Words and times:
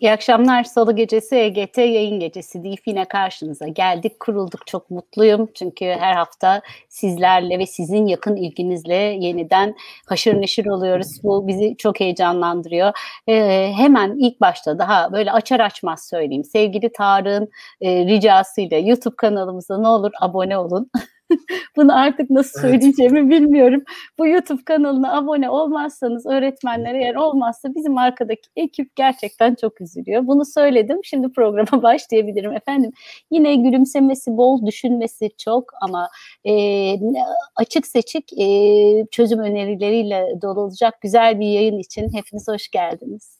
İyi 0.00 0.12
akşamlar. 0.12 0.64
Salı 0.64 0.96
gecesi 0.96 1.36
EGT 1.36 1.78
yayın 1.78 2.20
gecesi 2.20 2.64
deyip 2.64 2.86
yine 2.86 3.04
karşınıza 3.04 3.68
geldik. 3.68 4.20
Kurulduk 4.20 4.66
çok 4.66 4.90
mutluyum. 4.90 5.48
Çünkü 5.54 5.84
her 5.84 6.14
hafta 6.14 6.62
sizlerle 6.88 7.58
ve 7.58 7.66
sizin 7.66 8.06
yakın 8.06 8.36
ilginizle 8.36 8.94
yeniden 8.94 9.74
haşır 10.06 10.40
neşir 10.40 10.66
oluyoruz. 10.66 11.22
Bu 11.22 11.48
bizi 11.48 11.76
çok 11.78 12.00
heyecanlandırıyor. 12.00 12.92
Ee, 13.28 13.72
hemen 13.76 14.16
ilk 14.18 14.40
başta 14.40 14.78
daha 14.78 15.12
böyle 15.12 15.32
açar 15.32 15.60
açmaz 15.60 16.08
söyleyeyim. 16.08 16.44
Sevgili 16.44 16.92
Tarık'ın 16.92 17.48
e, 17.80 18.06
ricasıyla 18.06 18.78
YouTube 18.78 19.16
kanalımıza 19.16 19.78
ne 19.78 19.88
olur 19.88 20.10
abone 20.20 20.58
olun. 20.58 20.90
Bunu 21.76 21.98
artık 21.98 22.30
nasıl 22.30 22.60
söyleyeceğimi 22.60 23.18
evet. 23.18 23.30
bilmiyorum. 23.30 23.82
Bu 24.18 24.26
YouTube 24.26 24.64
kanalına 24.64 25.16
abone 25.16 25.50
olmazsanız, 25.50 26.26
öğretmenler 26.26 26.94
eğer 26.94 27.14
olmazsa 27.14 27.74
bizim 27.74 27.98
arkadaki 27.98 28.50
ekip 28.56 28.96
gerçekten 28.96 29.54
çok 29.54 29.80
üzülüyor. 29.80 30.26
Bunu 30.26 30.44
söyledim. 30.44 31.00
Şimdi 31.04 31.32
programa 31.32 31.82
başlayabilirim 31.82 32.52
efendim. 32.52 32.90
Yine 33.30 33.54
gülümsemesi 33.54 34.36
bol, 34.36 34.66
düşünmesi 34.66 35.30
çok 35.38 35.64
ama 35.82 36.08
e, 36.48 36.94
açık 37.56 37.86
seçik 37.86 38.32
e, 38.40 38.46
çözüm 39.10 39.38
önerileriyle 39.38 40.26
dolu 40.42 40.60
olacak 40.60 41.00
güzel 41.00 41.40
bir 41.40 41.46
yayın 41.46 41.78
için 41.78 42.12
hepiniz 42.14 42.48
hoş 42.48 42.68
geldiniz. 42.68 43.35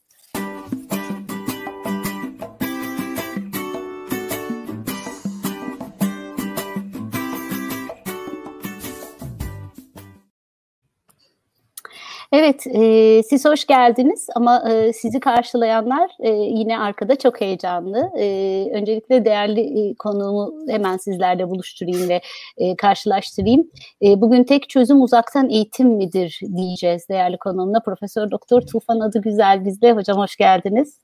Evet, 12.38 12.66
e, 12.66 13.22
siz 13.22 13.44
hoş 13.44 13.66
geldiniz 13.66 14.26
ama 14.34 14.70
e, 14.70 14.92
sizi 14.92 15.20
karşılayanlar 15.20 16.10
e, 16.20 16.30
yine 16.30 16.78
arkada 16.78 17.18
çok 17.18 17.40
heyecanlı. 17.40 18.10
E, 18.18 18.26
öncelikle 18.74 19.24
değerli 19.24 19.60
e, 19.60 19.94
konuğumu 19.94 20.54
hemen 20.68 20.96
sizlerle 20.96 21.50
buluşturayım 21.50 22.08
ve 22.08 22.20
e, 22.58 22.76
karşılaştırayım. 22.76 23.70
E, 24.02 24.20
bugün 24.20 24.44
tek 24.44 24.68
çözüm 24.68 25.02
uzaktan 25.02 25.50
eğitim 25.50 25.88
midir 25.88 26.40
diyeceğiz 26.56 27.08
değerli 27.08 27.38
konuğumla. 27.38 27.80
Profesör 27.80 28.30
Doktor 28.30 28.60
Tufan 28.60 29.00
Adı 29.00 29.20
Güzel 29.22 29.64
bizde. 29.64 29.92
Hocam 29.92 30.18
hoş 30.18 30.36
geldiniz. 30.36 30.98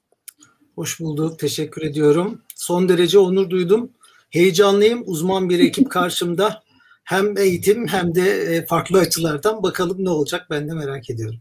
Hoş 0.74 1.00
bulduk, 1.00 1.38
teşekkür 1.38 1.82
ediyorum. 1.82 2.42
Son 2.56 2.88
derece 2.88 3.18
onur 3.18 3.50
duydum. 3.50 3.90
Heyecanlıyım, 4.30 5.02
uzman 5.06 5.48
bir 5.48 5.60
ekip 5.60 5.90
karşımda 5.90 6.62
hem 7.04 7.38
eğitim 7.38 7.88
hem 7.88 8.14
de 8.14 8.30
e, 8.56 8.66
farklı 8.66 8.98
açılardan 8.98 9.62
bakalım 9.62 10.04
ne 10.04 10.10
olacak 10.10 10.46
ben 10.50 10.68
de 10.68 10.74
merak 10.74 11.10
ediyorum. 11.10 11.40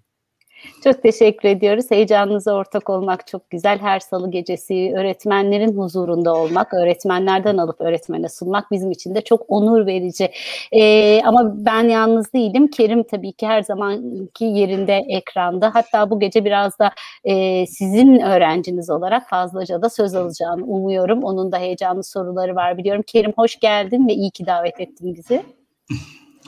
Çok 0.84 1.04
teşekkür 1.04 1.50
ediyoruz. 1.50 1.92
Heyecanınıza 1.92 2.54
ortak 2.54 2.90
olmak 2.90 3.28
çok 3.28 3.50
güzel. 3.50 3.80
Her 3.80 4.00
salı 4.00 4.32
gecesi 4.32 4.94
öğretmenlerin 4.96 5.78
huzurunda 5.78 6.36
olmak, 6.36 6.74
öğretmenlerden 6.74 7.58
alıp 7.58 7.82
öğretmene 7.82 8.30
sunmak 8.30 8.72
bizim 8.72 8.92
için 8.92 9.16
de 9.16 9.22
çok 9.22 9.46
onur 9.48 9.86
verici. 9.86 10.32
Ee, 10.72 11.22
ama 11.24 11.66
ben 11.66 11.84
yalnız 11.84 12.34
değilim. 12.34 12.68
Kerim 12.68 13.04
tabii 13.04 13.34
ki 13.34 13.48
her 13.48 13.62
zamanki 13.62 14.46
yerinde 14.46 15.02
ekranda. 15.10 15.76
Hatta 15.76 16.10
bu 16.10 16.20
gece 16.20 16.46
biraz 16.46 16.80
da 16.80 16.92
e, 17.24 17.66
sizin 17.68 18.20
öğrenciniz 18.20 18.90
olarak 18.90 19.30
fazlaca 19.30 19.82
da 19.82 19.90
söz 19.90 20.16
alacağını 20.16 20.66
umuyorum. 20.66 21.24
Onun 21.24 21.52
da 21.52 21.58
heyecanlı 21.58 22.04
soruları 22.04 22.56
var 22.56 22.78
biliyorum. 22.78 23.04
Kerim 23.08 23.34
hoş 23.36 23.60
geldin 23.60 24.08
ve 24.08 24.14
iyi 24.14 24.32
ki 24.32 24.46
davet 24.46 24.80
ettin 24.80 25.16
bizi. 25.16 25.44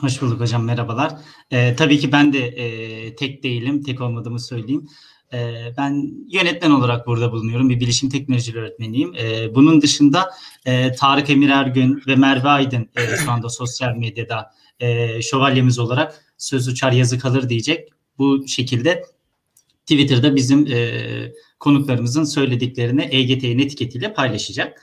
Hoş 0.04 0.22
bulduk 0.22 0.40
hocam 0.40 0.64
merhabalar. 0.64 1.12
Ee, 1.50 1.76
tabii 1.76 1.98
ki 1.98 2.12
ben 2.12 2.32
de 2.32 2.46
e, 2.46 3.16
tek 3.16 3.42
değilim, 3.42 3.82
tek 3.82 4.00
olmadığımı 4.00 4.40
söyleyeyim. 4.40 4.88
E, 5.32 5.54
ben 5.76 6.12
yönetmen 6.28 6.70
olarak 6.70 7.06
burada 7.06 7.32
bulunuyorum. 7.32 7.68
Bir 7.68 7.80
bilişim 7.80 8.10
teknolojileri 8.10 8.60
öğretmeniyim. 8.60 9.14
E, 9.14 9.54
bunun 9.54 9.82
dışında 9.82 10.30
e, 10.66 10.92
Tarık 10.92 11.30
Emir 11.30 11.48
Ergün 11.48 12.02
ve 12.06 12.16
Merve 12.16 12.48
Aydın 12.48 12.88
e, 12.96 13.16
şu 13.16 13.30
anda 13.30 13.48
sosyal 13.48 13.96
medyada 13.96 14.50
e, 14.80 15.22
şövalyemiz 15.22 15.78
olarak 15.78 16.34
söz 16.38 16.68
uçar 16.68 16.92
yazı 16.92 17.18
kalır 17.18 17.48
diyecek. 17.48 17.88
Bu 18.18 18.48
şekilde 18.48 19.04
Twitter'da 19.80 20.36
bizim 20.36 20.66
e, 20.72 20.88
konuklarımızın 21.60 22.24
söylediklerini 22.24 23.08
EGT'nin 23.10 23.58
etiketiyle 23.58 24.12
paylaşacak. 24.12 24.80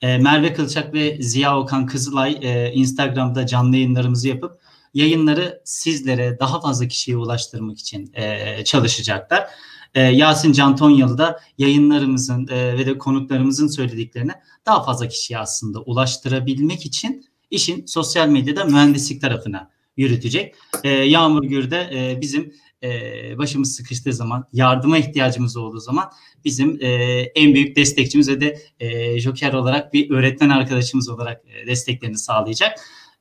E, 0.00 0.18
Merve 0.18 0.52
Kılçak 0.52 0.94
ve 0.94 1.16
Ziya 1.20 1.58
Okan 1.58 1.86
Kızılay 1.86 2.38
e, 2.42 2.72
Instagram'da 2.72 3.46
canlı 3.46 3.76
yayınlarımızı 3.76 4.28
yapıp 4.28 4.63
yayınları 4.94 5.62
sizlere 5.64 6.38
daha 6.40 6.60
fazla 6.60 6.88
kişiye 6.88 7.16
ulaştırmak 7.16 7.78
için 7.78 8.12
e, 8.14 8.64
çalışacaklar. 8.64 9.46
E, 9.94 10.00
Yasin 10.00 10.52
Can 10.52 10.76
Tonyalı 10.76 11.18
da 11.18 11.40
yayınlarımızın 11.58 12.46
e, 12.46 12.78
ve 12.78 12.86
de 12.86 12.98
konuklarımızın 12.98 13.68
söylediklerini 13.68 14.32
daha 14.66 14.82
fazla 14.82 15.08
kişiye 15.08 15.38
aslında 15.38 15.80
ulaştırabilmek 15.80 16.86
için 16.86 17.26
işin 17.50 17.86
sosyal 17.86 18.28
medyada 18.28 18.64
mühendislik 18.64 19.20
tarafına 19.20 19.70
yürütecek. 19.96 20.54
E, 20.84 20.88
Yağmur 20.88 21.44
Gür'de 21.44 21.90
e, 21.94 22.20
bizim 22.20 22.54
e, 22.82 23.38
başımız 23.38 23.76
sıkıştığı 23.76 24.12
zaman, 24.12 24.48
yardıma 24.52 24.98
ihtiyacımız 24.98 25.56
olduğu 25.56 25.80
zaman 25.80 26.10
bizim 26.44 26.78
e, 26.80 26.88
en 27.34 27.54
büyük 27.54 27.76
destekçimiz 27.76 28.28
ve 28.28 28.40
de 28.40 28.58
e, 28.80 29.20
joker 29.20 29.52
olarak 29.52 29.92
bir 29.92 30.10
öğretmen 30.10 30.48
arkadaşımız 30.48 31.08
olarak 31.08 31.42
e, 31.46 31.66
desteklerini 31.66 32.18
sağlayacak. 32.18 32.78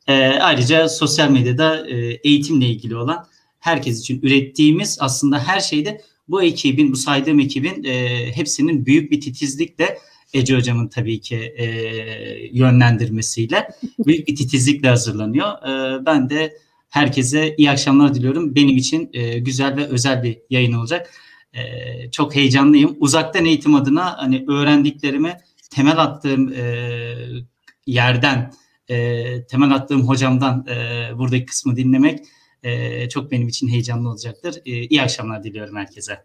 E, 0.07 0.13
ayrıca 0.27 0.89
sosyal 0.89 1.29
medyada 1.29 1.89
e, 1.89 1.95
eğitimle 2.23 2.65
ilgili 2.65 2.95
olan 2.95 3.27
herkes 3.59 3.99
için 3.99 4.21
ürettiğimiz 4.21 4.97
aslında 4.99 5.39
her 5.39 5.59
şeyde 5.59 6.01
bu 6.27 6.43
ekibin, 6.43 6.91
bu 6.91 6.95
saydığım 6.95 7.39
ekibin 7.39 7.83
e, 7.83 8.25
hepsinin 8.35 8.85
büyük 8.85 9.11
bir 9.11 9.21
titizlikle 9.21 9.97
Ece 10.33 10.55
Hocam'ın 10.55 10.87
tabii 10.87 11.21
ki 11.21 11.35
e, 11.35 11.65
yönlendirmesiyle 12.51 13.67
büyük 14.05 14.27
bir 14.27 14.35
titizlikle 14.35 14.89
hazırlanıyor. 14.89 15.47
E, 15.47 16.05
ben 16.05 16.29
de 16.29 16.57
Herkese 16.93 17.55
iyi 17.57 17.71
akşamlar 17.71 18.15
diliyorum. 18.15 18.55
Benim 18.55 18.77
için 18.77 19.09
e, 19.13 19.39
güzel 19.39 19.77
ve 19.77 19.85
özel 19.85 20.23
bir 20.23 20.37
yayın 20.49 20.73
olacak. 20.73 21.13
E, 21.53 21.61
çok 22.11 22.35
heyecanlıyım. 22.35 22.97
Uzaktan 22.99 23.45
eğitim 23.45 23.75
adına 23.75 24.17
hani 24.17 24.45
öğrendiklerimi 24.47 25.37
temel 25.71 25.97
attığım 25.97 26.53
e, 26.53 26.63
yerden, 27.87 28.53
e, 28.93 29.45
temel 29.45 29.75
attığım 29.75 30.07
hocamdan 30.07 30.65
e, 30.69 31.09
buradaki 31.17 31.45
kısmı 31.45 31.75
dinlemek 31.75 32.19
e, 32.63 33.09
çok 33.09 33.31
benim 33.31 33.47
için 33.47 33.67
heyecanlı 33.67 34.09
olacaktır. 34.09 34.61
E, 34.65 34.71
iyi 34.71 35.01
akşamlar 35.01 35.43
diliyorum 35.43 35.75
herkese. 35.75 36.19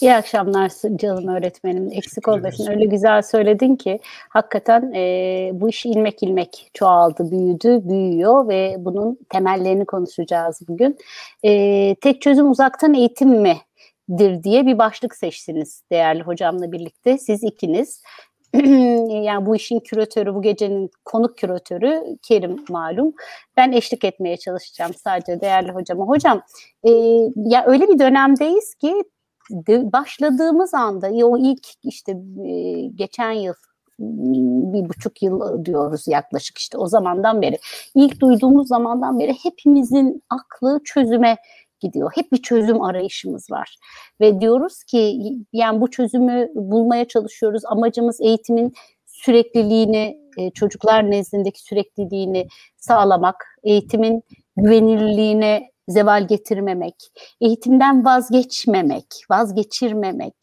İyi 0.00 0.14
akşamlar 0.14 0.72
canım 0.96 1.28
öğretmenim. 1.28 1.88
Eksik 1.92 2.28
olmasın. 2.28 2.70
Öyle 2.70 2.84
güzel 2.84 3.22
söyledin 3.22 3.76
ki 3.76 4.00
hakikaten 4.28 4.92
e, 4.92 5.50
bu 5.52 5.68
iş 5.68 5.86
ilmek 5.86 6.22
ilmek 6.22 6.70
çoğaldı, 6.74 7.30
büyüdü, 7.30 7.88
büyüyor 7.88 8.48
ve 8.48 8.76
bunun 8.78 9.18
temellerini 9.28 9.84
konuşacağız 9.84 10.60
bugün. 10.68 10.98
E, 11.42 11.94
tek 12.00 12.22
çözüm 12.22 12.50
uzaktan 12.50 12.94
eğitim 12.94 13.28
mi? 13.28 13.56
dir 14.18 14.42
diye 14.42 14.66
bir 14.66 14.78
başlık 14.78 15.16
seçtiniz 15.16 15.82
değerli 15.92 16.22
hocamla 16.22 16.72
birlikte. 16.72 17.18
Siz 17.18 17.44
ikiniz. 17.44 18.02
yani 19.24 19.46
bu 19.46 19.56
işin 19.56 19.80
küratörü, 19.80 20.34
bu 20.34 20.42
gecenin 20.42 20.90
konuk 21.04 21.38
küratörü 21.38 22.02
Kerim 22.22 22.64
malum. 22.68 23.12
Ben 23.56 23.72
eşlik 23.72 24.04
etmeye 24.04 24.36
çalışacağım 24.36 24.94
sadece 24.94 25.40
değerli 25.40 25.72
hocama. 25.72 26.04
Hocam 26.04 26.42
e, 26.84 26.90
ya 27.36 27.64
öyle 27.66 27.88
bir 27.88 27.98
dönemdeyiz 27.98 28.74
ki 28.74 29.04
başladığımız 29.92 30.74
anda 30.74 31.26
o 31.26 31.38
ilk 31.38 31.66
işte 31.84 32.16
geçen 32.94 33.32
yıl 33.32 33.54
bir 34.72 34.88
buçuk 34.88 35.22
yıl 35.22 35.64
diyoruz 35.64 36.08
yaklaşık 36.08 36.58
işte 36.58 36.78
o 36.78 36.86
zamandan 36.86 37.42
beri 37.42 37.58
ilk 37.94 38.20
duyduğumuz 38.20 38.68
zamandan 38.68 39.18
beri 39.18 39.34
hepimizin 39.42 40.22
aklı 40.30 40.80
çözüme 40.84 41.36
gidiyor. 41.82 42.12
Hep 42.14 42.32
bir 42.32 42.42
çözüm 42.42 42.82
arayışımız 42.82 43.50
var. 43.50 43.76
Ve 44.20 44.40
diyoruz 44.40 44.84
ki 44.84 45.20
yani 45.52 45.80
bu 45.80 45.90
çözümü 45.90 46.48
bulmaya 46.54 47.08
çalışıyoruz. 47.08 47.62
Amacımız 47.66 48.20
eğitimin 48.20 48.72
sürekliliğini, 49.06 50.18
çocuklar 50.54 51.10
nezdindeki 51.10 51.62
sürekliliğini 51.62 52.46
sağlamak, 52.76 53.44
eğitimin 53.64 54.22
güvenilirliğine 54.56 55.72
zeval 55.88 56.26
getirmemek, 56.26 56.94
eğitimden 57.40 58.04
vazgeçmemek, 58.04 59.06
vazgeçirmemek, 59.30 60.34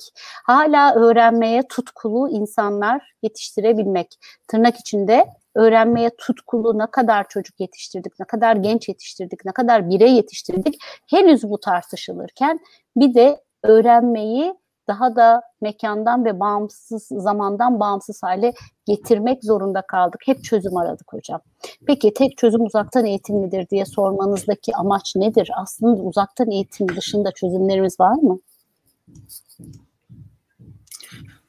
hala 0.46 0.96
öğrenmeye 0.96 1.68
tutkulu 1.68 2.30
insanlar 2.30 3.12
yetiştirebilmek. 3.22 4.08
Tırnak 4.48 4.80
içinde 4.80 5.26
öğrenmeye 5.56 6.10
tutkulu 6.18 6.78
ne 6.78 6.88
kadar 6.92 7.28
çocuk 7.30 7.60
yetiştirdik, 7.60 8.20
ne 8.20 8.26
kadar 8.26 8.56
genç 8.56 8.90
yetiştirdik, 8.90 9.46
ne 9.46 9.52
kadar 9.52 9.90
birey 9.90 10.14
yetiştirdik 10.14 10.76
henüz 11.10 11.44
bu 11.44 11.60
tartışılırken 11.60 12.60
bir 12.96 13.14
de 13.14 13.42
öğrenmeyi 13.64 14.54
daha 14.90 15.16
da 15.16 15.42
mekandan 15.62 16.26
ve 16.26 16.40
bağımsız 16.40 17.08
zamandan 17.12 17.80
bağımsız 17.80 18.24
hale 18.24 18.54
getirmek 18.86 19.44
zorunda 19.44 19.82
kaldık. 19.82 20.22
Hep 20.26 20.44
çözüm 20.44 20.78
aradık 20.78 21.14
hocam. 21.14 21.42
Peki 21.88 22.14
tek 22.14 22.38
çözüm 22.38 22.62
uzaktan 22.62 23.06
eğitim 23.06 23.36
midir 23.36 23.70
diye 23.70 23.86
sormanızdaki 23.86 24.76
amaç 24.76 25.16
nedir? 25.16 25.50
Aslında 25.56 26.02
uzaktan 26.02 26.52
eğitim 26.52 26.96
dışında 26.96 27.32
çözümlerimiz 27.32 28.00
var 28.00 28.16
mı? 28.16 28.40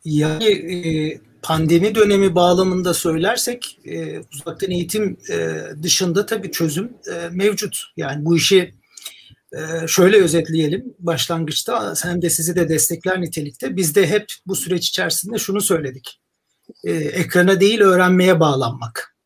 Yani 0.04 0.44
e, 0.44 1.20
pandemi 1.42 1.94
dönemi 1.94 2.34
bağlamında 2.34 2.94
söylersek 2.94 3.78
e, 3.84 4.18
uzaktan 4.18 4.70
eğitim 4.70 5.16
e, 5.30 5.60
dışında 5.82 6.26
tabii 6.26 6.50
çözüm 6.50 6.92
e, 7.14 7.28
mevcut. 7.30 7.82
Yani 7.96 8.24
bu 8.24 8.36
işi 8.36 8.74
e, 9.52 9.86
şöyle 9.88 10.22
özetleyelim 10.22 10.94
başlangıçta 10.98 11.94
hem 12.02 12.22
de 12.22 12.30
sizi 12.30 12.56
de 12.56 12.68
destekler 12.68 13.20
nitelikte. 13.20 13.76
Biz 13.76 13.94
de 13.94 14.06
hep 14.06 14.26
bu 14.46 14.56
süreç 14.56 14.88
içerisinde 14.88 15.38
şunu 15.38 15.60
söyledik. 15.60 16.20
E, 16.84 16.92
ekrana 16.92 17.60
değil 17.60 17.80
öğrenmeye 17.80 18.40
bağlanmak. 18.40 19.16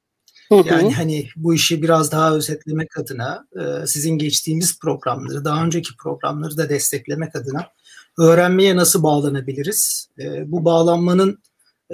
Yani 0.51 0.95
hani 0.95 1.29
bu 1.37 1.55
işi 1.55 1.83
biraz 1.83 2.13
daha 2.13 2.35
özetlemek 2.35 2.99
adına 2.99 3.47
e, 3.57 3.87
sizin 3.87 4.19
geçtiğimiz 4.19 4.79
programları, 4.79 5.45
daha 5.45 5.65
önceki 5.65 5.97
programları 5.97 6.57
da 6.57 6.69
desteklemek 6.69 7.37
adına 7.37 7.69
öğrenmeye 8.19 8.77
nasıl 8.77 9.03
bağlanabiliriz? 9.03 10.09
E, 10.19 10.53
bu 10.53 10.65
bağlanmanın 10.65 11.39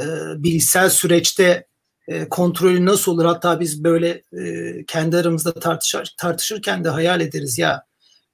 e, 0.00 0.04
bilişsel 0.42 0.90
süreçte 0.90 1.66
e, 2.08 2.28
kontrolü 2.28 2.86
nasıl 2.86 3.12
olur? 3.12 3.24
Hatta 3.24 3.60
biz 3.60 3.84
böyle 3.84 4.22
e, 4.38 4.84
kendi 4.86 5.16
aramızda 5.16 5.52
tartışır, 5.52 6.14
tartışırken 6.18 6.84
de 6.84 6.88
hayal 6.88 7.20
ederiz 7.20 7.58
ya 7.58 7.84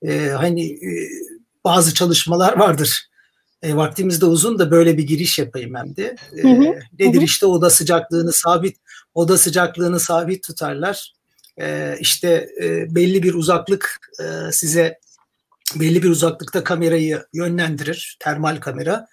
e, 0.03 0.29
hani 0.29 0.73
e, 0.73 1.09
bazı 1.65 1.95
çalışmalar 1.95 2.59
vardır. 2.59 3.09
E, 3.63 3.77
vaktimiz 3.77 4.21
de 4.21 4.27
uzun 4.27 4.59
da 4.59 4.71
böyle 4.71 4.99
bir 4.99 5.03
giriş 5.03 5.39
yapayım 5.39 5.75
hem 5.75 5.97
de. 5.97 6.17
E, 6.37 6.43
hı 6.43 6.49
hı. 6.49 6.79
Nedir 6.99 7.19
hı 7.19 7.21
hı. 7.21 7.25
işte 7.25 7.47
oda 7.47 7.71
sıcaklığını 7.71 8.33
sabit 8.33 8.77
oda 9.15 9.39
sıcaklığını 9.39 10.01
sabit 10.01 10.43
tutarlar. 10.43 11.12
E, 11.61 11.97
işte 12.01 12.49
e, 12.62 12.95
belli 12.95 13.23
bir 13.23 13.35
uzaklık 13.35 14.01
e, 14.21 14.53
size 14.53 14.99
belli 15.75 16.03
bir 16.03 16.09
uzaklıkta 16.09 16.65
kamerayı 16.65 17.23
yönlendirir, 17.33 18.17
termal 18.21 18.57
kamera 18.57 19.07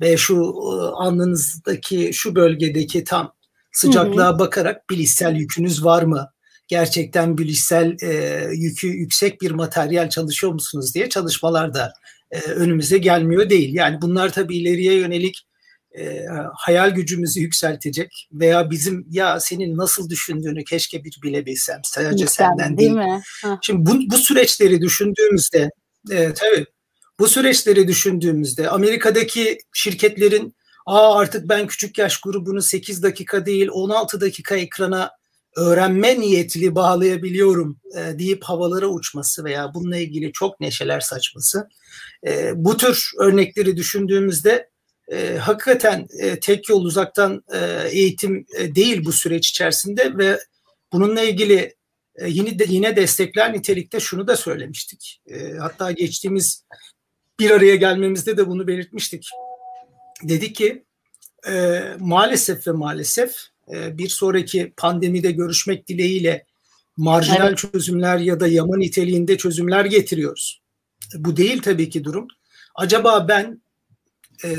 ve 0.00 0.16
şu 0.16 0.34
e, 0.34 0.68
alnınızdaki 0.94 2.10
şu 2.12 2.34
bölgedeki 2.34 3.04
tam 3.04 3.32
sıcaklığa 3.72 4.30
hı 4.30 4.34
hı. 4.34 4.38
bakarak 4.38 4.90
bilişsel 4.90 5.36
yükünüz 5.36 5.84
var 5.84 6.02
mı? 6.02 6.30
Gerçekten 6.68 7.38
bilişsel 7.38 7.96
e, 8.02 8.40
yükü 8.52 8.88
yüksek 8.88 9.40
bir 9.40 9.50
materyal 9.50 10.10
çalışıyor 10.10 10.52
musunuz 10.52 10.94
diye 10.94 11.08
çalışmalar 11.08 11.74
da 11.74 11.92
e, 12.30 12.40
önümüze 12.40 12.98
gelmiyor 12.98 13.50
değil. 13.50 13.74
Yani 13.74 14.02
bunlar 14.02 14.32
tabii 14.32 14.56
ileriye 14.56 14.94
yönelik 14.94 15.46
e, 15.98 16.26
hayal 16.54 16.90
gücümüzü 16.90 17.40
yükseltecek 17.40 18.28
veya 18.32 18.70
bizim 18.70 19.06
ya 19.10 19.40
senin 19.40 19.76
nasıl 19.76 20.10
düşündüğünü 20.10 20.64
keşke 20.64 21.04
bir 21.04 21.18
bilebilsem 21.22 21.80
sadece 21.84 22.24
Lütfen, 22.24 22.48
senden 22.48 22.78
değil. 22.78 22.94
değil. 22.94 23.06
Mi? 23.06 23.22
Şimdi 23.62 23.90
bu, 23.90 24.10
bu 24.10 24.16
süreçleri 24.18 24.80
düşündüğümüzde 24.80 25.70
e, 26.10 26.34
tabii 26.34 26.66
bu 27.18 27.28
süreçleri 27.28 27.88
düşündüğümüzde 27.88 28.70
Amerika'daki 28.70 29.58
şirketlerin 29.72 30.56
Aa 30.86 31.18
artık 31.18 31.48
ben 31.48 31.66
küçük 31.66 31.98
yaş 31.98 32.20
grubunu 32.20 32.62
8 32.62 33.02
dakika 33.02 33.46
değil 33.46 33.68
16 33.72 34.20
dakika 34.20 34.56
ekrana 34.56 35.10
öğrenme 35.56 36.20
niyetli 36.20 36.74
bağlayabiliyorum 36.74 37.80
e, 37.96 38.18
deyip 38.18 38.44
havalara 38.44 38.86
uçması 38.86 39.44
veya 39.44 39.74
bununla 39.74 39.96
ilgili 39.96 40.32
çok 40.32 40.60
neşeler 40.60 41.00
saçması. 41.00 41.68
E, 42.26 42.52
bu 42.54 42.76
tür 42.76 43.10
örnekleri 43.18 43.76
düşündüğümüzde 43.76 44.70
e, 45.12 45.36
hakikaten 45.36 46.08
e, 46.18 46.40
tek 46.40 46.68
yol 46.68 46.84
uzaktan 46.84 47.42
e, 47.54 47.88
eğitim 47.90 48.46
e, 48.58 48.74
değil 48.74 49.04
bu 49.04 49.12
süreç 49.12 49.48
içerisinde 49.48 50.18
ve 50.18 50.38
bununla 50.92 51.22
ilgili 51.22 51.74
e, 52.16 52.28
yine 52.28 52.58
de 52.58 52.64
yine 52.68 52.96
destekler 52.96 53.52
nitelikte 53.52 54.00
şunu 54.00 54.26
da 54.26 54.36
söylemiştik. 54.36 55.22
E, 55.26 55.52
hatta 55.52 55.90
geçtiğimiz 55.90 56.64
bir 57.40 57.50
araya 57.50 57.76
gelmemizde 57.76 58.36
de 58.36 58.46
bunu 58.46 58.66
belirtmiştik. 58.66 59.28
Dedik 60.22 60.56
ki 60.56 60.84
e, 61.48 61.82
maalesef 61.98 62.66
ve 62.66 62.72
maalesef 62.72 63.36
e, 63.72 63.98
bir 63.98 64.08
sonraki 64.08 64.72
pandemide 64.76 65.30
görüşmek 65.30 65.88
dileğiyle 65.88 66.46
marjinal 66.96 67.48
evet. 67.48 67.58
çözümler 67.58 68.18
ya 68.18 68.40
da 68.40 68.48
yama 68.48 68.76
niteliğinde 68.76 69.38
çözümler 69.38 69.84
getiriyoruz. 69.84 70.62
Bu 71.14 71.36
değil 71.36 71.62
tabii 71.62 71.90
ki 71.90 72.04
durum. 72.04 72.28
Acaba 72.74 73.28
ben 73.28 73.62
e, 74.44 74.50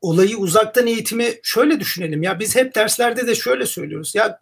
olayı 0.00 0.36
uzaktan 0.36 0.86
eğitimi 0.86 1.34
şöyle 1.42 1.80
düşünelim. 1.80 2.22
Ya 2.22 2.40
biz 2.40 2.56
hep 2.56 2.74
derslerde 2.74 3.26
de 3.26 3.34
şöyle 3.34 3.66
söylüyoruz. 3.66 4.14
Ya 4.14 4.40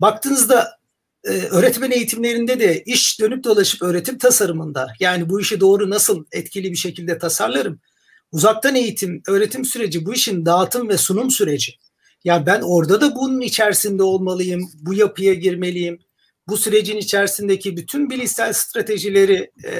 baktığınızda 0.00 0.78
e, 1.24 1.30
öğretmen 1.30 1.90
eğitimlerinde 1.90 2.60
de 2.60 2.82
iş 2.82 3.20
dönüp 3.20 3.44
dolaşıp 3.44 3.82
öğretim 3.82 4.18
tasarımında 4.18 4.88
yani 5.00 5.28
bu 5.28 5.40
işi 5.40 5.60
doğru 5.60 5.90
nasıl 5.90 6.24
etkili 6.32 6.70
bir 6.70 6.76
şekilde 6.76 7.18
tasarlarım. 7.18 7.80
Uzaktan 8.32 8.74
eğitim, 8.74 9.22
öğretim 9.28 9.64
süreci 9.64 10.06
bu 10.06 10.14
işin 10.14 10.46
dağıtım 10.46 10.88
ve 10.88 10.98
sunum 10.98 11.30
süreci. 11.30 11.72
Ya 12.24 12.46
ben 12.46 12.60
orada 12.60 13.00
da 13.00 13.14
bunun 13.16 13.40
içerisinde 13.40 14.02
olmalıyım, 14.02 14.70
bu 14.74 14.94
yapıya 14.94 15.34
girmeliyim. 15.34 15.98
Bu 16.48 16.56
sürecin 16.56 16.96
içerisindeki 16.96 17.76
bütün 17.76 18.10
bilişsel 18.10 18.52
stratejileri 18.52 19.50
e, 19.66 19.72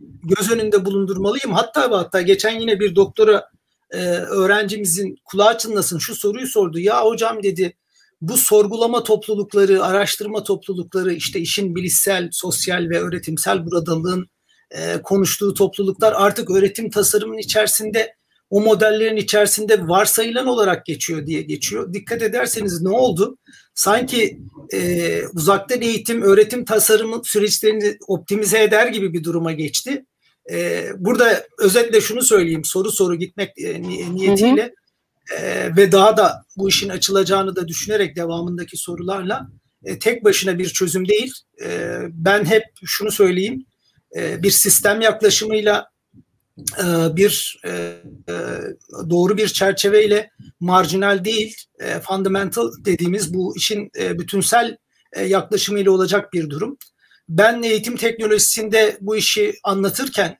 göz 0.00 0.50
önünde 0.50 0.84
bulundurmalıyım. 0.84 1.52
Hatta 1.52 1.90
hatta 1.90 2.20
geçen 2.20 2.60
yine 2.60 2.80
bir 2.80 2.96
doktora 2.96 3.50
e, 3.90 3.98
öğrencimizin 4.10 5.16
kulağı 5.24 5.58
çınlasın 5.58 5.98
şu 5.98 6.14
soruyu 6.14 6.46
sordu. 6.46 6.78
Ya 6.78 7.04
hocam 7.04 7.42
dedi 7.42 7.76
bu 8.20 8.36
sorgulama 8.36 9.02
toplulukları, 9.02 9.84
araştırma 9.84 10.44
toplulukları 10.44 11.12
işte 11.12 11.40
işin 11.40 11.74
bilişsel, 11.74 12.28
sosyal 12.32 12.90
ve 12.90 13.00
öğretimsel 13.00 13.66
buradalığın 13.66 14.26
e, 14.70 15.02
konuştuğu 15.02 15.54
topluluklar 15.54 16.12
artık 16.16 16.50
öğretim 16.50 16.90
tasarımının 16.90 17.38
içerisinde 17.38 18.14
o 18.50 18.60
modellerin 18.60 19.16
içerisinde 19.16 19.88
varsayılan 19.88 20.46
olarak 20.46 20.86
geçiyor 20.86 21.26
diye 21.26 21.42
geçiyor. 21.42 21.92
Dikkat 21.92 22.22
ederseniz 22.22 22.82
ne 22.82 22.88
oldu? 22.88 23.38
Sanki 23.74 24.40
e, 24.72 25.20
uzaktan 25.34 25.82
eğitim, 25.82 26.22
öğretim 26.22 26.64
tasarımı 26.64 27.20
süreçlerini 27.24 27.96
optimize 28.08 28.62
eder 28.62 28.86
gibi 28.86 29.12
bir 29.12 29.24
duruma 29.24 29.52
geçti. 29.52 30.04
E, 30.52 30.88
burada 30.96 31.46
özetle 31.58 32.00
şunu 32.00 32.22
söyleyeyim, 32.22 32.64
soru 32.64 32.90
soru 32.90 33.14
gitmek 33.14 33.58
e, 33.58 33.82
niyetiyle 33.82 34.62
hı 34.62 34.66
hı. 34.66 34.74
E, 35.30 35.76
ve 35.76 35.92
daha 35.92 36.16
da 36.16 36.44
bu 36.56 36.68
işin 36.68 36.88
açılacağını 36.88 37.56
da 37.56 37.68
düşünerek 37.68 38.16
devamındaki 38.16 38.76
sorularla 38.76 39.48
e, 39.84 39.98
tek 39.98 40.24
başına 40.24 40.58
bir 40.58 40.68
çözüm 40.68 41.08
değil. 41.08 41.32
E, 41.64 41.98
ben 42.10 42.44
hep 42.44 42.64
şunu 42.84 43.10
söyleyeyim, 43.10 43.66
e, 44.16 44.42
bir 44.42 44.50
sistem 44.50 45.00
yaklaşımıyla 45.00 45.90
e, 46.58 47.16
bir 47.16 47.60
e, 47.64 47.70
e, 48.28 48.34
doğru 49.10 49.36
bir 49.36 49.48
çerçeveyle 49.48 50.30
marjinal 50.60 51.24
değil, 51.24 51.56
fundamental 52.02 52.70
dediğimiz 52.84 53.34
bu 53.34 53.56
işin 53.56 53.90
bütünsel 53.94 54.76
yaklaşımıyla 55.26 55.90
olacak 55.92 56.32
bir 56.32 56.50
durum. 56.50 56.78
Ben 57.28 57.62
eğitim 57.62 57.96
teknolojisinde 57.96 58.96
bu 59.00 59.16
işi 59.16 59.54
anlatırken 59.64 60.38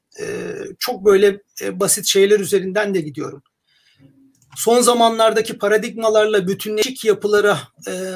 çok 0.79 1.05
böyle 1.05 1.41
basit 1.73 2.07
şeyler 2.07 2.41
üzerinden 2.41 2.95
de 2.95 3.01
gidiyorum. 3.01 3.43
Son 4.57 4.81
zamanlardaki 4.81 5.59
paradigmalarla 5.59 6.49
bütünleşik 6.49 7.05
yapılara 7.05 7.59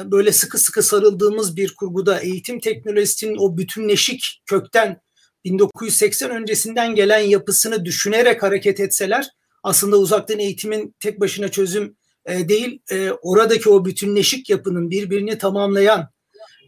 böyle 0.05 0.31
sıkı 0.31 0.57
sıkı 0.57 0.83
sarıldığımız 0.83 1.57
bir 1.57 1.75
kurguda 1.75 2.19
eğitim 2.19 2.59
teknolojisinin 2.59 3.37
o 3.39 3.57
bütünleşik 3.57 4.41
kökten 4.45 5.01
1980 5.45 6.29
öncesinden 6.29 6.95
gelen 6.95 7.19
yapısını 7.19 7.85
düşünerek 7.85 8.43
hareket 8.43 8.79
etseler 8.79 9.27
aslında 9.63 9.97
uzaktan 9.97 10.39
eğitimin 10.39 10.95
tek 10.99 11.19
başına 11.19 11.47
çözüm 11.47 11.97
e, 12.25 12.49
değil 12.49 12.81
e, 12.91 13.11
oradaki 13.11 13.69
o 13.69 13.85
bütünleşik 13.85 14.49
yapının 14.49 14.89
birbirini 14.89 15.37
tamamlayan 15.37 16.09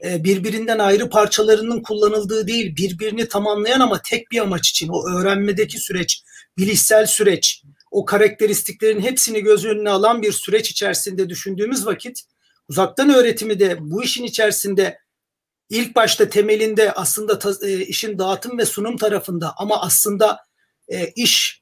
e, 0.05 0.23
birbirinden 0.23 0.79
ayrı 0.79 1.09
parçalarının 1.09 1.81
kullanıldığı 1.81 2.47
değil 2.47 2.75
birbirini 2.75 3.27
tamamlayan 3.27 3.79
ama 3.79 4.01
tek 4.09 4.31
bir 4.31 4.39
amaç 4.39 4.69
için 4.69 4.87
o 4.87 5.09
öğrenmedeki 5.09 5.79
süreç 5.79 6.23
bilişsel 6.57 7.05
süreç 7.05 7.63
o 7.93 8.05
karakteristiklerin 8.05 9.01
hepsini 9.01 9.41
göz 9.41 9.65
önüne 9.65 9.89
alan 9.89 10.21
bir 10.21 10.31
süreç 10.31 10.71
içerisinde 10.71 11.29
düşündüğümüz 11.29 11.85
vakit 11.85 12.21
uzaktan 12.69 13.09
öğretimi 13.09 13.59
de 13.59 13.77
bu 13.79 14.03
işin 14.03 14.23
içerisinde 14.23 14.99
ilk 15.69 15.95
başta 15.95 16.29
temelinde 16.29 16.91
aslında 16.91 17.39
ta, 17.39 17.51
e, 17.63 17.85
işin 17.85 18.19
dağıtım 18.19 18.57
ve 18.57 18.65
sunum 18.65 18.97
tarafında 18.97 19.53
ama 19.57 19.81
aslında 19.81 20.39
e, 20.87 21.07
iş 21.07 21.61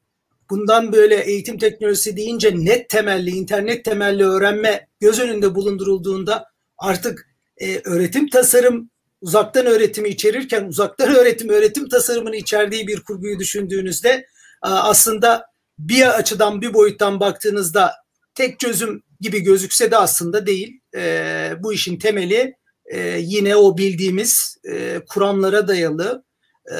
bundan 0.50 0.94
böyle 0.94 1.16
eğitim 1.16 1.58
teknolojisi 1.58 2.18
deyince 2.18 2.52
net 2.56 2.90
temelli, 2.90 3.30
internet 3.30 3.86
temelli 3.86 4.26
öğrenme 4.26 4.88
göz 5.00 5.20
önünde 5.20 5.56
bulundurulduğunda 5.56 6.46
artık 6.78 7.28
e, 7.58 7.82
öğretim 7.84 8.30
tasarım 8.30 8.90
uzaktan 9.22 9.66
öğretimi 9.66 10.10
içerirken 10.10 10.66
uzaktan 10.66 11.16
öğretim 11.16 11.50
öğretim 11.50 11.90
tasarımını 11.90 12.36
içerdiği 12.36 12.88
bir 12.88 13.04
kurguyu 13.04 13.40
düşündüğünüzde 13.40 14.26
aslında 14.62 15.51
bir 15.90 16.18
açıdan 16.18 16.62
bir 16.62 16.74
boyuttan 16.74 17.20
baktığınızda 17.20 17.94
tek 18.36 18.60
çözüm 18.60 19.04
gibi 19.22 19.40
gözükse 19.40 19.92
de 19.92 19.98
aslında 19.98 20.46
değil. 20.48 20.80
E, 20.96 21.54
bu 21.60 21.74
işin 21.74 22.00
temeli 22.00 22.56
e, 22.86 23.18
yine 23.20 23.56
o 23.56 23.78
bildiğimiz 23.78 24.58
e, 24.72 25.02
kuramlara 25.10 25.68
dayalı 25.68 26.24
e, 26.72 26.78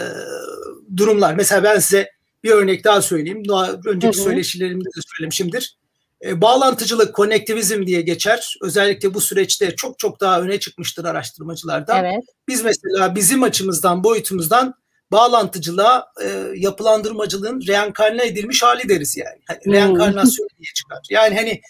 durumlar. 0.98 1.34
Mesela 1.34 1.64
ben 1.64 1.80
size 1.80 2.10
bir 2.44 2.52
örnek 2.52 2.84
daha 2.84 3.02
söyleyeyim. 3.02 3.48
Daha 3.48 3.72
önceki 3.86 4.18
hı 4.18 4.22
hı. 4.22 4.24
söyleşilerimde 4.24 4.86
de 4.86 5.02
söylemişimdir. 5.18 5.78
E, 6.26 6.42
bağlantıcılık, 6.42 7.16
konektivizm 7.16 7.86
diye 7.86 8.02
geçer. 8.02 8.56
Özellikle 8.62 9.14
bu 9.14 9.22
süreçte 9.22 9.76
çok 9.76 10.00
çok 10.00 10.20
daha 10.20 10.42
öne 10.42 10.60
çıkmıştır 10.60 11.06
araştırmacılardan. 11.06 12.06
Evet. 12.06 12.24
Biz 12.48 12.64
mesela 12.64 13.16
bizim 13.16 13.44
açımızdan, 13.44 14.04
boyutumuzdan 14.04 14.74
bağlantıcılığa 15.12 16.12
e, 16.24 16.28
yapılandırmacılığın 16.56 17.62
reenkarne 17.68 18.26
edilmiş 18.26 18.64
hali 18.64 18.90
deriz 18.90 19.18
yani. 19.18 19.42
Hani 19.48 19.60
hmm. 19.64 19.74
Reenkarnasyon 19.74 20.48
diye 20.60 20.74
çıkar. 20.76 21.00
Yani 21.10 21.36
hani 21.36 21.62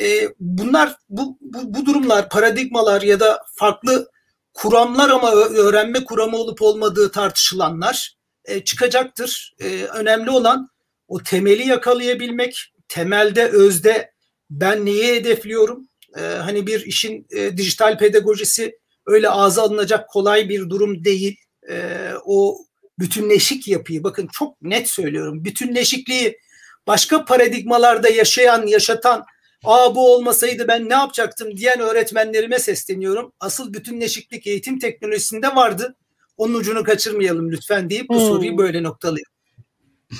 e, 0.00 0.28
bunlar 0.40 0.96
bu, 1.08 1.38
bu, 1.40 1.74
bu 1.74 1.86
durumlar, 1.86 2.28
paradigmalar 2.28 3.02
ya 3.02 3.20
da 3.20 3.42
farklı 3.54 4.10
kuramlar 4.54 5.10
ama 5.10 5.32
öğrenme 5.34 6.04
kuramı 6.04 6.36
olup 6.36 6.62
olmadığı 6.62 7.10
tartışılanlar 7.10 8.16
e, 8.44 8.64
çıkacaktır. 8.64 9.54
E, 9.60 9.84
önemli 9.84 10.30
olan 10.30 10.68
o 11.08 11.22
temeli 11.22 11.68
yakalayabilmek, 11.68 12.72
temelde 12.88 13.48
özde 13.48 14.12
ben 14.50 14.86
neyi 14.86 15.14
hedefliyorum? 15.14 15.88
E, 16.16 16.20
hani 16.20 16.66
bir 16.66 16.80
işin 16.86 17.26
e, 17.30 17.56
dijital 17.56 17.98
pedagojisi 17.98 18.78
öyle 19.06 19.28
ağza 19.28 19.62
alınacak 19.62 20.08
kolay 20.08 20.48
bir 20.48 20.70
durum 20.70 21.04
değil. 21.04 21.36
E, 21.70 22.08
o 22.24 22.58
bütünleşik 22.98 23.68
yapıyı 23.68 24.04
bakın 24.04 24.28
çok 24.32 24.62
net 24.62 24.88
söylüyorum. 24.88 25.44
Bütünleşikliği 25.44 26.38
başka 26.86 27.24
paradigmalarda 27.24 28.08
yaşayan, 28.08 28.66
yaşatan 28.66 29.24
aa 29.64 29.94
bu 29.94 30.14
olmasaydı 30.14 30.68
ben 30.68 30.88
ne 30.88 30.94
yapacaktım 30.94 31.56
diyen 31.56 31.80
öğretmenlerime 31.80 32.58
sesleniyorum. 32.58 33.32
Asıl 33.40 33.74
bütünleşiklik 33.74 34.46
eğitim 34.46 34.78
teknolojisinde 34.78 35.56
vardı. 35.56 35.96
Onun 36.36 36.54
ucunu 36.54 36.84
kaçırmayalım 36.84 37.50
lütfen 37.50 37.90
deyip 37.90 38.08
bu 38.08 38.14
hmm. 38.14 38.26
soruyu 38.26 38.58
böyle 38.58 38.82
noktalayalım. 38.82 39.32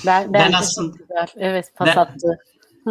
Ben, 0.05 0.33
ben, 0.33 0.47
ben 0.47 0.53
aslında 0.53 0.97
güzel. 0.97 1.27
evet 1.37 1.65
pas 1.75 1.87
ben, 1.87 2.01
attı. 2.01 2.39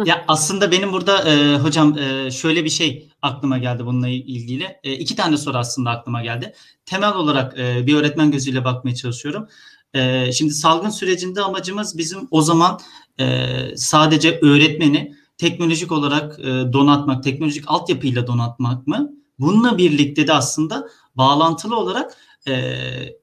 Ya 0.05 0.25
aslında 0.27 0.71
benim 0.71 0.93
burada 0.93 1.29
e, 1.29 1.57
hocam 1.57 1.97
e, 1.97 2.31
şöyle 2.31 2.63
bir 2.65 2.69
şey 2.69 3.09
aklıma 3.21 3.57
geldi 3.57 3.85
bununla 3.85 4.07
ilgili. 4.07 4.79
E, 4.83 4.93
iki 4.93 5.15
tane 5.15 5.37
soru 5.37 5.57
aslında 5.57 5.89
aklıma 5.89 6.21
geldi. 6.21 6.53
Temel 6.85 7.13
olarak 7.13 7.59
e, 7.59 7.87
bir 7.87 7.95
öğretmen 7.95 8.31
gözüyle 8.31 8.65
bakmaya 8.65 8.95
çalışıyorum. 8.95 9.47
E, 9.93 10.31
şimdi 10.31 10.53
salgın 10.53 10.89
sürecinde 10.89 11.41
amacımız 11.41 11.97
bizim 11.97 12.27
o 12.31 12.41
zaman 12.41 12.79
e, 13.19 13.45
sadece 13.75 14.39
öğretmeni 14.41 15.15
teknolojik 15.37 15.91
olarak 15.91 16.39
e, 16.39 16.43
donatmak, 16.73 17.23
teknolojik 17.23 17.63
altyapıyla 17.67 18.27
donatmak 18.27 18.87
mı? 18.87 19.11
Bununla 19.39 19.77
birlikte 19.77 20.27
de 20.27 20.33
aslında 20.33 20.87
bağlantılı 21.15 21.75
olarak 21.75 22.17
e, 22.47 22.53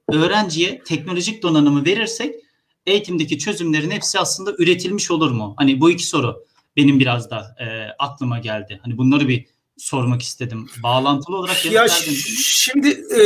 öğrenciye 0.08 0.82
teknolojik 0.84 1.42
donanımı 1.42 1.84
verirsek 1.84 2.34
eğitimdeki 2.86 3.38
çözümlerin 3.38 3.90
hepsi 3.90 4.18
aslında 4.18 4.54
üretilmiş 4.58 5.10
olur 5.10 5.30
mu? 5.30 5.54
Hani 5.56 5.80
bu 5.80 5.90
iki 5.90 6.06
soru 6.06 6.46
benim 6.76 7.00
biraz 7.00 7.30
da 7.30 7.56
e, 7.60 7.66
aklıma 7.98 8.38
geldi. 8.38 8.80
Hani 8.82 8.98
bunları 8.98 9.28
bir 9.28 9.46
sormak 9.76 10.22
istedim. 10.22 10.66
Bağlantılı 10.82 11.36
olarak 11.36 11.64
ya 11.64 11.88
şimdi 11.88 12.88
e, 12.88 13.22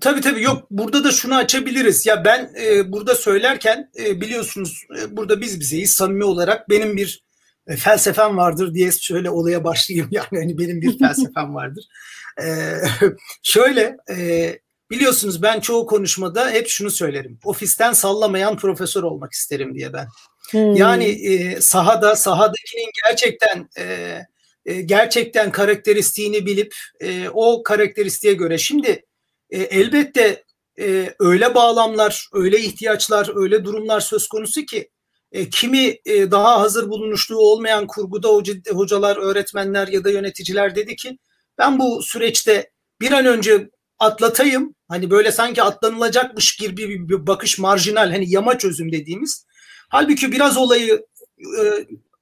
tabii 0.00 0.20
tabii 0.20 0.42
yok 0.42 0.66
burada 0.70 1.04
da 1.04 1.12
şunu 1.12 1.36
açabiliriz. 1.36 2.06
Ya 2.06 2.24
ben 2.24 2.52
e, 2.60 2.92
burada 2.92 3.14
söylerken 3.14 3.90
e, 3.98 4.20
biliyorsunuz 4.20 4.84
e, 5.00 5.16
burada 5.16 5.40
biz 5.40 5.60
bizeyiz 5.60 5.92
samimi 5.92 6.24
olarak 6.24 6.70
benim 6.70 6.96
bir 6.96 7.24
e, 7.66 7.76
felsefem 7.76 8.36
vardır 8.36 8.74
diye 8.74 8.92
şöyle 8.92 9.30
olaya 9.30 9.64
başlayayım 9.64 10.08
yani 10.12 10.28
hani 10.30 10.58
benim 10.58 10.80
bir 10.80 10.98
felsefem 10.98 11.54
vardır. 11.54 11.84
E, 12.42 12.46
şöyle 13.42 13.96
e, 14.10 14.58
biliyorsunuz 14.90 15.42
ben 15.42 15.60
çoğu 15.60 15.86
konuşmada 15.86 16.50
hep 16.50 16.68
şunu 16.68 16.90
söylerim. 16.90 17.38
Ofisten 17.44 17.92
sallamayan 17.92 18.56
profesör 18.56 19.02
olmak 19.02 19.32
isterim 19.32 19.74
diye 19.74 19.92
ben. 19.92 20.08
Hmm. 20.50 20.74
Yani 20.74 21.04
e, 21.04 21.60
sahada 21.60 22.16
sahadakinin 22.16 22.90
gerçekten 23.04 23.68
e, 23.78 24.18
e, 24.66 24.80
gerçekten 24.80 25.52
karakteristiğini 25.52 26.46
bilip 26.46 26.74
e, 27.00 27.28
o 27.28 27.62
karakteristiğe 27.62 28.34
göre 28.34 28.58
şimdi 28.58 29.04
e, 29.54 29.58
elbette 29.62 30.44
e, 30.80 31.14
öyle 31.20 31.54
bağlamlar, 31.54 32.28
öyle 32.32 32.60
ihtiyaçlar, 32.60 33.42
öyle 33.42 33.64
durumlar 33.64 34.00
söz 34.00 34.28
konusu 34.28 34.62
ki 34.62 34.90
e, 35.32 35.50
kimi 35.50 35.98
e, 36.04 36.30
daha 36.30 36.60
hazır 36.60 36.88
bulunuşluğu 36.88 37.38
olmayan 37.38 37.86
kurguda 37.86 38.28
hocalar, 38.70 39.16
öğretmenler 39.16 39.88
ya 39.88 40.04
da 40.04 40.10
yöneticiler 40.10 40.76
dedi 40.76 40.96
ki 40.96 41.18
ben 41.58 41.78
bu 41.78 42.02
süreçte 42.02 42.70
bir 43.00 43.12
an 43.12 43.26
önce 43.26 43.70
atlatayım. 43.98 44.74
Hani 44.88 45.10
böyle 45.10 45.32
sanki 45.32 45.62
atlanılacakmış 45.62 46.56
gibi 46.56 47.08
bir 47.08 47.26
bakış 47.26 47.58
marjinal 47.58 48.10
hani 48.10 48.30
yama 48.30 48.58
çözüm 48.58 48.92
dediğimiz. 48.92 49.46
Halbuki 49.88 50.32
biraz 50.32 50.56
olayı 50.56 51.06
e, 51.60 51.62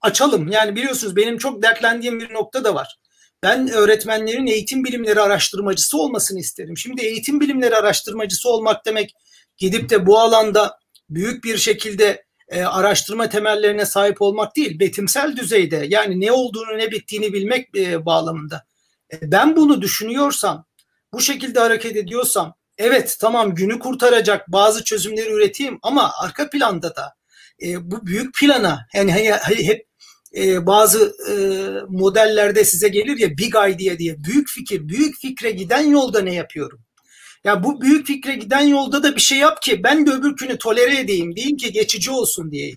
açalım. 0.00 0.48
Yani 0.48 0.76
biliyorsunuz 0.76 1.16
benim 1.16 1.38
çok 1.38 1.62
dertlendiğim 1.62 2.20
bir 2.20 2.34
nokta 2.34 2.64
da 2.64 2.74
var. 2.74 2.98
Ben 3.42 3.68
öğretmenlerin 3.68 4.46
eğitim 4.46 4.84
bilimleri 4.84 5.20
araştırmacısı 5.20 5.98
olmasını 5.98 6.38
isterim. 6.38 6.76
Şimdi 6.76 7.02
eğitim 7.02 7.40
bilimleri 7.40 7.76
araştırmacısı 7.76 8.48
olmak 8.48 8.86
demek 8.86 9.14
gidip 9.56 9.90
de 9.90 10.06
bu 10.06 10.18
alanda 10.18 10.78
büyük 11.10 11.44
bir 11.44 11.58
şekilde 11.58 12.24
e, 12.48 12.62
araştırma 12.62 13.28
temellerine 13.28 13.86
sahip 13.86 14.22
olmak 14.22 14.56
değil, 14.56 14.80
betimsel 14.80 15.36
düzeyde 15.36 15.84
yani 15.88 16.20
ne 16.20 16.32
olduğunu 16.32 16.78
ne 16.78 16.90
bittiğini 16.90 17.32
bilmek 17.32 17.76
e, 17.76 18.06
bağlamında. 18.06 18.64
E, 19.12 19.32
ben 19.32 19.56
bunu 19.56 19.82
düşünüyorsam, 19.82 20.66
bu 21.12 21.20
şekilde 21.20 21.60
hareket 21.60 21.96
ediyorsam, 21.96 22.54
evet 22.78 23.16
tamam 23.20 23.54
günü 23.54 23.78
kurtaracak 23.78 24.52
bazı 24.52 24.84
çözümleri 24.84 25.30
üreteyim 25.30 25.78
ama 25.82 26.12
arka 26.18 26.50
planda 26.50 26.96
da 26.96 27.14
e, 27.62 27.90
bu 27.90 28.06
büyük 28.06 28.34
plana 28.34 28.86
yani 28.94 29.12
hep 29.44 29.86
e, 30.36 30.66
bazı 30.66 31.16
e, 31.30 31.34
modellerde 31.88 32.64
size 32.64 32.88
gelir 32.88 33.18
ya 33.18 33.30
big 33.38 33.54
idea 33.54 33.98
diye 33.98 34.24
büyük 34.24 34.48
fikir, 34.48 34.88
büyük 34.88 35.20
fikre 35.20 35.50
giden 35.50 35.82
yolda 35.90 36.22
ne 36.22 36.34
yapıyorum? 36.34 36.80
Ya 37.44 37.64
bu 37.64 37.80
büyük 37.80 38.06
fikre 38.06 38.34
giden 38.34 38.60
yolda 38.60 39.02
da 39.02 39.16
bir 39.16 39.20
şey 39.20 39.38
yap 39.38 39.62
ki 39.62 39.82
ben 39.82 40.06
de 40.06 40.10
öbürkünü 40.10 40.58
tolere 40.58 41.00
edeyim, 41.00 41.36
diyeyim 41.36 41.56
ki 41.56 41.72
geçici 41.72 42.10
olsun 42.10 42.50
diye. 42.50 42.74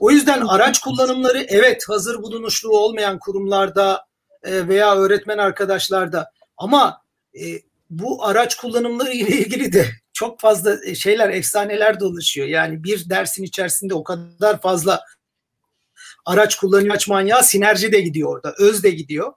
O 0.00 0.10
yüzden 0.10 0.40
araç 0.40 0.78
kullanımları 0.80 1.46
evet 1.48 1.84
hazır 1.88 2.22
bulunuşluğu 2.22 2.78
olmayan 2.78 3.18
kurumlarda 3.18 4.06
e, 4.42 4.68
veya 4.68 4.96
öğretmen 4.96 5.38
arkadaşlarda 5.38 6.30
ama 6.56 6.98
e, 7.34 7.44
bu 7.90 8.24
araç 8.24 8.54
kullanımları 8.54 9.12
ile 9.12 9.36
ilgili 9.36 9.72
de 9.72 9.86
çok 10.12 10.40
fazla 10.40 10.76
e, 10.84 10.94
şeyler, 10.94 11.30
efsaneler 11.30 12.00
dolaşıyor. 12.00 12.46
Yani 12.46 12.84
bir 12.84 13.10
dersin 13.10 13.42
içerisinde 13.42 13.94
o 13.94 14.04
kadar 14.04 14.60
fazla 14.60 15.00
araç 16.24 16.56
kullanıyor, 16.56 16.90
araç 16.90 17.08
manyağı 17.08 17.44
sinerji 17.44 17.92
de 17.92 18.00
gidiyor 18.00 18.36
orada, 18.36 18.54
öz 18.58 18.82
de 18.82 18.90
gidiyor. 18.90 19.32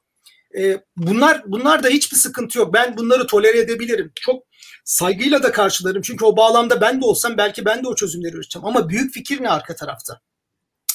E, 0.58 0.78
bunlar 0.98 1.42
bunlar 1.46 1.84
da 1.84 1.88
hiçbir 1.88 2.18
sıkıntı 2.18 2.58
yok. 2.58 2.74
Ben 2.74 2.98
bunları 2.98 3.28
tolere 3.28 3.60
edebilirim. 3.60 4.12
Çok 4.16 4.44
saygıyla 4.86 5.44
da 5.44 5.52
karşılarım. 5.52 6.02
Çünkü 6.02 6.26
o 6.26 6.38
bağlamda 6.38 6.82
ben 6.82 7.02
de 7.02 7.06
olsam 7.06 7.38
belki 7.38 7.66
ben 7.66 7.84
de 7.84 7.88
o 7.88 7.96
çözümleri 7.96 8.36
üreteceğim. 8.36 8.66
Ama 8.66 8.90
büyük 8.90 9.14
fikir 9.14 9.44
ne 9.44 9.50
arka 9.50 9.76
tarafta? 9.76 10.20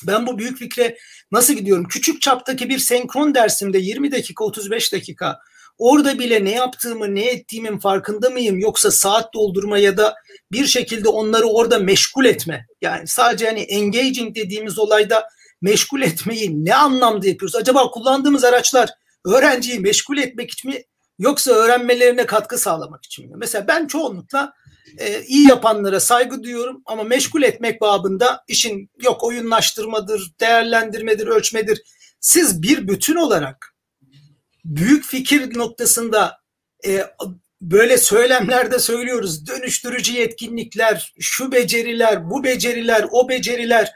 Ben 0.07 0.27
bu 0.27 0.39
büyük 0.39 0.59
fikre 0.59 0.97
nasıl 1.33 1.55
gidiyorum? 1.55 1.89
Küçük 1.89 2.23
çaptaki 2.23 2.69
bir 2.69 2.79
senkron 2.79 3.35
dersimde 3.35 3.79
20 3.79 4.13
dakika, 4.13 4.45
35 4.45 4.93
dakika 4.93 5.39
orada 5.79 6.19
bile 6.19 6.45
ne 6.45 6.51
yaptığımı, 6.51 7.15
ne 7.15 7.25
ettiğimin 7.25 7.79
farkında 7.79 8.31
mıyım? 8.31 8.59
Yoksa 8.59 8.91
saat 8.91 9.35
doldurma 9.35 9.79
ya 9.79 9.97
da 9.97 10.15
bir 10.53 10.67
şekilde 10.67 11.09
onları 11.09 11.47
orada 11.47 11.79
meşgul 11.79 12.25
etme. 12.25 12.67
Yani 12.83 13.07
sadece 13.07 13.47
hani 13.47 13.61
engaging 13.61 14.37
dediğimiz 14.37 14.79
olayda 14.79 15.29
meşgul 15.63 16.03
etmeyi 16.03 16.65
ne 16.65 16.75
anlamda 16.75 17.29
yapıyoruz? 17.29 17.57
Acaba 17.57 17.91
kullandığımız 17.91 18.45
araçlar 18.45 18.91
öğrenciyi 19.25 19.81
meşgul 19.81 20.19
etmek 20.19 20.51
için 20.51 20.71
mi 20.71 20.83
yoksa 21.19 21.53
öğrenmelerine 21.53 22.27
katkı 22.27 22.59
sağlamak 22.59 23.05
için 23.05 23.31
mi? 23.31 23.35
Mesela 23.37 23.69
ben 23.69 23.87
çoğunlukla 23.87 24.53
e, 24.99 25.23
iyi 25.23 25.49
yapanlara 25.49 26.01
saygı 26.01 26.43
duyuyorum 26.43 26.83
ama 26.87 27.05
meşgul 27.05 27.43
etmek 27.43 27.81
babında 27.81 28.45
işin 28.49 28.91
yok 29.03 29.25
oyunlaştırmadır, 29.25 30.33
değerlendirmedir, 30.41 31.27
ölçmedir. 31.27 31.83
Siz 32.21 32.63
bir 32.63 32.89
bütün 32.89 33.17
olarak 33.17 33.75
büyük 34.65 35.05
fikir 35.05 35.59
noktasında 35.59 36.41
e, 36.87 37.07
böyle 37.63 37.99
söylemlerde 37.99 38.79
söylüyoruz. 38.79 39.47
Dönüştürücü 39.47 40.13
yetkinlikler, 40.13 41.15
şu 41.21 41.53
beceriler, 41.53 42.31
bu 42.31 42.45
beceriler, 42.45 43.07
o 43.11 43.29
beceriler. 43.29 43.93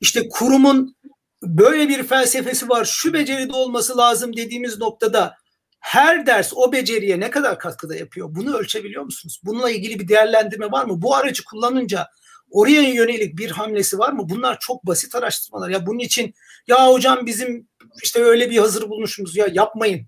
işte 0.00 0.28
kurumun 0.28 0.95
böyle 1.42 1.88
bir 1.88 2.02
felsefesi 2.02 2.68
var. 2.68 2.84
Şu 2.84 3.12
beceride 3.12 3.52
olması 3.52 3.96
lazım 3.96 4.36
dediğimiz 4.36 4.78
noktada 4.78 5.34
her 5.80 6.26
ders 6.26 6.52
o 6.56 6.72
beceriye 6.72 7.20
ne 7.20 7.30
kadar 7.30 7.58
katkıda 7.58 7.96
yapıyor? 7.96 8.28
Bunu 8.30 8.56
ölçebiliyor 8.56 9.02
musunuz? 9.02 9.40
Bununla 9.44 9.70
ilgili 9.70 10.00
bir 10.00 10.08
değerlendirme 10.08 10.70
var 10.70 10.84
mı? 10.84 11.02
Bu 11.02 11.14
aracı 11.16 11.44
kullanınca 11.44 12.08
oraya 12.50 12.82
yönelik 12.82 13.38
bir 13.38 13.50
hamlesi 13.50 13.98
var 13.98 14.12
mı? 14.12 14.28
Bunlar 14.28 14.58
çok 14.60 14.86
basit 14.86 15.14
araştırmalar. 15.14 15.68
Ya 15.68 15.86
bunun 15.86 15.98
için 15.98 16.34
ya 16.66 16.92
hocam 16.92 17.26
bizim 17.26 17.68
işte 18.02 18.22
öyle 18.22 18.50
bir 18.50 18.58
hazır 18.58 18.88
bulmuşumuz 18.88 19.36
ya 19.36 19.48
yapmayın 19.52 20.06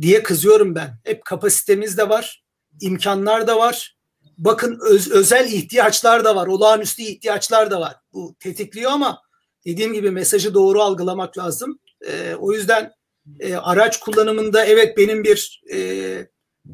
diye 0.00 0.22
kızıyorum 0.22 0.74
ben. 0.74 1.00
Hep 1.04 1.24
kapasitemiz 1.24 1.98
de 1.98 2.08
var, 2.08 2.44
imkanlar 2.80 3.46
da 3.46 3.58
var. 3.58 3.98
Bakın 4.38 4.78
öz, 4.90 5.10
özel 5.10 5.52
ihtiyaçlar 5.52 6.24
da 6.24 6.36
var, 6.36 6.46
olağanüstü 6.46 7.02
ihtiyaçlar 7.02 7.70
da 7.70 7.80
var. 7.80 7.96
Bu 8.12 8.36
tetikliyor 8.40 8.90
ama 8.90 9.22
dediğim 9.68 9.92
gibi 9.92 10.10
mesajı 10.10 10.54
doğru 10.54 10.82
algılamak 10.82 11.38
lazım. 11.38 11.78
E, 12.06 12.34
o 12.34 12.52
yüzden 12.52 12.92
e, 13.40 13.54
araç 13.54 14.00
kullanımında 14.00 14.64
evet 14.64 14.96
benim 14.96 15.24
bir 15.24 15.62
e, 15.72 15.78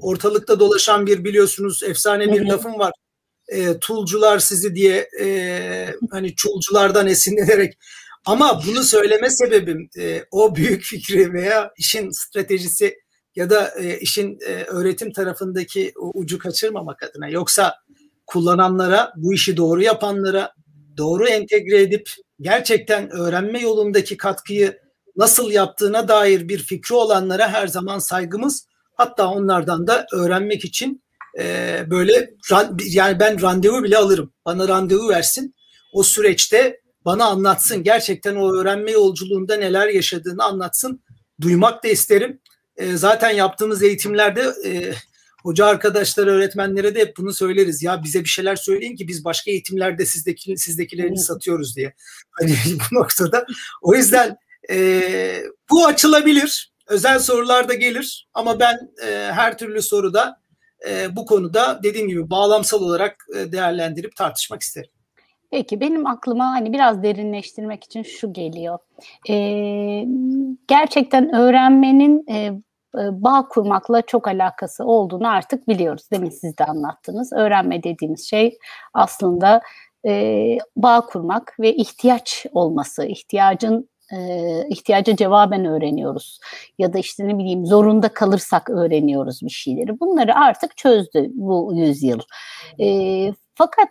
ortalıkta 0.00 0.60
dolaşan 0.60 1.06
bir 1.06 1.24
biliyorsunuz 1.24 1.82
efsane 1.82 2.32
bir 2.32 2.44
lafım 2.44 2.78
var. 2.78 2.92
E, 3.48 3.78
tulcular 3.78 4.38
sizi 4.38 4.74
diye 4.74 5.08
e, 5.20 5.94
hani 6.10 6.34
çulculardan 6.34 7.06
esinlenerek 7.06 7.78
ama 8.26 8.62
bunu 8.66 8.82
söyleme 8.82 9.30
sebebim 9.30 9.88
e, 9.98 10.24
o 10.30 10.56
büyük 10.56 10.82
fikri 10.82 11.32
veya 11.32 11.72
işin 11.78 12.10
stratejisi 12.10 12.98
ya 13.36 13.50
da 13.50 13.74
e, 13.78 13.98
işin 13.98 14.38
e, 14.46 14.64
öğretim 14.64 15.12
tarafındaki 15.12 15.92
o 16.00 16.10
ucu 16.14 16.38
kaçırmamak 16.38 17.02
adına. 17.02 17.28
Yoksa 17.28 17.74
kullananlara, 18.26 19.12
bu 19.16 19.34
işi 19.34 19.56
doğru 19.56 19.82
yapanlara, 19.82 20.54
doğru 20.96 21.26
entegre 21.26 21.82
edip 21.82 22.10
gerçekten 22.40 23.10
öğrenme 23.10 23.60
yolundaki 23.60 24.16
katkıyı 24.16 24.78
nasıl 25.16 25.50
yaptığına 25.50 26.08
dair 26.08 26.48
bir 26.48 26.58
fikri 26.58 26.94
olanlara 26.94 27.48
her 27.48 27.66
zaman 27.66 27.98
saygımız. 27.98 28.66
Hatta 28.94 29.28
onlardan 29.28 29.86
da 29.86 30.06
öğrenmek 30.12 30.64
için 30.64 31.02
e, 31.38 31.78
böyle 31.90 32.30
yani 32.86 33.20
ben 33.20 33.42
randevu 33.42 33.82
bile 33.82 33.98
alırım. 33.98 34.32
Bana 34.46 34.68
randevu 34.68 35.08
versin. 35.08 35.54
O 35.92 36.02
süreçte 36.02 36.80
bana 37.04 37.24
anlatsın. 37.24 37.82
Gerçekten 37.82 38.36
o 38.36 38.54
öğrenme 38.54 38.90
yolculuğunda 38.90 39.56
neler 39.56 39.88
yaşadığını 39.88 40.44
anlatsın. 40.44 41.02
Duymak 41.40 41.84
da 41.84 41.88
isterim. 41.88 42.40
E, 42.76 42.96
zaten 42.96 43.30
yaptığımız 43.30 43.82
eğitimlerde 43.82 44.52
e, 44.64 44.92
hoca 45.44 45.66
arkadaşlar, 45.66 46.26
öğretmenlere 46.26 46.94
de 46.94 47.00
hep 47.00 47.16
bunu 47.16 47.32
söyleriz. 47.32 47.82
Ya 47.82 48.02
bize 48.02 48.20
bir 48.20 48.28
şeyler 48.28 48.56
söyleyin 48.56 48.96
ki 48.96 49.08
biz 49.08 49.24
başka 49.24 49.50
eğitimlerde 49.50 50.06
sizdeki, 50.06 50.56
sizdekilerini 50.56 51.18
satıyoruz 51.18 51.76
diye. 51.76 51.94
Hani 52.40 52.54
bu 52.68 52.94
noktada. 52.94 53.46
O 53.82 53.94
yüzden 53.94 54.36
e, 54.70 55.00
bu 55.70 55.86
açılabilir. 55.86 56.74
Özel 56.88 57.18
sorular 57.18 57.68
da 57.68 57.74
gelir 57.74 58.28
ama 58.34 58.60
ben 58.60 58.74
e, 59.06 59.32
her 59.32 59.58
türlü 59.58 59.82
soruda 59.82 60.40
e, 60.88 61.16
bu 61.16 61.26
konuda 61.26 61.80
dediğim 61.82 62.08
gibi 62.08 62.30
bağlamsal 62.30 62.82
olarak 62.82 63.26
e, 63.36 63.52
değerlendirip 63.52 64.16
tartışmak 64.16 64.62
isterim. 64.62 64.90
Peki 65.50 65.80
benim 65.80 66.06
aklıma 66.06 66.44
hani 66.44 66.72
biraz 66.72 67.02
derinleştirmek 67.02 67.84
için 67.84 68.02
şu 68.02 68.32
geliyor. 68.32 68.78
Ee, 69.28 70.04
gerçekten 70.68 71.34
öğrenmenin 71.34 72.24
e, 72.30 72.52
bağ 72.94 73.48
kurmakla 73.48 74.02
çok 74.02 74.28
alakası 74.28 74.84
olduğunu 74.84 75.28
artık 75.28 75.68
biliyoruz. 75.68 76.08
Demin 76.12 76.30
siz 76.30 76.58
de 76.58 76.64
anlattınız. 76.64 77.32
Öğrenme 77.32 77.82
dediğimiz 77.82 78.30
şey 78.30 78.58
aslında 78.94 79.60
e, 80.06 80.58
bağ 80.76 81.00
kurmak 81.00 81.56
ve 81.60 81.74
ihtiyaç 81.74 82.46
olması, 82.52 83.06
ihtiyacın 83.06 83.88
e, 84.12 84.18
ihtiyaca 84.68 85.16
cevaben 85.16 85.64
öğreniyoruz. 85.64 86.40
Ya 86.78 86.92
da 86.92 86.98
işte 86.98 87.28
ne 87.28 87.38
bileyim 87.38 87.66
zorunda 87.66 88.08
kalırsak 88.08 88.70
öğreniyoruz 88.70 89.42
bir 89.42 89.50
şeyleri. 89.50 90.00
Bunları 90.00 90.34
artık 90.34 90.76
çözdü 90.76 91.30
bu 91.34 91.72
yüzyıl. 91.74 92.20
E, 92.80 92.86
fakat 93.54 93.88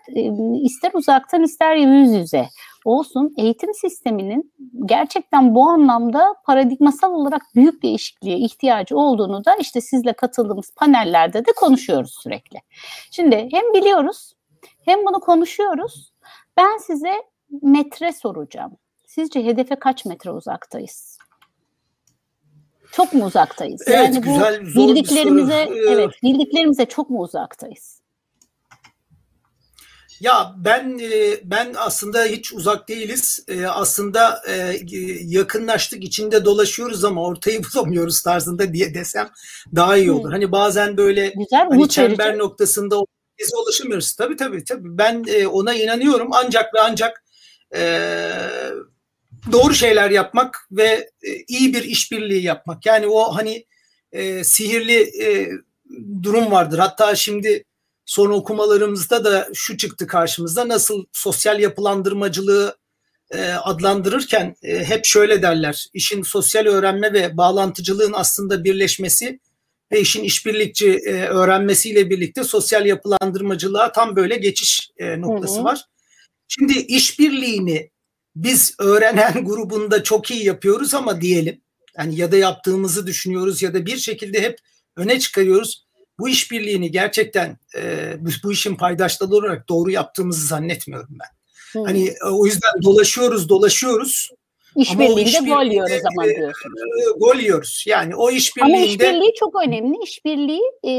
ister 0.64 0.92
uzaktan 0.94 1.44
ister 1.44 1.76
yüz 1.76 2.14
yüze 2.14 2.48
olsun 2.86 3.34
eğitim 3.38 3.74
sisteminin 3.74 4.54
gerçekten 4.86 5.56
bu 5.56 5.70
anlamda 5.70 6.36
paradigmasal 6.46 7.12
olarak 7.12 7.42
büyük 7.56 7.84
değişikliğe 7.84 8.38
ihtiyacı 8.38 8.98
olduğunu 8.98 9.46
da 9.46 9.56
işte 9.56 9.82
sizle 9.82 10.14
katıldığımız 10.14 10.72
panellerde 10.76 11.46
de 11.46 11.52
konuşuyoruz 11.56 12.16
sürekli. 12.24 12.60
Şimdi 13.12 13.36
hem 13.52 13.74
biliyoruz 13.74 14.34
hem 14.86 15.06
bunu 15.06 15.20
konuşuyoruz. 15.20 16.14
Ben 16.58 16.78
size 16.78 17.14
metre 17.62 18.12
soracağım. 18.14 18.78
Sizce 19.08 19.46
hedefe 19.46 19.76
kaç 19.76 20.06
metre 20.06 20.32
uzaktayız? 20.32 21.18
Çok 22.92 23.14
mu 23.14 23.26
uzaktayız? 23.26 23.82
Evet, 23.88 23.98
yani 23.98 24.22
güzel, 24.22 24.62
bu 24.66 24.70
zor 24.70 24.88
bildiklerimize 24.88 25.66
soru. 25.66 25.90
evet, 25.90 26.10
bildiklerimize 26.24 26.86
çok 26.86 27.10
mu 27.10 27.20
uzaktayız? 27.20 28.03
Ya 30.24 30.56
ben 30.58 31.00
e, 31.00 31.40
ben 31.44 31.74
aslında 31.78 32.24
hiç 32.24 32.54
uzak 32.54 32.90
değiliz. 32.90 33.46
E, 33.48 33.66
aslında 33.66 34.42
e, 34.50 34.80
yakınlaştık, 35.24 36.04
içinde 36.04 36.46
dolaşıyoruz 36.46 37.04
ama 37.04 37.24
ortayı 37.24 37.62
bulamıyoruz 37.76 38.22
tarzında 38.22 38.74
diye 38.74 38.94
desem 38.94 39.30
daha 39.76 39.98
iyi 39.98 40.12
olur. 40.12 40.24
Hmm. 40.24 40.32
Hani 40.32 40.52
bazen 40.52 40.98
böyle 40.98 41.28
Güzel, 41.28 41.68
hani 41.70 41.90
çember 41.90 42.28
verici. 42.28 42.40
noktasında 42.40 42.96
biz 43.40 43.52
ulaşamıyoruz. 43.54 44.14
Tabii 44.14 44.36
tabii 44.36 44.64
tabii. 44.64 44.98
Ben 44.98 45.26
ona 45.46 45.74
inanıyorum. 45.74 46.28
Ancak 46.32 46.74
ve 46.74 46.80
ancak 46.82 47.24
doğru 49.52 49.74
şeyler 49.74 50.12
yapmak 50.12 50.68
ve 50.72 51.10
iyi 51.48 51.74
bir 51.74 51.84
işbirliği 51.84 52.44
yapmak. 52.44 52.86
Yani 52.86 53.08
o 53.08 53.36
hani 53.36 53.66
sihirli 54.44 55.12
durum 56.24 56.52
vardır. 56.52 56.80
Hatta 56.80 57.16
şimdi 57.16 57.64
son 58.06 58.30
okumalarımızda 58.30 59.26
da 59.26 59.50
şu 59.54 59.78
çıktı 59.78 60.08
karşımızda 60.08 60.68
nasıl 60.68 61.06
sosyal 61.12 61.60
yapılandırmacılığı 61.60 62.78
e, 63.32 63.52
adlandırırken 63.52 64.56
e, 64.64 64.84
hep 64.84 65.06
şöyle 65.06 65.42
derler. 65.42 65.88
İşin 65.94 66.22
sosyal 66.22 66.66
öğrenme 66.66 67.14
ve 67.14 67.38
bağlantıcılığın 67.38 68.14
aslında 68.16 68.64
birleşmesi 68.64 69.40
ve 69.92 70.02
işin 70.02 70.24
işbirlikçi 70.24 70.92
e, 70.92 71.26
öğrenmesiyle 71.26 72.10
birlikte 72.10 72.44
sosyal 72.44 72.86
yapılandırmacılığa 72.86 73.92
tam 73.92 74.16
böyle 74.16 74.36
geçiş 74.36 74.92
e, 74.98 75.22
noktası 75.22 75.56
hı 75.56 75.60
hı. 75.60 75.64
var. 75.64 75.86
Şimdi 76.48 76.80
işbirliğini 76.80 77.92
biz 78.36 78.76
öğrenen 78.80 79.46
grubunda 79.46 80.04
çok 80.04 80.32
iyi 80.32 80.46
yapıyoruz 80.46 80.94
ama 80.94 81.22
diyelim 81.22 81.62
yani 81.98 82.16
ya 82.16 82.32
da 82.32 82.38
yaptığımızı 82.38 83.08
düşünüyoruz 83.08 83.62
ya 83.62 83.74
da 83.74 83.86
bir 83.86 83.98
şekilde 83.98 84.42
hep 84.42 84.58
öne 84.96 85.20
çıkarıyoruz 85.20 85.86
bu 86.20 86.30
işbirliğini 86.30 86.92
gerçekten 86.92 87.58
e, 87.78 88.14
bu 88.44 88.52
işin 88.52 88.76
paydaşları 88.76 89.32
olarak 89.32 89.70
doğru 89.70 89.92
yaptığımızı 89.92 90.48
zannetmiyorum 90.48 91.18
ben. 91.20 91.28
Hı. 91.80 91.84
Hani 91.86 92.08
e, 92.08 92.30
o 92.32 92.46
yüzden 92.46 92.84
dolaşıyoruz 92.84 93.50
dolaşıyoruz. 93.50 94.30
İşbirliğinde 94.76 95.22
iş 95.22 95.40
gol 95.40 95.66
yiyoruz 95.66 95.94
zaman 96.02 96.30
e, 96.30 96.36
diyorsunuz. 96.36 96.80
E, 96.80 97.20
gol 97.20 97.36
yiyoruz. 97.36 97.84
Yani 97.88 98.16
o 98.16 98.32
işbirliğinde... 98.32 98.78
Ama 98.78 98.86
işbirliği 98.86 99.34
çok 99.40 99.56
önemli. 99.68 99.98
İşbirliği 100.04 100.62
e, 100.86 100.92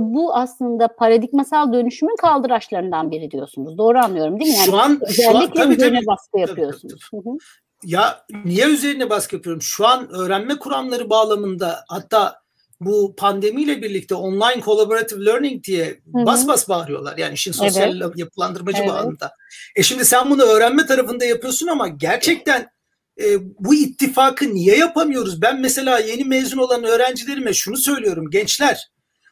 bu 0.00 0.34
aslında 0.34 0.88
paradigmasal 0.88 1.72
dönüşümün 1.72 2.16
kaldıraçlarından 2.16 3.10
biri 3.10 3.30
diyorsunuz. 3.30 3.78
Doğru 3.78 3.98
anlıyorum 3.98 4.40
değil 4.40 4.50
mi? 4.50 4.56
Yani 4.56 4.66
şu 4.66 4.76
an, 4.76 5.00
şu 5.10 5.38
an, 5.38 5.50
tabii, 5.54 5.76
tabii, 5.76 6.06
baskı 6.06 6.38
yapıyorsunuz. 6.38 7.08
Tabii, 7.10 7.22
tabii. 7.24 7.38
Ya 7.84 8.24
niye 8.44 8.66
üzerine 8.66 9.10
baskı 9.10 9.36
yapıyorum? 9.36 9.62
Şu 9.62 9.86
an 9.86 10.08
öğrenme 10.10 10.58
kuramları 10.58 11.10
bağlamında 11.10 11.84
hatta 11.88 12.43
bu 12.80 13.14
pandemiyle 13.16 13.82
birlikte 13.82 14.14
online 14.14 14.62
collaborative 14.62 15.24
learning 15.24 15.64
diye 15.64 15.86
Hı-hı. 15.86 16.26
bas 16.26 16.46
bas 16.46 16.68
bağırıyorlar. 16.68 17.16
Yani 17.16 17.34
işin 17.34 17.52
sosyal 17.52 18.00
evet. 18.00 18.12
yapılandırmacı 18.16 18.78
evet. 18.78 18.88
bağlamında. 18.88 19.32
E 19.76 19.82
şimdi 19.82 20.04
sen 20.04 20.30
bunu 20.30 20.42
öğrenme 20.42 20.86
tarafında 20.86 21.24
yapıyorsun 21.24 21.66
ama 21.66 21.88
gerçekten 21.88 22.68
e, 23.20 23.24
bu 23.58 23.74
ittifakı 23.74 24.54
niye 24.54 24.76
yapamıyoruz? 24.76 25.42
Ben 25.42 25.60
mesela 25.60 25.98
yeni 25.98 26.24
mezun 26.24 26.58
olan 26.58 26.84
öğrencilerime 26.84 27.52
şunu 27.52 27.76
söylüyorum. 27.76 28.30
Gençler 28.30 28.90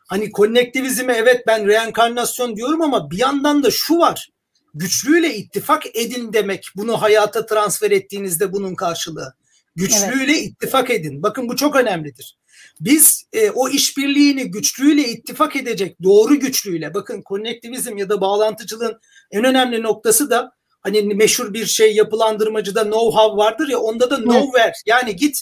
hani 0.08 0.30
konnektivizme 0.30 1.12
evet 1.12 1.46
ben 1.46 1.66
reenkarnasyon 1.66 2.56
diyorum 2.56 2.82
ama 2.82 3.10
bir 3.10 3.18
yandan 3.18 3.62
da 3.62 3.70
şu 3.70 3.98
var. 3.98 4.28
Güçlüyle 4.74 5.34
ittifak 5.34 5.96
edin 5.96 6.32
demek. 6.32 6.66
Bunu 6.76 7.02
hayata 7.02 7.46
transfer 7.46 7.90
ettiğinizde 7.90 8.52
bunun 8.52 8.74
karşılığı. 8.74 9.34
Güçlüyle 9.76 10.32
evet. 10.32 10.46
ittifak 10.46 10.90
edin. 10.90 11.22
Bakın 11.22 11.48
bu 11.48 11.56
çok 11.56 11.76
önemlidir. 11.76 12.38
Biz 12.84 13.26
e, 13.32 13.50
o 13.50 13.68
işbirliğini 13.68 14.50
güçlüyle 14.50 15.08
ittifak 15.08 15.56
edecek 15.56 16.02
doğru 16.02 16.40
güçlüyle 16.40 16.94
bakın 16.94 17.22
konnektivizm 17.22 17.96
ya 17.96 18.08
da 18.08 18.20
bağlantıcılığın 18.20 19.00
en 19.30 19.44
önemli 19.44 19.82
noktası 19.82 20.30
da 20.30 20.52
hani 20.80 21.02
meşhur 21.02 21.54
bir 21.54 21.66
şey 21.66 21.94
yapılandırmacıda 21.94 22.82
know-how 22.82 23.36
vardır 23.36 23.68
ya 23.68 23.78
onda 23.78 24.10
da 24.10 24.14
know-where 24.14 24.72
yani 24.86 25.16
git 25.16 25.40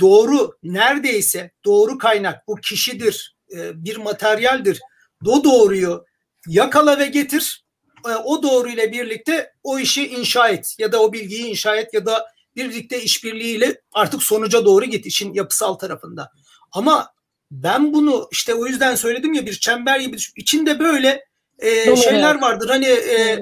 doğru 0.00 0.58
neredeyse 0.62 1.50
doğru 1.64 1.98
kaynak 1.98 2.48
bu 2.48 2.56
kişidir 2.56 3.36
e, 3.56 3.84
bir 3.84 3.96
materyaldir 3.96 4.80
o 5.26 5.44
doğruyu 5.44 6.04
yakala 6.48 6.98
ve 6.98 7.06
getir 7.06 7.64
e, 8.08 8.08
o 8.08 8.42
doğru 8.42 8.68
ile 8.68 8.92
birlikte 8.92 9.52
o 9.62 9.78
işi 9.78 10.06
inşa 10.06 10.48
et 10.48 10.76
ya 10.78 10.92
da 10.92 11.02
o 11.02 11.12
bilgiyi 11.12 11.46
inşa 11.46 11.76
et 11.76 11.94
ya 11.94 12.06
da 12.06 12.26
birlikte 12.56 13.02
işbirliğiyle 13.02 13.80
artık 13.92 14.22
sonuca 14.22 14.64
doğru 14.64 14.84
git 14.84 15.06
işin 15.06 15.34
yapısal 15.34 15.74
tarafında. 15.74 16.30
Ama 16.74 17.08
ben 17.50 17.92
bunu 17.92 18.28
işte 18.32 18.54
o 18.54 18.66
yüzden 18.66 18.94
söyledim 18.94 19.32
ya 19.32 19.46
bir 19.46 19.52
çember 19.52 20.00
gibi 20.00 20.16
içinde 20.36 20.78
böyle 20.78 21.24
e, 21.58 21.96
şeyler 21.96 22.40
vardır. 22.40 22.68
Hani 22.68 22.86
e, 22.86 23.38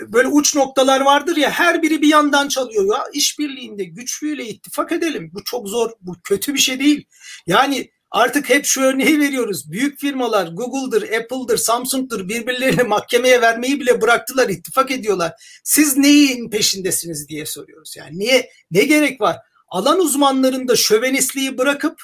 böyle 0.00 0.28
uç 0.28 0.56
noktalar 0.56 1.00
vardır 1.00 1.36
ya 1.36 1.50
her 1.50 1.82
biri 1.82 2.02
bir 2.02 2.08
yandan 2.08 2.48
çalıyor 2.48 2.94
ya 2.94 3.04
işbirliğinde 3.12 3.84
güçlüyle 3.84 4.46
ittifak 4.46 4.92
edelim. 4.92 5.30
Bu 5.34 5.44
çok 5.44 5.68
zor. 5.68 5.90
Bu 6.00 6.16
kötü 6.24 6.54
bir 6.54 6.58
şey 6.58 6.80
değil. 6.80 7.04
Yani 7.46 7.90
Artık 8.10 8.50
hep 8.50 8.64
şu 8.64 8.82
örneği 8.82 9.20
veriyoruz. 9.20 9.72
Büyük 9.72 10.00
firmalar 10.00 10.46
Google'dır, 10.46 11.02
Apple'dır, 11.02 11.56
Samsung'dur 11.56 12.28
birbirlerini 12.28 12.82
mahkemeye 12.82 13.40
vermeyi 13.40 13.80
bile 13.80 14.00
bıraktılar, 14.00 14.48
ittifak 14.48 14.90
ediyorlar. 14.90 15.32
Siz 15.64 15.96
neyin 15.96 16.50
peşindesiniz 16.50 17.28
diye 17.28 17.46
soruyoruz. 17.46 17.96
Yani 17.96 18.18
niye 18.18 18.50
ne 18.70 18.84
gerek 18.84 19.20
var? 19.20 19.36
Alan 19.68 20.00
uzmanlarında 20.00 20.76
şövenistliği 20.76 21.58
bırakıp 21.58 22.02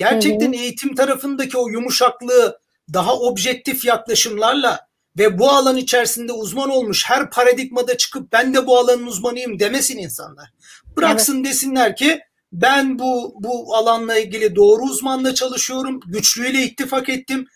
gerçekten 0.00 0.52
eğitim 0.52 0.94
tarafındaki 0.94 1.58
o 1.58 1.68
yumuşaklığı 1.68 2.58
daha 2.92 3.16
objektif 3.16 3.84
yaklaşımlarla 3.84 4.80
ve 5.18 5.38
bu 5.38 5.50
alan 5.50 5.76
içerisinde 5.76 6.32
uzman 6.32 6.70
olmuş 6.70 7.04
her 7.06 7.30
paradigmada 7.30 7.96
çıkıp 7.96 8.32
ben 8.32 8.54
de 8.54 8.66
bu 8.66 8.78
alanın 8.78 9.06
uzmanıyım 9.06 9.58
demesin 9.58 9.98
insanlar. 9.98 10.50
Bıraksın 10.96 11.36
evet. 11.36 11.44
desinler 11.44 11.96
ki 11.96 12.20
ben 12.52 12.98
bu 12.98 13.34
bu 13.40 13.76
alanla 13.76 14.18
ilgili 14.18 14.56
doğru 14.56 14.82
uzmanla 14.82 15.34
çalışıyorum. 15.34 16.00
Güçlüyle 16.06 16.62
ittifak 16.62 17.08
ettim. 17.08 17.46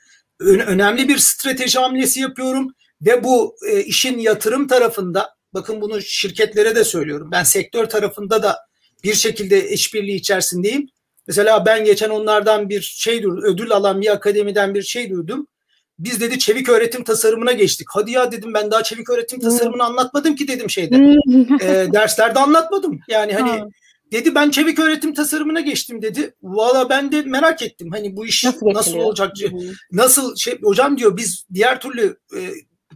önemli 0.41 1.09
bir 1.09 1.19
strateji 1.19 1.79
hamlesi 1.79 2.21
yapıyorum 2.21 2.75
ve 3.03 3.25
bu 3.25 3.57
e, 3.71 3.83
işin 3.83 4.19
yatırım 4.19 4.69
tarafında 4.69 5.35
bakın 5.55 5.81
bunu 5.81 6.03
şirketlere 6.03 6.77
de 6.77 6.85
söylüyorum. 6.85 7.29
Ben 7.33 7.43
sektör 7.43 7.87
tarafında 7.87 8.43
da 8.43 8.59
bir 9.05 9.15
şekilde 9.15 9.71
işbirliği 9.71 10.17
içerisindeyim. 10.17 10.89
Mesela 11.27 11.67
ben 11.67 11.85
geçen 11.85 12.11
onlardan 12.11 12.69
bir 12.69 12.81
şey 12.81 13.23
duydum, 13.23 13.43
ödül 13.45 13.73
alan 13.73 14.01
bir 14.01 14.13
akademiden 14.13 14.75
bir 14.75 14.83
şey 14.83 15.11
duydum. 15.11 15.47
Biz 15.99 16.21
dedi 16.21 16.39
çevik 16.39 16.69
öğretim 16.69 17.05
tasarımına 17.05 17.53
geçtik. 17.53 17.87
Hadi 17.91 18.11
ya 18.11 18.33
dedim 18.33 18.55
ben 18.55 18.71
daha 18.71 18.83
çevik 18.83 19.11
öğretim 19.11 19.41
tasarımını 19.41 19.85
anlatmadım 19.85 20.37
ki 20.37 20.49
dedim 20.49 20.71
şeyde. 20.71 20.97
e, 21.65 21.93
derslerde 21.93 22.39
anlatmadım. 22.39 23.01
Yani 23.09 23.33
hani 23.33 23.63
Dedi 24.13 24.35
ben 24.35 24.51
çevik 24.51 24.79
öğretim 24.79 25.15
tasarımına 25.15 25.61
geçtim 25.61 26.03
dedi. 26.03 26.35
Valla 26.43 26.89
ben 26.89 27.13
de 27.13 27.23
merak 27.23 27.63
ettim. 27.63 27.89
Hani 27.93 28.17
bu 28.17 28.27
iş 28.27 28.45
nasıl, 28.45 28.67
nasıl 28.75 28.97
olacak? 28.97 29.33
Hı-hı. 29.43 29.73
Nasıl 29.93 30.37
şey 30.37 30.61
hocam 30.63 30.99
diyor 30.99 31.17
biz 31.17 31.47
diğer 31.55 31.81
türlü 31.81 32.17
e, 32.37 32.41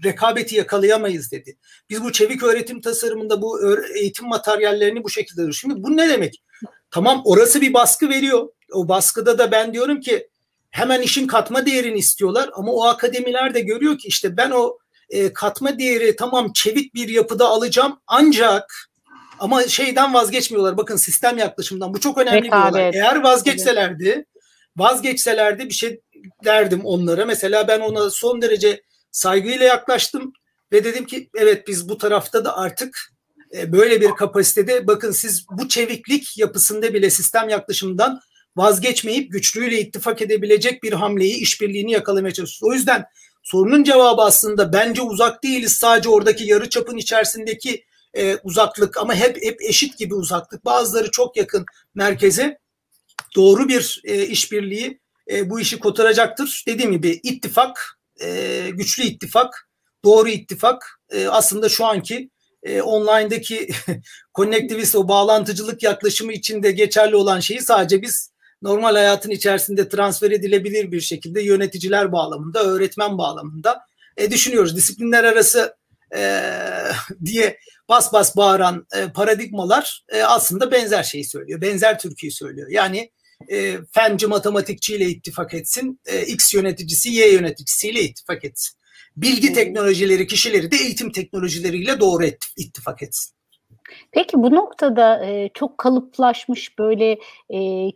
rekabeti 0.05 0.57
yakalayamayız 0.57 1.33
dedi. 1.33 1.57
Biz 1.91 2.05
bu 2.05 2.13
çevik 2.13 2.43
öğretim 2.43 2.81
tasarımında 2.81 3.43
bu 3.43 3.61
eğitim 3.95 4.29
materyallerini 4.29 5.05
bu 5.05 5.11
şekilde 5.11 5.53
Şimdi 5.53 5.83
bu 5.83 5.97
ne 5.97 6.09
demek? 6.09 6.43
Tamam 6.91 7.23
orası 7.25 7.61
bir 7.61 7.75
baskı 7.75 8.09
veriyor. 8.09 8.49
O 8.73 8.89
baskıda 8.89 9.39
da 9.39 9.51
ben 9.53 9.75
diyorum 9.75 10.01
ki 10.01 10.29
hemen 10.71 11.03
işin 11.03 11.27
katma 11.27 11.67
değerini 11.67 11.99
istiyorlar 11.99 12.51
ama 12.55 12.73
o 12.73 12.85
akademiler 12.85 13.55
de 13.55 13.61
görüyor 13.61 13.99
ki 13.99 14.09
işte 14.09 14.37
ben 14.37 14.51
o 14.51 14.79
e, 15.11 15.33
katma 15.33 15.79
değeri 15.79 16.17
tamam 16.17 16.53
çevik 16.53 16.95
bir 16.95 17.09
yapıda 17.09 17.49
alacağım 17.49 18.01
ancak 18.07 18.89
ama 19.39 19.63
şeyden 19.63 20.15
vazgeçmiyorlar. 20.15 20.77
Bakın 20.77 20.97
sistem 20.97 21.39
yaklaşımdan. 21.39 21.95
Bu 21.95 22.01
çok 22.01 22.19
önemli 22.19 22.45
Rekabet. 22.45 22.75
bir 22.75 22.79
olay. 22.79 22.91
Eğer 22.95 23.23
vazgeçselerdi, 23.23 24.25
vazgeçselerdi 24.77 25.65
bir 25.69 25.75
şey 25.75 26.01
derdim 26.45 26.81
onlara. 26.85 27.25
Mesela 27.25 27.69
ben 27.69 27.81
ona 27.81 28.11
son 28.11 28.43
derece 28.43 28.83
saygıyla 29.11 29.67
yaklaştım 29.67 30.33
ve 30.73 30.85
dedim 30.85 31.07
ki 31.07 31.31
evet 31.35 31.69
biz 31.69 31.89
bu 31.89 31.99
tarafta 31.99 32.45
da 32.45 32.57
artık 32.57 33.13
böyle 33.53 34.01
bir 34.01 34.11
kapasitede 34.11 34.87
bakın 34.87 35.11
siz 35.11 35.47
bu 35.51 35.69
çeviklik 35.69 36.39
yapısında 36.39 36.95
bile 36.95 37.11
sistem 37.11 37.49
yaklaşımından 37.49 38.21
vazgeçmeyip 38.57 39.33
güçlüyle 39.33 39.81
ittifak 39.81 40.23
edebilecek 40.23 40.83
bir 40.83 40.93
hamleyi, 40.93 41.35
işbirliğini 41.35 41.93
yakalamaya 41.93 42.35
çalışıyoruz. 42.35 42.73
O 42.73 42.79
yüzden 42.79 43.05
sorunun 43.43 43.85
cevabı 43.85 44.23
aslında 44.23 44.73
bence 44.73 45.03
uzak 45.03 45.45
değiliz. 45.45 45.73
Sadece 45.73 46.09
oradaki 46.09 46.45
yarı 46.45 46.69
çapın 46.69 46.97
içerisindeki 46.97 47.85
e, 48.15 48.37
uzaklık 48.37 48.97
ama 48.97 49.15
hep 49.15 49.43
hep 49.43 49.63
eşit 49.63 49.99
gibi 49.99 50.15
uzaklık. 50.15 50.65
Bazıları 50.65 51.11
çok 51.11 51.37
yakın 51.37 51.67
merkeze. 51.95 52.59
Doğru 53.37 53.69
bir 53.69 54.01
e, 54.05 54.27
işbirliği 54.27 55.01
e, 55.31 55.51
bu 55.51 55.61
işi 55.61 55.79
kotaracaktır. 55.79 56.65
Dediğim 56.67 56.93
gibi 56.93 57.21
ittifak, 57.23 57.99
e, 58.21 58.71
güçlü 58.73 59.03
ittifak, 59.03 59.69
doğru 60.05 60.29
ittifak 60.29 61.01
e, 61.11 61.29
aslında 61.29 61.69
şu 61.69 61.87
anki 61.87 62.31
e, 62.69 62.83
online'daki 62.83 63.69
konnektivist 64.33 64.95
o 64.95 65.09
bağlantıcılık 65.09 65.83
yaklaşımı 65.83 66.33
içinde 66.33 66.71
geçerli 66.71 67.17
olan 67.17 67.41
şeyi 67.41 67.61
sadece 67.61 68.03
biz 68.03 68.33
normal 68.63 68.95
hayatın 68.95 69.31
içerisinde 69.31 69.89
transfer 69.89 70.31
edilebilir 70.31 70.93
bir 70.93 71.01
şekilde 71.01 71.43
yöneticiler 71.43 72.13
bağlamında, 72.13 72.65
öğretmen 72.65 73.19
bağlamında 73.19 73.81
e, 74.17 74.31
düşünüyoruz. 74.31 74.77
Disiplinler 74.77 75.25
arası 75.25 75.77
e, 76.17 76.43
diye 77.25 77.59
bas 77.89 78.13
bas 78.13 78.37
bağıran 78.37 78.87
e, 78.97 79.13
paradigmalar 79.13 80.05
e, 80.09 80.23
aslında 80.23 80.73
benzer 80.73 81.03
şeyi 81.03 81.25
söylüyor. 81.25 81.61
Benzer 81.61 81.99
Türkiye'yi 81.99 82.33
söylüyor. 82.33 82.69
Yani 82.71 83.11
e, 83.51 83.79
fenci 83.93 84.27
matematikçiyle 84.27 85.05
ittifak 85.05 85.55
etsin, 85.55 86.01
e, 86.07 86.27
X 86.27 86.55
yöneticisi 86.55 87.11
Y 87.11 87.33
yöneticisiyle 87.33 88.03
ittifak 88.03 88.45
etsin. 88.45 88.79
Bilgi 89.17 89.53
teknolojileri 89.53 90.27
kişileri 90.27 90.71
de 90.71 90.77
eğitim 90.77 91.13
teknolojileriyle 91.13 92.01
doğru 92.01 92.25
ittifak 92.57 93.03
etsin. 93.03 93.39
Peki 94.13 94.37
bu 94.37 94.55
noktada 94.55 95.27
e, 95.27 95.51
çok 95.55 95.79
kalıplaşmış 95.79 96.79
böyle 96.79 97.19
e, 97.51 97.91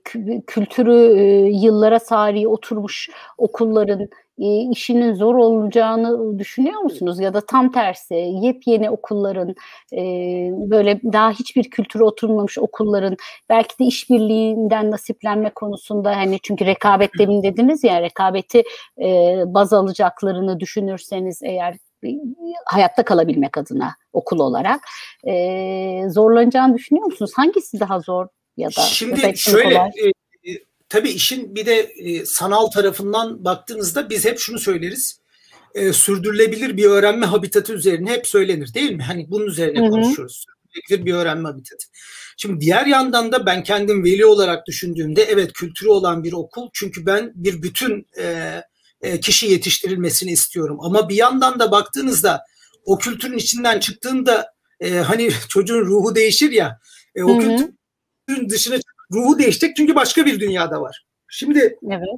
kültürü 0.47 1.21
e, 1.21 1.23
yıllara 1.65 2.01
sari 2.01 2.49
oturmuş 2.49 3.11
okulların 3.39 4.09
işinin 4.39 5.15
zor 5.15 5.35
olacağını 5.35 6.39
düşünüyor 6.39 6.81
musunuz? 6.81 7.21
Ya 7.21 7.35
da 7.35 7.47
tam 7.47 7.73
tersi 7.73 8.15
yepyeni 8.15 8.91
okulların 8.91 9.55
e, 9.93 10.01
böyle 10.71 11.01
daha 11.03 11.31
hiçbir 11.31 11.71
kültüre 11.71 12.05
oturmamış 12.05 12.59
okulların 12.59 13.17
belki 13.49 13.79
de 13.79 13.85
işbirliğinden 13.85 14.91
nasiplenme 14.91 15.51
konusunda 15.51 16.17
hani 16.17 16.39
çünkü 16.43 16.67
rekabet 16.67 17.11
demin 17.19 17.43
dediniz 17.43 17.85
ya 17.85 18.03
rekabeti 18.03 18.63
e, 19.03 19.37
baz 19.47 19.73
alacaklarını 19.73 20.61
düşünürseniz 20.61 21.43
eğer 21.43 21.77
hayatta 22.67 23.05
kalabilmek 23.05 23.59
adına 23.59 23.95
okul 24.13 24.39
olarak 24.39 24.81
e, 25.27 26.05
zorlanacağını 26.09 26.75
düşünüyor 26.75 27.07
musunuz? 27.07 27.33
Hangisi 27.37 27.81
daha 27.81 28.01
zor 28.01 28.27
ya 28.57 28.69
da 28.69 28.81
Şimdi 28.81 29.37
şöyle 29.37 29.75
kolay? 29.75 29.91
Tabii 30.93 31.11
işin 31.11 31.55
bir 31.55 31.67
de 31.67 31.75
e, 31.81 32.27
sanal 32.27 32.67
tarafından 32.67 33.45
baktığınızda 33.45 34.11
biz 34.11 34.25
hep 34.25 34.39
şunu 34.39 34.59
söyleriz. 34.59 35.21
E, 35.75 35.93
sürdürülebilir 35.93 36.77
bir 36.77 36.85
öğrenme 36.85 37.27
habitatı 37.27 37.73
üzerine 37.73 38.11
hep 38.11 38.27
söylenir 38.27 38.75
değil 38.75 38.93
mi? 38.93 39.03
Hani 39.03 39.31
bunun 39.31 39.47
üzerine 39.47 39.81
Hı-hı. 39.81 39.91
konuşuyoruz. 39.91 40.45
Sürdürülebilir 40.45 41.07
bir 41.07 41.15
öğrenme 41.15 41.49
habitatı. 41.49 41.87
Şimdi 42.37 42.61
diğer 42.61 42.87
yandan 42.87 43.33
da 43.33 43.47
ben 43.47 43.63
kendim 43.63 44.05
veli 44.05 44.27
olarak 44.27 44.67
düşündüğümde 44.67 45.23
evet 45.23 45.53
kültürü 45.53 45.89
olan 45.89 46.25
bir 46.25 46.33
okul 46.33 46.69
çünkü 46.73 47.07
ben 47.07 47.33
bir 47.35 47.63
bütün 47.63 48.07
e, 48.19 48.57
e, 49.01 49.21
kişi 49.21 49.47
yetiştirilmesini 49.47 50.33
istiyorum. 50.33 50.79
Ama 50.81 51.09
bir 51.09 51.17
yandan 51.17 51.59
da 51.59 51.71
baktığınızda 51.71 52.45
o 52.85 52.99
kültürün 52.99 53.39
içinden 53.39 53.81
çıktığında 53.81 54.53
e, 54.81 54.91
hani 54.91 55.31
çocuğun 55.49 55.87
ruhu 55.87 56.15
değişir 56.15 56.51
ya 56.51 56.81
e, 57.15 57.23
o 57.23 57.43
Hı-hı. 57.43 57.57
kültürün 58.27 58.51
dışına 58.51 58.77
ruhu 59.13 59.39
değişecek 59.39 59.77
çünkü 59.77 59.95
başka 59.95 60.27
bir 60.27 60.41
dünyada 60.41 60.81
var. 60.81 61.07
Şimdi 61.29 61.79
evet. 61.91 62.09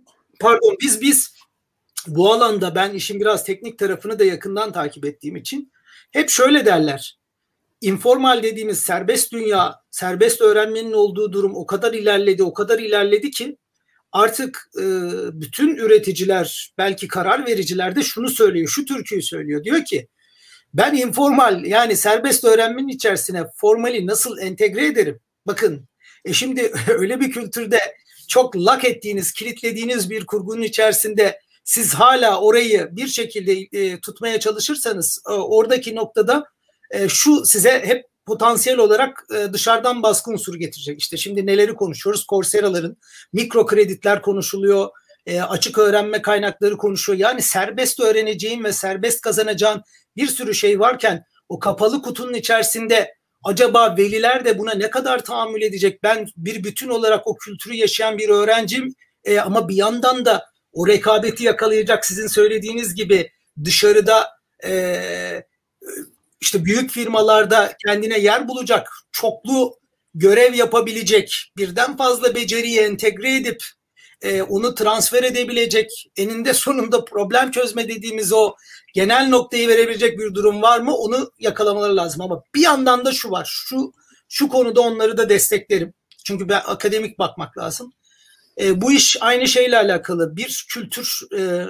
pardon 0.40 0.76
biz 0.80 1.00
biz 1.00 1.34
bu 2.06 2.32
alanda 2.32 2.74
ben 2.74 2.94
işin 2.94 3.20
biraz 3.20 3.44
teknik 3.44 3.78
tarafını 3.78 4.18
da 4.18 4.24
yakından 4.24 4.72
takip 4.72 5.04
ettiğim 5.04 5.36
için 5.36 5.72
hep 6.10 6.30
şöyle 6.30 6.66
derler. 6.66 7.18
Informal 7.80 8.42
dediğimiz 8.42 8.80
serbest 8.80 9.32
dünya, 9.32 9.74
serbest 9.90 10.40
öğrenmenin 10.40 10.92
olduğu 10.92 11.32
durum 11.32 11.56
o 11.56 11.66
kadar 11.66 11.92
ilerledi, 11.92 12.42
o 12.42 12.52
kadar 12.52 12.78
ilerledi 12.78 13.30
ki 13.30 13.56
artık 14.12 14.70
e, 14.78 14.82
bütün 15.32 15.76
üreticiler, 15.76 16.74
belki 16.78 17.08
karar 17.08 17.46
vericiler 17.46 17.96
de 17.96 18.02
şunu 18.02 18.28
söylüyor, 18.28 18.68
şu 18.68 18.84
türküyü 18.84 19.22
söylüyor. 19.22 19.64
Diyor 19.64 19.84
ki 19.84 20.08
ben 20.74 20.94
informal 20.94 21.64
yani 21.64 21.96
serbest 21.96 22.44
öğrenmenin 22.44 22.88
içerisine 22.88 23.44
formali 23.56 24.06
nasıl 24.06 24.38
entegre 24.38 24.86
ederim? 24.86 25.20
Bakın 25.46 25.88
e 26.24 26.32
şimdi 26.32 26.72
öyle 26.88 27.20
bir 27.20 27.30
kültürde 27.30 27.80
çok 28.28 28.56
lak 28.56 28.84
ettiğiniz, 28.84 29.32
kilitlediğiniz 29.32 30.10
bir 30.10 30.26
kurgunun 30.26 30.62
içerisinde 30.62 31.40
siz 31.64 31.94
hala 31.94 32.40
orayı 32.40 32.88
bir 32.92 33.06
şekilde 33.06 33.80
e, 33.80 34.00
tutmaya 34.00 34.40
çalışırsanız 34.40 35.22
e, 35.28 35.32
oradaki 35.32 35.94
noktada 35.94 36.44
e, 36.90 37.08
şu 37.08 37.46
size 37.46 37.82
hep 37.86 38.04
potansiyel 38.26 38.78
olarak 38.78 39.26
e, 39.36 39.52
dışarıdan 39.52 40.02
baskı 40.02 40.30
unsuru 40.30 40.58
getirecek. 40.58 41.00
İşte 41.00 41.16
şimdi 41.16 41.46
neleri 41.46 41.74
konuşuyoruz? 41.74 42.26
Coursera'ların 42.28 42.96
mikro 43.32 43.66
kreditler 43.66 44.22
konuşuluyor. 44.22 44.88
E, 45.26 45.40
açık 45.40 45.78
öğrenme 45.78 46.22
kaynakları 46.22 46.76
konuşuyor. 46.76 47.18
Yani 47.18 47.42
serbest 47.42 48.00
öğreneceğin 48.00 48.64
ve 48.64 48.72
serbest 48.72 49.20
kazanacağın 49.20 49.82
bir 50.16 50.26
sürü 50.26 50.54
şey 50.54 50.80
varken 50.80 51.24
o 51.48 51.58
kapalı 51.58 52.02
kutunun 52.02 52.34
içerisinde 52.34 53.14
acaba 53.44 53.96
veliler 53.96 54.44
de 54.44 54.58
buna 54.58 54.74
ne 54.74 54.90
kadar 54.90 55.24
tahammül 55.24 55.62
edecek? 55.62 56.02
Ben 56.02 56.26
bir 56.36 56.64
bütün 56.64 56.88
olarak 56.88 57.26
o 57.26 57.36
kültürü 57.36 57.74
yaşayan 57.74 58.18
bir 58.18 58.28
öğrencim 58.28 58.94
e, 59.24 59.38
ama 59.38 59.68
bir 59.68 59.76
yandan 59.76 60.24
da 60.24 60.46
o 60.72 60.86
rekabeti 60.86 61.44
yakalayacak 61.44 62.06
sizin 62.06 62.26
söylediğiniz 62.26 62.94
gibi 62.94 63.30
dışarıda 63.64 64.30
e, 64.64 65.44
işte 66.40 66.64
büyük 66.64 66.90
firmalarda 66.90 67.76
kendine 67.86 68.18
yer 68.18 68.48
bulacak, 68.48 68.88
çoklu 69.12 69.78
görev 70.14 70.54
yapabilecek, 70.54 71.52
birden 71.56 71.96
fazla 71.96 72.34
beceriyi 72.34 72.78
entegre 72.78 73.36
edip 73.36 73.64
e, 74.24 74.42
onu 74.42 74.74
transfer 74.74 75.22
edebilecek, 75.22 76.10
eninde 76.16 76.54
sonunda 76.54 77.04
problem 77.04 77.50
çözme 77.50 77.88
dediğimiz 77.88 78.32
o 78.32 78.54
genel 78.94 79.28
noktayı 79.28 79.68
verebilecek 79.68 80.18
bir 80.18 80.34
durum 80.34 80.62
var 80.62 80.80
mı? 80.80 80.96
Onu 80.96 81.32
yakalamaları 81.38 81.96
lazım 81.96 82.20
ama 82.20 82.42
bir 82.54 82.60
yandan 82.60 83.04
da 83.04 83.12
şu 83.12 83.30
var. 83.30 83.48
Şu 83.50 83.92
şu 84.28 84.48
konuda 84.48 84.80
onları 84.80 85.16
da 85.16 85.28
desteklerim. 85.28 85.94
Çünkü 86.24 86.48
ben 86.48 86.62
akademik 86.66 87.18
bakmak 87.18 87.58
lazım. 87.58 87.92
E, 88.60 88.80
bu 88.80 88.92
iş 88.92 89.16
aynı 89.20 89.48
şeyle 89.48 89.78
alakalı. 89.78 90.36
Bir 90.36 90.66
kültür 90.68 91.20
e, 91.32 91.40
e, 91.40 91.66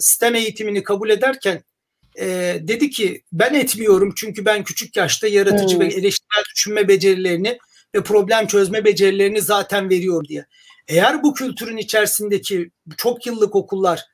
sistem 0.00 0.34
eğitimini 0.34 0.82
kabul 0.82 1.10
ederken 1.10 1.62
e, 2.20 2.58
dedi 2.60 2.90
ki 2.90 3.22
ben 3.32 3.54
etmiyorum 3.54 4.12
çünkü 4.16 4.44
ben 4.44 4.64
küçük 4.64 4.96
yaşta 4.96 5.28
yaratıcı 5.28 5.74
hmm. 5.74 5.80
ve 5.80 5.86
eleştirel 5.86 6.44
düşünme 6.54 6.88
becerilerini 6.88 7.58
ve 7.94 8.02
problem 8.02 8.46
çözme 8.46 8.84
becerilerini 8.84 9.40
zaten 9.40 9.90
veriyor 9.90 10.24
diye. 10.24 10.46
Eğer 10.88 11.22
bu 11.22 11.34
kültürün 11.34 11.76
içerisindeki 11.76 12.70
çok 12.96 13.26
yıllık 13.26 13.56
okullar 13.56 14.04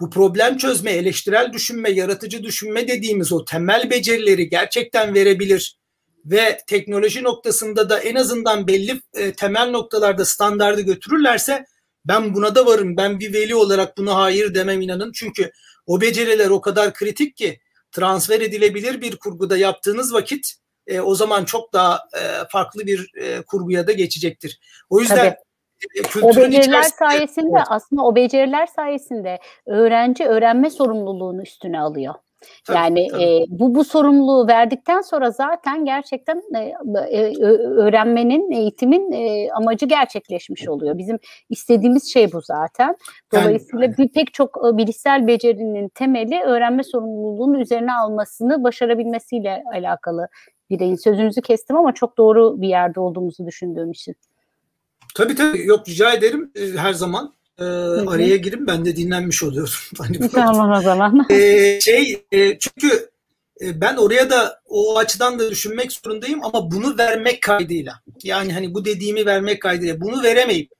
bu 0.00 0.10
problem 0.10 0.56
çözme, 0.56 0.90
eleştirel 0.90 1.52
düşünme, 1.52 1.90
yaratıcı 1.90 2.42
düşünme 2.42 2.88
dediğimiz 2.88 3.32
o 3.32 3.44
temel 3.44 3.90
becerileri 3.90 4.48
gerçekten 4.48 5.14
verebilir 5.14 5.78
ve 6.24 6.60
teknoloji 6.66 7.22
noktasında 7.22 7.90
da 7.90 7.98
en 7.98 8.14
azından 8.14 8.66
belli 8.66 9.00
e, 9.14 9.32
temel 9.32 9.70
noktalarda 9.70 10.24
standardı 10.24 10.80
götürürlerse 10.80 11.64
ben 12.04 12.34
buna 12.34 12.54
da 12.54 12.66
varım. 12.66 12.96
Ben 12.96 13.20
bir 13.20 13.32
veli 13.32 13.54
olarak 13.54 13.98
buna 13.98 14.16
hayır 14.16 14.54
demem 14.54 14.80
inanın. 14.80 15.12
Çünkü 15.12 15.50
o 15.86 16.00
beceriler 16.00 16.50
o 16.50 16.60
kadar 16.60 16.94
kritik 16.94 17.36
ki 17.36 17.60
transfer 17.92 18.40
edilebilir 18.40 19.00
bir 19.00 19.16
kurguda 19.16 19.56
yaptığınız 19.56 20.14
vakit 20.14 20.54
e, 20.86 21.00
o 21.00 21.14
zaman 21.14 21.44
çok 21.44 21.72
daha 21.72 21.96
e, 21.96 22.20
farklı 22.50 22.86
bir 22.86 23.10
e, 23.20 23.42
kurguya 23.42 23.86
da 23.86 23.92
geçecektir. 23.92 24.60
O 24.90 25.00
yüzden 25.00 25.16
Tabii. 25.16 25.36
E, 25.96 26.20
o 26.22 26.36
beceriler 26.36 26.82
sayesinde 26.82 27.56
evet. 27.56 27.66
aslında 27.68 28.02
o 28.02 28.16
beceriler 28.16 28.66
sayesinde 28.66 29.38
öğrenci 29.66 30.24
öğrenme 30.24 30.70
sorumluluğunu 30.70 31.42
üstüne 31.42 31.80
alıyor. 31.80 32.14
Tabii, 32.66 32.78
yani 32.78 33.08
tabii. 33.10 33.22
E, 33.22 33.44
bu 33.48 33.74
bu 33.74 33.84
sorumluluğu 33.84 34.48
verdikten 34.48 35.00
sonra 35.00 35.30
zaten 35.30 35.84
gerçekten 35.84 36.42
e, 36.54 36.72
e, 37.10 37.46
öğrenmenin, 37.56 38.50
eğitimin 38.50 39.12
e, 39.12 39.52
amacı 39.52 39.86
gerçekleşmiş 39.86 40.68
oluyor. 40.68 40.98
Bizim 40.98 41.18
istediğimiz 41.50 42.12
şey 42.12 42.32
bu 42.32 42.40
zaten. 42.40 42.96
Dolayısıyla 43.32 43.84
yani, 43.84 43.98
bir 43.98 44.08
pek 44.08 44.34
çok 44.34 44.56
e, 44.66 44.76
bilişsel 44.76 45.26
becerinin 45.26 45.88
temeli 45.88 46.40
öğrenme 46.40 46.82
sorumluluğunun 46.82 47.58
üzerine 47.58 47.92
almasını 47.94 48.64
başarabilmesiyle 48.64 49.64
alakalı 49.72 50.28
bireyin. 50.70 50.96
Sözünüzü 50.96 51.42
kestim 51.42 51.76
ama 51.76 51.94
çok 51.94 52.18
doğru 52.18 52.60
bir 52.60 52.68
yerde 52.68 53.00
olduğumuzu 53.00 53.46
düşündüğüm 53.46 53.90
için. 53.90 54.14
Tabii 55.14 55.34
tabii 55.34 55.66
yok 55.66 55.88
rica 55.88 56.12
ederim 56.12 56.52
e, 56.54 56.78
her 56.78 56.92
zaman. 56.92 57.34
E, 57.58 57.64
araya 57.64 58.36
girin 58.36 58.66
ben 58.66 58.84
de 58.84 58.96
dinlenmiş 58.96 59.42
oluyorum. 59.42 59.72
hani 59.98 60.30
tamam 60.30 60.72
o 60.72 60.80
zaman. 60.80 61.26
E, 61.30 61.80
şey 61.80 62.24
e, 62.32 62.58
çünkü 62.58 63.10
e, 63.60 63.80
ben 63.80 63.96
oraya 63.96 64.30
da 64.30 64.60
o 64.66 64.98
açıdan 64.98 65.38
da 65.38 65.50
düşünmek 65.50 65.92
zorundayım 65.92 66.44
ama 66.44 66.70
bunu 66.70 66.98
vermek 66.98 67.42
kaydıyla. 67.42 68.02
Yani 68.22 68.52
hani 68.52 68.74
bu 68.74 68.84
dediğimi 68.84 69.26
vermek 69.26 69.62
kaydıyla 69.62 70.00
bunu 70.00 70.22
veremeyip 70.22 70.70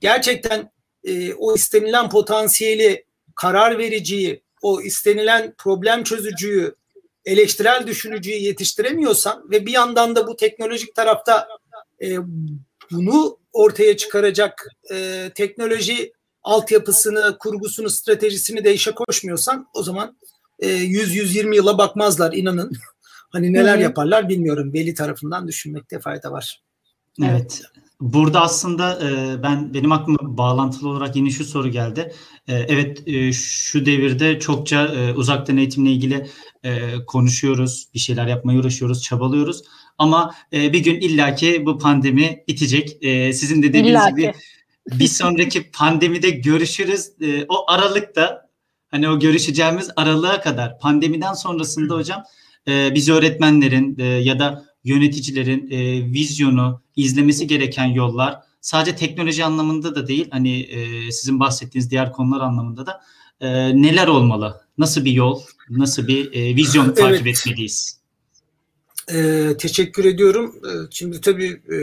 gerçekten 0.00 0.70
e, 1.04 1.34
o 1.34 1.54
istenilen 1.54 2.10
potansiyeli, 2.10 3.04
karar 3.34 3.78
vericiyi, 3.78 4.42
o 4.62 4.80
istenilen 4.80 5.54
problem 5.58 6.04
çözücüyü, 6.04 6.74
eleştirel 7.24 7.86
düşünücüyü 7.86 8.36
yetiştiremiyorsan 8.36 9.50
ve 9.50 9.66
bir 9.66 9.72
yandan 9.72 10.16
da 10.16 10.26
bu 10.26 10.36
teknolojik 10.36 10.94
tarafta 10.94 11.48
e, 12.02 12.16
bunu 12.90 13.38
ortaya 13.56 13.96
çıkaracak 13.96 14.68
e, 14.92 15.30
teknoloji 15.34 16.12
altyapısını, 16.42 17.36
kurgusunu, 17.38 17.90
stratejisini 17.90 18.64
de 18.64 18.74
işe 18.74 18.90
koşmuyorsan 18.90 19.66
o 19.74 19.82
zaman 19.82 20.16
e, 20.58 20.68
100-120 20.68 21.56
yıla 21.56 21.78
bakmazlar 21.78 22.32
inanın. 22.32 22.72
hani 23.32 23.52
neler 23.52 23.74
Hı-hı. 23.74 23.82
yaparlar 23.82 24.28
bilmiyorum. 24.28 24.72
Veli 24.72 24.94
tarafından 24.94 25.48
düşünmekte 25.48 26.00
fayda 26.00 26.32
var. 26.32 26.62
Evet. 27.22 27.62
Burada 28.00 28.40
aslında 28.40 28.98
e, 29.08 29.42
ben 29.42 29.74
benim 29.74 29.92
aklıma 29.92 30.18
bağlantılı 30.38 30.88
olarak 30.88 31.16
yeni 31.16 31.30
şu 31.30 31.44
soru 31.44 31.68
geldi. 31.68 32.12
E, 32.48 32.54
evet 32.54 33.08
e, 33.08 33.32
şu 33.32 33.86
devirde 33.86 34.38
çokça 34.38 34.86
e, 34.86 35.12
uzaktan 35.12 35.56
eğitimle 35.56 35.90
ilgili 35.90 36.26
e, 36.62 36.80
konuşuyoruz, 37.06 37.88
bir 37.94 37.98
şeyler 37.98 38.26
yapmaya 38.26 38.60
uğraşıyoruz, 38.60 39.02
çabalıyoruz. 39.02 39.62
Ama 39.98 40.34
e, 40.52 40.72
bir 40.72 40.78
gün 40.78 41.00
illaki 41.00 41.66
bu 41.66 41.78
pandemi 41.78 42.44
bitecek. 42.48 42.96
E, 43.00 43.32
sizin 43.32 43.62
de 43.62 43.68
dediğiniz 43.68 43.90
illaki. 43.90 44.16
gibi 44.16 44.32
bir 44.90 45.08
sonraki 45.08 45.70
pandemide 45.72 46.30
görüşürüz. 46.30 47.10
E, 47.20 47.44
o 47.48 47.70
aralıkta 47.70 48.50
hani 48.88 49.08
o 49.08 49.18
görüşeceğimiz 49.18 49.90
aralığa 49.96 50.40
kadar 50.40 50.78
pandemiden 50.78 51.32
sonrasında 51.32 51.94
hocam 51.94 52.22
e, 52.68 52.94
biz 52.94 53.08
öğretmenlerin 53.08 53.98
e, 53.98 54.04
ya 54.04 54.38
da 54.38 54.64
yöneticilerin 54.84 55.70
e, 55.70 56.12
vizyonu, 56.12 56.82
izlemesi 56.96 57.46
gereken 57.46 57.86
yollar 57.86 58.40
sadece 58.66 58.96
teknoloji 58.96 59.44
anlamında 59.44 59.94
da 59.94 60.06
değil 60.06 60.28
hani 60.30 60.60
e, 60.60 61.10
sizin 61.12 61.40
bahsettiğiniz 61.40 61.90
diğer 61.90 62.12
konular 62.12 62.40
anlamında 62.40 62.86
da 62.86 63.00
e, 63.40 63.48
neler 63.82 64.06
olmalı? 64.06 64.60
Nasıl 64.78 65.04
bir 65.04 65.12
yol, 65.12 65.40
nasıl 65.70 66.08
bir 66.08 66.32
e, 66.32 66.56
vizyon 66.56 66.84
evet. 66.86 66.96
takip 66.96 67.26
etmeliyiz? 67.26 68.00
E, 69.12 69.50
teşekkür 69.58 70.04
ediyorum. 70.04 70.56
E, 70.64 70.70
şimdi 70.90 71.20
tabii 71.20 71.62
e, 71.72 71.76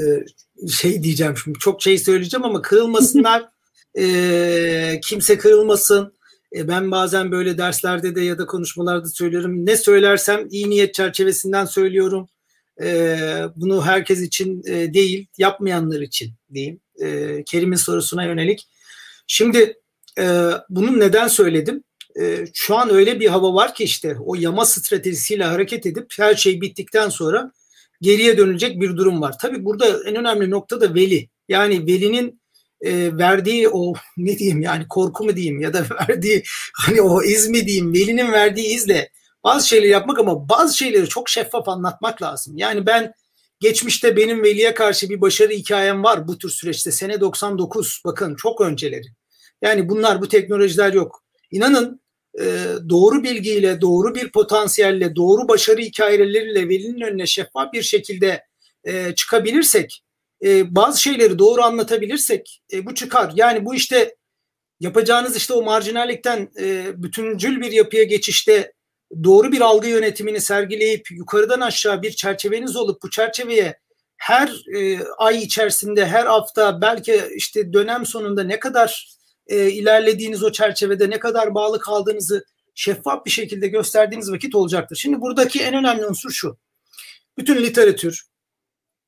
e, 0.00 0.24
şey 0.68 1.02
diyeceğim 1.02 1.34
şimdi 1.44 1.58
çok 1.58 1.82
şey 1.82 1.98
söyleyeceğim 1.98 2.44
ama 2.44 2.62
kırılmasınlar. 2.62 3.48
e, 3.98 5.00
kimse 5.04 5.38
kırılmasın. 5.38 6.12
E, 6.56 6.68
ben 6.68 6.90
bazen 6.90 7.32
böyle 7.32 7.58
derslerde 7.58 8.14
de 8.14 8.20
ya 8.20 8.38
da 8.38 8.46
konuşmalarda 8.46 9.08
söylerim. 9.08 9.66
Ne 9.66 9.76
söylersem 9.76 10.48
iyi 10.50 10.70
niyet 10.70 10.94
çerçevesinden 10.94 11.64
söylüyorum. 11.64 12.28
E, 12.82 13.18
bunu 13.56 13.86
herkes 13.86 14.20
için 14.20 14.62
e, 14.66 14.94
değil, 14.94 15.26
yapmayanlar 15.38 16.00
için 16.00 16.32
diyeyim. 16.54 16.80
E, 17.02 17.42
Kerim'in 17.44 17.76
sorusuna 17.76 18.24
yönelik. 18.24 18.68
Şimdi 19.26 19.74
e, 20.18 20.50
bunu 20.68 21.00
neden 21.00 21.28
söyledim? 21.28 21.84
E, 22.20 22.44
şu 22.54 22.76
an 22.76 22.90
öyle 22.90 23.20
bir 23.20 23.26
hava 23.26 23.54
var 23.54 23.74
ki 23.74 23.84
işte 23.84 24.16
o 24.24 24.34
yama 24.34 24.64
stratejisiyle 24.64 25.44
hareket 25.44 25.86
edip 25.86 26.06
her 26.18 26.34
şey 26.34 26.60
bittikten 26.60 27.08
sonra 27.08 27.52
geriye 28.00 28.38
dönecek 28.38 28.80
bir 28.80 28.96
durum 28.96 29.20
var. 29.20 29.34
Tabii 29.40 29.64
burada 29.64 29.86
en 30.06 30.16
önemli 30.16 30.50
nokta 30.50 30.80
da 30.80 30.94
veli. 30.94 31.28
Yani 31.48 31.86
velinin 31.86 32.40
e, 32.80 33.18
verdiği 33.18 33.68
o 33.68 33.92
ne 34.16 34.38
diyeyim 34.38 34.62
yani 34.62 34.88
korku 34.88 35.24
mu 35.24 35.36
diyeyim 35.36 35.60
ya 35.60 35.72
da 35.72 35.84
verdiği 36.08 36.42
hani 36.74 37.02
o 37.02 37.22
iz 37.22 37.48
mi 37.48 37.66
diyeyim 37.66 37.94
velinin 37.94 38.32
verdiği 38.32 38.74
izle 38.74 39.10
bazı 39.44 39.68
şeyleri 39.68 39.90
yapmak 39.90 40.18
ama 40.18 40.48
bazı 40.48 40.76
şeyleri 40.76 41.08
çok 41.08 41.28
şeffaf 41.28 41.68
anlatmak 41.68 42.22
lazım. 42.22 42.56
Yani 42.56 42.86
ben 42.86 43.12
geçmişte 43.60 44.16
benim 44.16 44.42
veliye 44.42 44.74
karşı 44.74 45.10
bir 45.10 45.20
başarı 45.20 45.52
hikayem 45.52 46.04
var 46.04 46.28
bu 46.28 46.38
tür 46.38 46.50
süreçte 46.50 46.92
sene 46.92 47.20
99 47.20 48.02
bakın 48.04 48.34
çok 48.34 48.60
önceleri. 48.60 49.06
Yani 49.62 49.88
bunlar 49.88 50.22
bu 50.22 50.28
teknolojiler 50.28 50.92
yok. 50.92 51.24
İnanın 51.50 52.00
e, 52.40 52.44
doğru 52.88 53.22
bilgiyle, 53.22 53.80
doğru 53.80 54.14
bir 54.14 54.32
potansiyelle, 54.32 55.16
doğru 55.16 55.48
başarı 55.48 55.80
hikayeleriyle 55.80 56.68
velinin 56.68 57.00
önüne 57.00 57.26
şeffaf 57.26 57.72
bir 57.72 57.82
şekilde 57.82 58.44
e, 58.84 59.14
çıkabilirsek, 59.14 60.02
e, 60.44 60.74
bazı 60.74 61.02
şeyleri 61.02 61.38
doğru 61.38 61.62
anlatabilirsek 61.62 62.62
bu 62.82 62.94
çıkar. 62.94 63.32
Yani 63.34 63.64
bu 63.64 63.74
işte 63.74 64.16
yapacağınız 64.80 65.36
işte 65.36 65.54
o 65.54 65.62
marjinallikten 65.62 66.48
bütüncül 67.02 67.60
bir 67.60 67.72
yapıya 67.72 68.02
geçişte 68.02 68.72
doğru 69.24 69.52
bir 69.52 69.60
algı 69.60 69.88
yönetimini 69.88 70.40
sergileyip 70.40 71.10
yukarıdan 71.10 71.60
aşağı 71.60 72.02
bir 72.02 72.10
çerçeveniz 72.10 72.76
olup 72.76 73.02
bu 73.02 73.10
çerçeveye 73.10 73.78
her 74.16 74.52
ay 75.18 75.38
içerisinde, 75.38 76.06
her 76.06 76.26
hafta 76.26 76.80
belki 76.80 77.22
işte 77.34 77.72
dönem 77.72 78.06
sonunda 78.06 78.44
ne 78.44 78.58
kadar 78.58 79.19
e, 79.50 79.70
ilerlediğiniz 79.70 80.42
o 80.42 80.52
çerçevede 80.52 81.10
ne 81.10 81.18
kadar 81.18 81.54
bağlı 81.54 81.80
kaldığınızı 81.80 82.44
şeffaf 82.74 83.26
bir 83.26 83.30
şekilde 83.30 83.68
gösterdiğiniz 83.68 84.32
vakit 84.32 84.54
olacaktır. 84.54 84.96
Şimdi 84.96 85.20
buradaki 85.20 85.62
en 85.62 85.74
önemli 85.74 86.06
unsur 86.06 86.30
şu. 86.30 86.58
Bütün 87.38 87.56
literatür, 87.56 88.26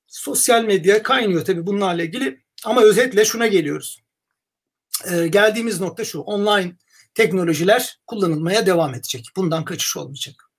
sosyal 0.07 0.65
medya 0.65 1.03
kaynıyor 1.03 1.45
tabii 1.45 1.67
bunlarla 1.67 2.03
ilgili 2.03 2.43
ama 2.65 2.83
özetle 2.83 3.25
şuna 3.25 3.47
geliyoruz. 3.47 4.03
E, 5.11 5.29
geldiğimiz 5.29 5.81
nokta 5.81 6.05
şu. 6.05 6.21
Online 6.21 6.77
teknolojiler 7.15 8.01
kullanılmaya 8.07 8.67
devam 8.67 8.95
edecek. 8.95 9.27
Bundan 9.37 9.65
kaçış 9.65 9.97
olmayacak. 9.97 10.51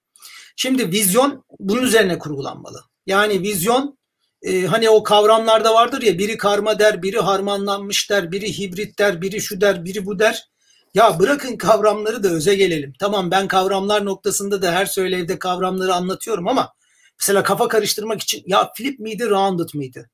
Şimdi 0.55 0.91
vizyon 0.91 1.45
bunun 1.59 1.83
üzerine 1.83 2.19
kurgulanmalı. 2.19 2.83
Yani 3.05 3.41
vizyon 3.41 3.97
e, 4.43 4.65
hani 4.65 4.89
o 4.89 5.03
kavramlarda 5.03 5.73
vardır 5.73 6.01
ya 6.01 6.17
biri 6.17 6.37
karma 6.37 6.79
der, 6.79 7.03
biri 7.03 7.19
harmanlanmış 7.19 8.09
der, 8.09 8.31
biri 8.31 8.57
hibrit 8.57 8.99
der, 8.99 9.21
biri 9.21 9.41
şu 9.41 9.61
der, 9.61 9.85
biri 9.85 10.05
bu 10.05 10.19
der. 10.19 10.49
Ya 10.93 11.19
bırakın 11.19 11.57
kavramları 11.57 12.23
da 12.23 12.29
öze 12.29 12.55
gelelim. 12.55 12.93
Tamam 12.99 13.31
ben 13.31 13.47
kavramlar 13.47 14.05
noktasında 14.05 14.61
da 14.61 14.71
her 14.71 14.85
söylevde 14.85 15.39
kavramları 15.39 15.93
anlatıyorum 15.93 16.47
ama 16.47 16.73
mesela 17.19 17.43
kafa 17.43 17.67
karıştırmak 17.67 18.21
için 18.21 18.43
ya 18.45 18.71
flip 18.75 18.99
miydi 18.99 19.29
rounded 19.29 19.69
mıydı? 19.73 20.09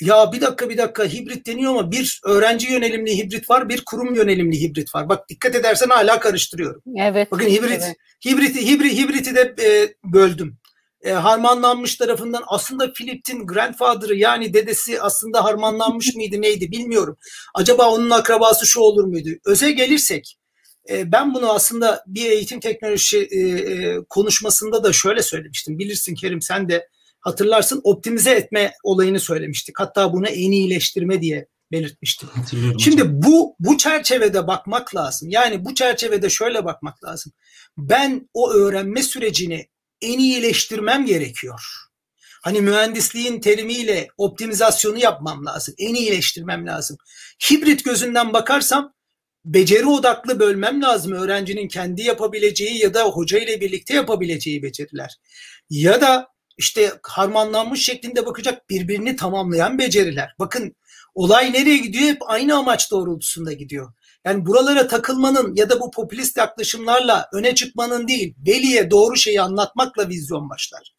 ya 0.00 0.32
bir 0.32 0.40
dakika 0.40 0.70
bir 0.70 0.78
dakika 0.78 1.04
hibrit 1.04 1.46
deniyor 1.46 1.70
ama 1.70 1.92
bir 1.92 2.20
öğrenci 2.24 2.72
yönelimli 2.72 3.18
hibrit 3.18 3.50
var, 3.50 3.68
bir 3.68 3.84
kurum 3.84 4.14
yönelimli 4.14 4.60
hibrit 4.60 4.94
var. 4.94 5.08
Bak 5.08 5.28
dikkat 5.28 5.54
edersen 5.54 5.88
hala 5.88 6.20
karıştırıyorum. 6.20 6.82
Evet. 6.96 7.32
Bakın 7.32 7.46
hibrit, 7.46 7.82
evet. 7.84 7.96
hibriti, 8.26 8.66
hibrit, 8.66 8.98
hibriti 8.98 9.34
de 9.34 9.54
e, 9.64 9.94
böldüm. 10.12 10.56
E, 11.02 11.10
harmanlanmış 11.10 11.96
tarafından 11.96 12.42
aslında 12.46 12.92
Philip'in 12.92 13.46
grandfather'ı 13.46 14.14
yani 14.14 14.54
dedesi 14.54 15.02
aslında 15.02 15.44
harmanlanmış 15.44 16.14
mıydı 16.16 16.42
neydi 16.42 16.70
bilmiyorum. 16.70 17.16
Acaba 17.54 17.90
onun 17.90 18.10
akrabası 18.10 18.66
şu 18.66 18.80
olur 18.80 19.04
muydu? 19.04 19.28
Öze 19.44 19.70
gelirsek 19.70 20.36
e, 20.90 21.12
ben 21.12 21.34
bunu 21.34 21.52
aslında 21.52 22.04
bir 22.06 22.30
eğitim 22.30 22.60
teknolojisi 22.60 23.28
e, 23.30 23.38
e, 23.38 23.98
konuşmasında 24.08 24.84
da 24.84 24.92
şöyle 24.92 25.22
söylemiştim. 25.22 25.78
Bilirsin 25.78 26.14
Kerim 26.14 26.42
sen 26.42 26.68
de 26.68 26.88
hatırlarsın 27.20 27.80
optimize 27.84 28.30
etme 28.30 28.72
olayını 28.82 29.20
söylemiştik. 29.20 29.80
Hatta 29.80 30.12
bunu 30.12 30.26
en 30.26 30.52
iyileştirme 30.52 31.22
diye 31.22 31.46
belirtmiştim. 31.72 32.28
Şimdi 32.78 33.02
hocam. 33.02 33.22
bu 33.22 33.56
bu 33.60 33.78
çerçevede 33.78 34.46
bakmak 34.46 34.94
lazım. 34.94 35.28
Yani 35.30 35.64
bu 35.64 35.74
çerçevede 35.74 36.30
şöyle 36.30 36.64
bakmak 36.64 37.04
lazım. 37.04 37.32
Ben 37.78 38.28
o 38.34 38.52
öğrenme 38.52 39.02
sürecini 39.02 39.68
en 40.02 40.18
iyileştirmem 40.18 41.06
gerekiyor. 41.06 41.60
Hani 42.42 42.60
mühendisliğin 42.60 43.40
terimiyle 43.40 44.08
optimizasyonu 44.16 44.98
yapmam 44.98 45.46
lazım. 45.46 45.74
En 45.78 45.94
iyileştirmem 45.94 46.66
lazım. 46.66 46.96
Hibrit 47.50 47.84
gözünden 47.84 48.32
bakarsam 48.32 48.94
beceri 49.44 49.86
odaklı 49.86 50.40
bölmem 50.40 50.82
lazım. 50.82 51.12
Öğrencinin 51.12 51.68
kendi 51.68 52.02
yapabileceği 52.02 52.78
ya 52.78 52.94
da 52.94 53.04
hoca 53.04 53.38
ile 53.38 53.60
birlikte 53.60 53.94
yapabileceği 53.94 54.62
beceriler. 54.62 55.16
Ya 55.70 56.00
da 56.00 56.28
işte 56.58 56.92
harmanlanmış 57.02 57.82
şeklinde 57.82 58.26
bakacak 58.26 58.70
birbirini 58.70 59.16
tamamlayan 59.16 59.78
beceriler. 59.78 60.34
Bakın 60.38 60.76
olay 61.14 61.52
nereye 61.52 61.78
gidiyor? 61.78 62.04
Hep 62.04 62.18
aynı 62.26 62.56
amaç 62.56 62.90
doğrultusunda 62.90 63.52
gidiyor. 63.52 63.92
Yani 64.24 64.46
buralara 64.46 64.88
takılmanın 64.88 65.54
ya 65.54 65.70
da 65.70 65.80
bu 65.80 65.90
popülist 65.90 66.36
yaklaşımlarla 66.36 67.28
öne 67.32 67.54
çıkmanın 67.54 68.08
değil, 68.08 68.34
veliye 68.46 68.90
doğru 68.90 69.16
şeyi 69.16 69.40
anlatmakla 69.40 70.08
vizyon 70.08 70.50
başlar. 70.50 70.94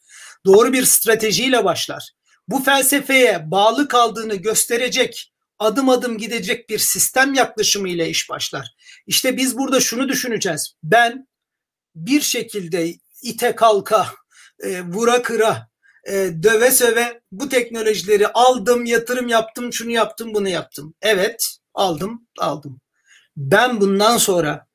Doğru 0.46 0.74
bir 0.74 0.86
stratejiyle 0.86 1.66
başlar. 1.66 2.12
Bu 2.48 2.64
felsefeye 2.64 3.52
bağlı 3.52 3.88
kaldığını 3.88 4.36
gösterecek, 4.36 5.34
adım 5.60 5.90
adım 5.90 6.18
gidecek 6.18 6.70
bir 6.70 6.80
sistem 6.80 7.34
yaklaşımıyla 7.34 8.06
iş 8.06 8.30
başlar. 8.30 8.68
İşte 9.08 9.38
biz 9.38 9.58
burada 9.58 9.80
şunu 9.80 10.10
düşüneceğiz. 10.10 10.74
Ben 10.84 11.28
bir 11.96 12.22
şekilde 12.22 12.94
ite 13.24 13.56
kalka, 13.56 14.08
e, 14.64 14.82
vura 14.82 15.22
kıra, 15.22 15.70
e, 16.08 16.30
döve 16.44 16.72
söve 16.72 17.22
bu 17.32 17.50
teknolojileri 17.50 18.28
aldım, 18.28 18.86
yatırım 18.86 19.28
yaptım, 19.28 19.74
şunu 19.74 19.92
yaptım, 19.92 20.34
bunu 20.34 20.50
yaptım. 20.50 20.94
Evet, 21.02 21.58
aldım, 21.74 22.28
aldım. 22.40 22.81
Ben 23.38 23.82
bundan 23.82 24.17
sonra 24.17 24.67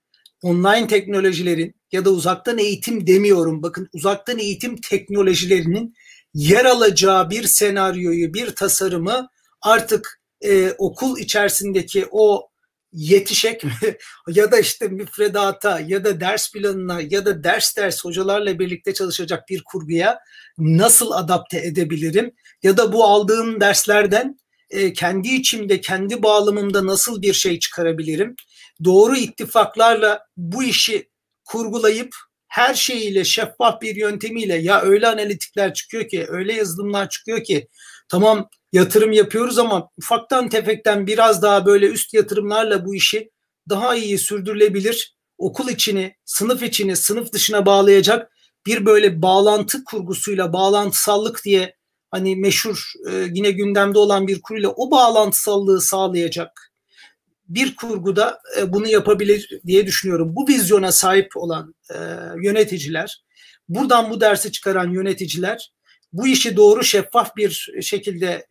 online 0.42 0.86
teknolojilerin 0.86 1.74
ya 1.92 2.04
da 2.04 2.10
uzaktan 2.10 2.58
eğitim 2.58 3.06
demiyorum. 3.06 3.62
Bakın 3.62 3.88
uzaktan 3.92 4.38
eğitim 4.38 4.76
teknolojilerinin 4.76 5.94
yer 6.34 6.64
alacağı 6.64 7.30
bir 7.30 7.44
senaryoyu, 7.44 8.34
bir 8.34 8.50
tasarımı 8.50 9.28
artık 9.62 10.20
e, 10.40 10.72
okul 10.78 11.18
içerisindeki 11.18 12.06
o 12.10 12.48
yetişek 12.92 13.64
mi 13.64 13.72
ya 14.28 14.52
da 14.52 14.58
işte 14.58 14.88
müfredata 14.88 15.80
ya 15.80 16.04
da 16.04 16.20
ders 16.20 16.52
planına 16.52 17.00
ya 17.00 17.24
da 17.26 17.44
ders 17.44 17.76
ders 17.76 18.04
hocalarla 18.04 18.58
birlikte 18.58 18.94
çalışacak 18.94 19.48
bir 19.48 19.62
kurguya 19.64 20.18
nasıl 20.58 21.10
adapte 21.10 21.58
edebilirim 21.58 22.32
ya 22.62 22.76
da 22.76 22.92
bu 22.92 23.04
aldığım 23.04 23.60
derslerden 23.60 24.38
e, 24.70 24.92
kendi 24.92 25.28
içimde 25.28 25.80
kendi 25.80 26.22
bağlamımda 26.22 26.86
nasıl 26.86 27.22
bir 27.22 27.32
şey 27.32 27.58
çıkarabilirim? 27.58 28.36
Doğru 28.84 29.16
ittifaklarla 29.16 30.26
bu 30.36 30.62
işi 30.64 31.10
kurgulayıp 31.44 32.14
her 32.48 32.74
şeyiyle 32.74 33.24
şeffaf 33.24 33.82
bir 33.82 33.96
yöntemiyle 33.96 34.54
ya 34.54 34.82
öyle 34.82 35.08
analitikler 35.08 35.74
çıkıyor 35.74 36.08
ki 36.08 36.26
öyle 36.28 36.52
yazılımlar 36.52 37.08
çıkıyor 37.08 37.44
ki 37.44 37.68
tamam 38.08 38.48
yatırım 38.72 39.12
yapıyoruz 39.12 39.58
ama 39.58 39.90
ufaktan 39.98 40.48
tefekten 40.48 41.06
biraz 41.06 41.42
daha 41.42 41.66
böyle 41.66 41.86
üst 41.86 42.14
yatırımlarla 42.14 42.84
bu 42.84 42.94
işi 42.94 43.30
daha 43.68 43.96
iyi 43.96 44.18
sürdürülebilir 44.18 45.16
okul 45.38 45.68
içini, 45.68 46.14
sınıf 46.24 46.62
içini, 46.62 46.96
sınıf 46.96 47.32
dışına 47.32 47.66
bağlayacak 47.66 48.30
bir 48.66 48.86
böyle 48.86 49.22
bağlantı 49.22 49.84
kurgusuyla 49.84 50.52
bağlantısallık 50.52 51.44
diye 51.44 51.75
hani 52.10 52.36
meşhur 52.36 52.92
e, 53.10 53.28
yine 53.32 53.50
gündemde 53.50 53.98
olan 53.98 54.28
bir 54.28 54.42
kuruyla 54.42 54.68
o 54.68 54.90
bağlantısallığı 54.90 55.80
sağlayacak 55.80 56.72
bir 57.48 57.76
kurguda 57.76 58.40
e, 58.58 58.72
bunu 58.72 58.88
yapabilir 58.88 59.60
diye 59.66 59.86
düşünüyorum. 59.86 60.36
Bu 60.36 60.48
vizyona 60.48 60.92
sahip 60.92 61.36
olan 61.36 61.74
e, 61.90 61.96
yöneticiler, 62.42 63.22
buradan 63.68 64.10
bu 64.10 64.20
dersi 64.20 64.52
çıkaran 64.52 64.90
yöneticiler, 64.90 65.72
bu 66.12 66.26
işi 66.26 66.56
doğru 66.56 66.84
şeffaf 66.84 67.36
bir 67.36 67.70
şekilde 67.82 68.46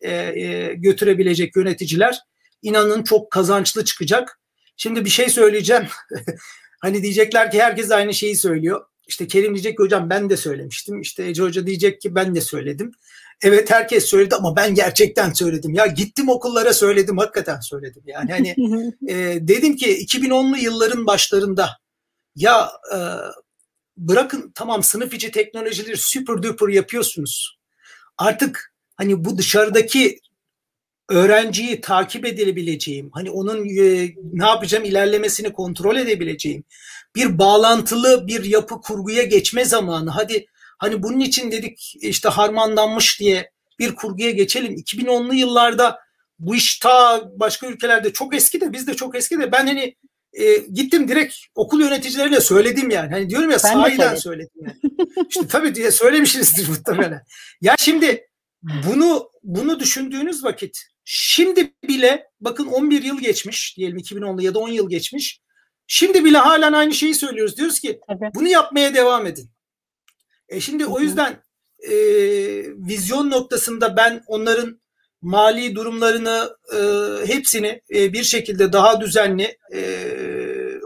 götürebilecek 0.76 1.56
yöneticiler 1.56 2.18
inanın 2.62 3.02
çok 3.02 3.30
kazançlı 3.30 3.84
çıkacak. 3.84 4.40
Şimdi 4.76 5.04
bir 5.04 5.10
şey 5.10 5.28
söyleyeceğim. 5.28 5.86
hani 6.80 7.02
diyecekler 7.02 7.50
ki 7.50 7.62
herkes 7.62 7.90
aynı 7.90 8.14
şeyi 8.14 8.36
söylüyor. 8.36 8.84
İşte 9.06 9.26
Kerim 9.26 9.54
diyecek 9.54 9.76
ki 9.76 9.82
hocam 9.82 10.10
ben 10.10 10.30
de 10.30 10.36
söylemiştim. 10.36 11.00
İşte 11.00 11.24
Ece 11.24 11.42
Hoca 11.42 11.66
diyecek 11.66 12.00
ki 12.00 12.14
ben 12.14 12.34
de 12.34 12.40
söyledim. 12.40 12.92
Evet 13.42 13.70
herkes 13.70 14.04
söyledi 14.04 14.34
ama 14.34 14.56
ben 14.56 14.74
gerçekten 14.74 15.32
söyledim. 15.32 15.74
Ya 15.74 15.86
gittim 15.86 16.28
okullara 16.28 16.72
söyledim 16.72 17.18
hakikaten 17.18 17.60
söyledim. 17.60 18.02
Yani 18.06 18.32
hani 18.32 18.48
e, 19.08 19.14
dedim 19.48 19.76
ki 19.76 20.06
2010'lu 20.06 20.56
yılların 20.56 21.06
başlarında 21.06 21.70
ya 22.36 22.70
e, 22.94 22.98
bırakın 23.96 24.52
tamam 24.54 24.82
sınıf 24.82 25.14
içi 25.14 25.30
teknolojileri 25.30 25.96
super 25.96 26.42
duper 26.42 26.68
yapıyorsunuz. 26.68 27.58
Artık 28.18 28.74
hani 28.96 29.24
bu 29.24 29.38
dışarıdaki 29.38 30.20
öğrenciyi 31.08 31.80
takip 31.80 32.26
edebileceğim, 32.26 33.10
hani 33.12 33.30
onun 33.30 33.64
e, 33.64 34.14
ne 34.32 34.46
yapacağım 34.46 34.84
ilerlemesini 34.84 35.52
kontrol 35.52 35.96
edebileceğim 35.96 36.64
bir 37.14 37.38
bağlantılı 37.38 38.26
bir 38.26 38.44
yapı 38.44 38.80
kurguya 38.80 39.22
geçme 39.22 39.64
zamanı. 39.64 40.10
Hadi 40.10 40.46
Hani 40.78 41.02
bunun 41.02 41.20
için 41.20 41.52
dedik 41.52 41.94
işte 42.00 42.28
harmanlanmış 42.28 43.20
diye 43.20 43.50
bir 43.78 43.94
kurguya 43.94 44.30
geçelim. 44.30 44.74
2010'lu 44.74 45.34
yıllarda 45.34 45.98
bu 46.38 46.54
iş 46.54 46.78
ta 46.78 47.22
başka 47.36 47.66
ülkelerde 47.66 48.12
çok 48.12 48.34
eski 48.34 48.60
de 48.60 48.72
biz 48.72 48.86
de 48.86 48.94
çok 48.94 49.16
eski 49.16 49.38
de 49.38 49.52
ben 49.52 49.66
hani 49.66 49.96
e, 50.32 50.56
gittim 50.56 51.08
direkt 51.08 51.34
okul 51.54 51.80
yöneticileriyle 51.80 52.40
söyledim 52.40 52.90
yani. 52.90 53.10
Hani 53.10 53.30
diyorum 53.30 53.50
ya 53.50 53.58
ben 53.64 53.72
sahiden 53.72 54.14
söyledim. 54.14 54.60
Yani. 54.60 54.76
işte 55.28 55.48
tabii 55.48 55.74
diye 55.74 55.90
söylemişizdir 55.90 56.68
muhtemelen. 56.68 57.22
Ya 57.60 57.74
şimdi 57.78 58.26
bunu 58.62 59.30
bunu 59.42 59.80
düşündüğünüz 59.80 60.44
vakit 60.44 60.78
şimdi 61.04 61.72
bile 61.88 62.26
bakın 62.40 62.66
11 62.66 63.02
yıl 63.02 63.20
geçmiş 63.20 63.76
diyelim 63.76 63.98
2010'lu 63.98 64.42
ya 64.42 64.54
da 64.54 64.58
10 64.58 64.68
yıl 64.68 64.90
geçmiş. 64.90 65.40
Şimdi 65.86 66.24
bile 66.24 66.38
halen 66.38 66.72
aynı 66.72 66.94
şeyi 66.94 67.14
söylüyoruz. 67.14 67.56
Diyoruz 67.56 67.80
ki 67.80 68.00
Tabii. 68.08 68.30
bunu 68.34 68.48
yapmaya 68.48 68.94
devam 68.94 69.26
edin. 69.26 69.50
E 70.48 70.60
şimdi 70.60 70.86
o 70.86 71.00
yüzden 71.00 71.42
e, 71.78 71.94
vizyon 72.88 73.30
noktasında 73.30 73.96
ben 73.96 74.22
onların 74.26 74.80
mali 75.22 75.74
durumlarını 75.74 76.56
e, 76.74 76.80
hepsini 77.26 77.82
e, 77.94 78.12
bir 78.12 78.22
şekilde 78.22 78.72
daha 78.72 79.00
düzenli 79.00 79.58
e, 79.72 79.80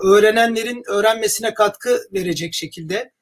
öğrenenlerin 0.04 0.82
öğrenmesine 0.88 1.54
katkı 1.54 2.00
verecek 2.12 2.54
şekilde 2.54 3.12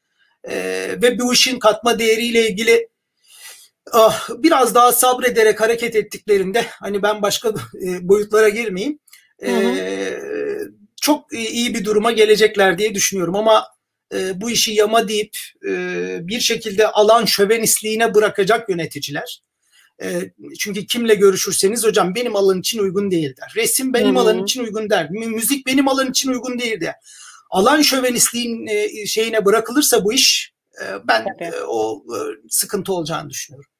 e, 0.45 0.57
ve 1.03 1.19
bu 1.19 1.33
işin 1.33 1.59
katma 1.59 1.99
değeriyle 1.99 2.49
ilgili 2.49 2.89
ah, 3.93 4.29
biraz 4.39 4.75
daha 4.75 4.93
sabrederek 4.93 5.61
hareket 5.61 5.97
ettiklerinde 5.97 6.67
hani 6.69 7.03
ben 7.03 7.23
başka 7.23 7.49
e, 7.87 8.09
boyutlara 8.09 8.49
girmeyeyim 8.49 8.99
e, 9.43 9.51
çok 11.01 11.33
iyi 11.33 11.75
bir 11.75 11.85
duruma 11.85 12.13
gelecekler 12.13 12.79
diye 12.79 12.95
düşünüyorum. 12.95 13.37
Ama 13.37 13.67
e, 14.15 14.41
bu 14.41 14.51
işi 14.51 14.73
yama 14.73 15.09
deyip 15.09 15.37
e, 15.69 15.73
bir 16.23 16.41
şekilde 16.41 16.89
alan 16.89 17.25
şövenistliğine 17.25 18.15
bırakacak 18.15 18.69
yöneticiler. 18.69 19.43
E, 20.03 20.33
çünkü 20.59 20.87
kimle 20.87 21.15
görüşürseniz 21.15 21.85
hocam 21.85 22.15
benim 22.15 22.37
alan 22.37 22.61
için 22.61 22.79
uygun 22.79 23.11
değil 23.11 23.37
der. 23.37 23.53
Resim 23.57 23.95
benim 23.95 24.11
hmm. 24.11 24.17
alan 24.17 24.43
için 24.43 24.65
uygun 24.65 24.91
der. 24.91 25.11
Müzik 25.11 25.67
benim 25.67 25.89
alan 25.89 26.11
için 26.11 26.31
uygun 26.31 26.59
değil 26.59 26.81
der. 26.81 26.95
Alan 27.51 27.83
şövenistliğin 27.83 28.67
e, 28.67 29.07
şeyine 29.07 29.45
bırakılırsa 29.45 30.05
bu 30.05 30.13
iş 30.13 30.53
e, 30.83 30.85
ben 31.09 31.27
e, 31.41 31.53
o 31.67 32.05
e, 32.15 32.19
sıkıntı 32.49 32.93
olacağını 32.93 33.31
düşünüyorum. 33.31 33.71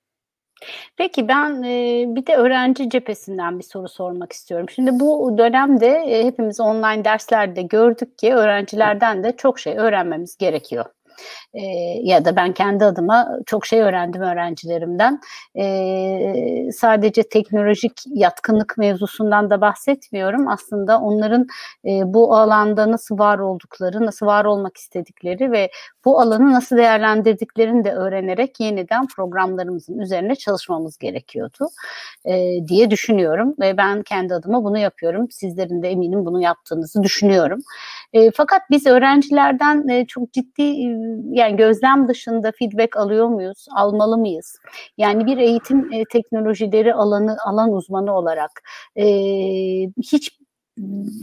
Peki 0.97 1.29
ben 1.29 1.63
e, 1.63 2.05
bir 2.17 2.27
de 2.27 2.37
öğrenci 2.37 2.91
cephesinden 2.91 3.59
bir 3.59 3.65
soru 3.65 3.89
sormak 3.89 4.33
istiyorum. 4.33 4.69
Şimdi 4.69 4.91
bu 5.01 5.39
dönemde 5.39 5.87
e, 5.87 6.25
hepimiz 6.25 6.61
online 6.61 7.05
derslerde 7.05 7.63
gördük 7.63 8.19
ki 8.19 8.35
öğrencilerden 8.35 9.25
de 9.25 9.37
çok 9.37 9.59
şey 9.59 9.77
öğrenmemiz 9.79 10.37
gerekiyor. 10.37 10.85
E, 11.55 11.61
ya 12.03 12.25
da 12.25 12.37
ben 12.37 12.53
kendi 12.53 12.85
adıma 12.85 13.29
çok 13.47 13.67
şey 13.67 13.81
öğrendim 13.81 14.23
öğrencilerimden. 14.23 15.21
E, 15.59 16.73
sadece 16.73 17.23
teknolojik 17.23 17.93
yatkınlık 18.07 18.79
mevzusundan 18.79 19.51
da 19.51 19.61
bahsetmiyorum. 19.61 20.49
Aslında 20.49 21.01
onların 21.01 21.47
e, 21.85 21.91
bu 22.05 22.37
alanda 22.37 22.91
nasıl 22.91 23.19
var 23.19 23.39
oldukları, 23.39 24.07
nasıl 24.07 24.27
var 24.27 24.45
olmak 24.45 24.77
istedikleri 24.77 25.53
ve 25.53 25.71
bu 26.05 26.21
alanı 26.21 26.53
nasıl 26.53 26.77
değerlendirdiklerini 26.77 27.85
de 27.85 27.93
öğrenerek 27.93 28.61
yeniden 28.61 29.07
programlarımızın 29.07 29.99
üzerine 29.99 30.35
çalışmamız 30.35 30.99
gerekiyordu 30.99 31.69
e, 32.25 32.59
diye 32.69 32.91
düşünüyorum 32.91 33.55
ve 33.61 33.77
ben 33.77 34.03
kendi 34.03 34.35
adıma 34.35 34.65
bunu 34.65 34.79
yapıyorum. 34.79 35.31
Sizlerin 35.31 35.83
de 35.83 35.89
eminim 35.89 36.27
bunu 36.27 36.43
yaptığınızı 36.43 37.03
düşünüyorum. 37.03 37.59
E, 38.13 38.31
fakat 38.31 38.63
biz 38.71 38.87
öğrencilerden 38.87 39.89
e, 39.89 40.07
çok 40.07 40.33
ciddi 40.33 40.63
e, 40.63 41.08
yani 41.31 41.57
gözlem 41.57 42.09
dışında 42.09 42.53
feedback 42.59 42.97
alıyor 42.97 43.29
muyuz? 43.29 43.67
Almalı 43.75 44.19
mıyız? 44.19 44.59
Yani 44.99 45.27
bir 45.27 45.39
eğitim 45.39 45.93
e, 45.93 46.05
teknolojileri 46.13 46.95
alanı 46.95 47.37
alan 47.45 47.73
uzmanı 47.73 48.17
olarak 48.17 48.51
e, 48.97 49.05
hiç 50.03 50.39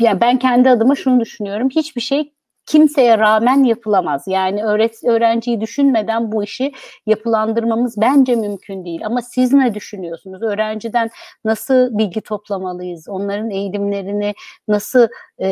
yani 0.02 0.22
ben 0.22 0.40
kendi 0.40 0.70
adıma 0.70 0.96
şunu 0.96 1.20
düşünüyorum. 1.20 1.70
Hiçbir 1.70 2.02
şey 2.02 2.35
kimseye 2.66 3.18
rağmen 3.18 3.64
yapılamaz. 3.64 4.24
Yani 4.28 4.64
öğret 4.64 5.04
öğrenciyi 5.04 5.62
düşünmeden 5.62 6.32
bu 6.32 6.44
işi 6.44 6.72
yapılandırmamız 7.06 8.02
bence 8.02 8.36
mümkün 8.36 8.86
değil. 8.86 9.06
Ama 9.06 9.22
siz 9.22 9.54
ne 9.54 9.74
düşünüyorsunuz? 9.74 10.42
Öğrenciden 10.42 11.10
nasıl 11.46 11.98
bilgi 11.98 12.22
toplamalıyız? 12.22 13.10
Onların 13.10 13.50
eğilimlerini 13.50 14.34
nasıl 14.68 15.08
e, 15.42 15.48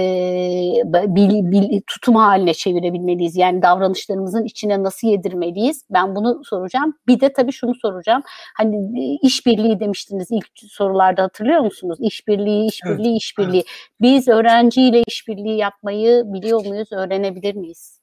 bil, 1.08 1.52
bil, 1.52 1.82
tutum 1.88 2.16
haline 2.16 2.54
çevirebilmeliyiz? 2.54 3.38
Yani 3.38 3.62
davranışlarımızın 3.62 4.44
içine 4.44 4.84
nasıl 4.84 5.08
yedirmeliyiz? 5.08 5.86
Ben 5.90 6.16
bunu 6.16 6.44
soracağım. 6.44 6.94
Bir 7.08 7.20
de 7.20 7.34
tabii 7.34 7.52
şunu 7.52 7.76
soracağım. 7.76 8.22
Hani 8.58 8.78
işbirliği 9.22 9.80
demiştiniz 9.80 10.28
ilk 10.32 10.48
sorularda 10.72 11.24
hatırlıyor 11.24 11.60
musunuz? 11.60 11.98
İşbirliği, 12.02 12.68
işbirliği, 12.68 13.12
evet, 13.12 13.22
işbirliği. 13.22 13.58
Evet. 13.58 13.66
Biz 14.02 14.28
öğrenciyle 14.28 15.04
işbirliği 15.08 15.58
yapmayı 15.58 16.24
biliyor 16.26 16.66
muyuz? 16.66 16.92
Öğrenebilir 17.04 17.56
miyiz? 17.56 18.00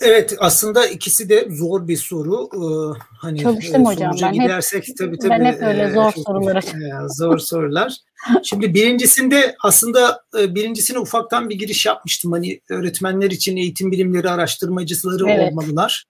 Evet 0.00 0.34
aslında 0.38 0.86
ikisi 0.86 1.28
de 1.28 1.48
zor 1.50 1.88
bir 1.88 1.96
soru. 1.96 2.48
Ee, 2.54 2.98
hani 3.20 3.42
Çalıştım 3.42 3.82
e, 3.82 3.84
hocam 3.84 4.16
ben 4.22 4.32
gidersek 4.32 4.88
hep, 4.88 4.96
tabii 4.96 5.18
tabii. 5.18 5.30
Ben 5.30 5.44
hep 5.44 5.62
öyle 5.62 5.90
zor 5.90 6.08
e, 6.08 6.22
sorulara. 6.22 6.58
E, 6.58 7.08
zor 7.08 7.38
sorular. 7.38 7.96
Şimdi 8.42 8.74
birincisinde 8.74 9.56
aslında 9.62 10.22
e, 10.38 10.54
birincisine 10.54 10.98
ufaktan 10.98 11.50
bir 11.50 11.58
giriş 11.58 11.86
yapmıştım. 11.86 12.32
Hani 12.32 12.60
öğretmenler 12.70 13.30
için 13.30 13.56
eğitim 13.56 13.92
bilimleri 13.92 14.30
araştırmacıları 14.30 15.30
evet. 15.30 15.52
olmalılar. 15.52 16.04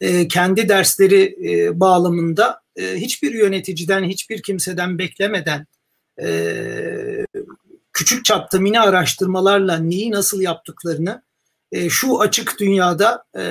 E, 0.00 0.28
kendi 0.28 0.68
dersleri 0.68 1.36
e, 1.50 1.80
bağlamında 1.80 2.60
e, 2.76 2.96
hiçbir 2.96 3.34
yöneticiden, 3.34 4.04
hiçbir 4.04 4.42
kimseden 4.42 4.98
beklemeden 4.98 5.66
e, 6.22 7.19
küçük 8.00 8.24
çapta 8.24 8.58
mini 8.58 8.80
araştırmalarla 8.80 9.78
neyi 9.78 10.10
nasıl 10.10 10.40
yaptıklarını 10.40 11.22
e, 11.72 11.88
şu 11.88 12.20
açık 12.20 12.60
dünyada 12.60 13.24
e, 13.38 13.44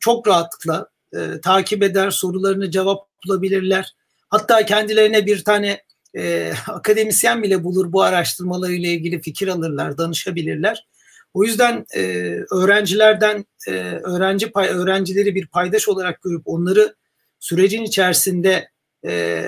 çok 0.00 0.28
rahatlıkla 0.28 0.88
e, 1.16 1.40
takip 1.40 1.82
eder, 1.82 2.10
sorularını 2.10 2.70
cevap 2.70 3.08
bulabilirler. 3.26 3.94
Hatta 4.28 4.66
kendilerine 4.66 5.26
bir 5.26 5.44
tane 5.44 5.82
e, 6.16 6.52
akademisyen 6.68 7.42
bile 7.42 7.64
bulur 7.64 7.92
bu 7.92 8.02
araştırmalarıyla 8.02 8.88
ilgili 8.88 9.20
fikir 9.20 9.48
alırlar, 9.48 9.98
danışabilirler. 9.98 10.86
O 11.34 11.44
yüzden 11.44 11.86
e, 11.94 12.02
öğrencilerden 12.50 13.44
e, 13.68 13.72
öğrenci 14.02 14.50
pay, 14.50 14.68
öğrencileri 14.68 15.34
bir 15.34 15.46
paydaş 15.46 15.88
olarak 15.88 16.22
görüp 16.22 16.42
onları 16.44 16.94
sürecin 17.40 17.82
içerisinde 17.82 18.70
e, 19.06 19.42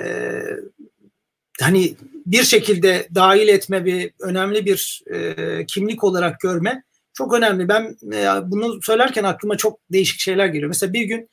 hani 1.61 1.95
bir 2.25 2.43
şekilde 2.43 3.07
dahil 3.15 3.47
etme 3.47 3.85
bir 3.85 4.11
önemli 4.19 4.65
bir 4.65 5.03
e, 5.13 5.65
kimlik 5.65 6.03
olarak 6.03 6.39
görme 6.39 6.83
çok 7.13 7.33
önemli. 7.33 7.67
Ben 7.67 7.97
e, 8.13 8.51
bunu 8.51 8.81
söylerken 8.81 9.23
aklıma 9.23 9.57
çok 9.57 9.79
değişik 9.91 10.19
şeyler 10.19 10.47
geliyor. 10.47 10.67
Mesela 10.67 10.93
bir 10.93 11.03
gün 11.03 11.29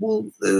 bu 0.00 0.32
e, 0.46 0.50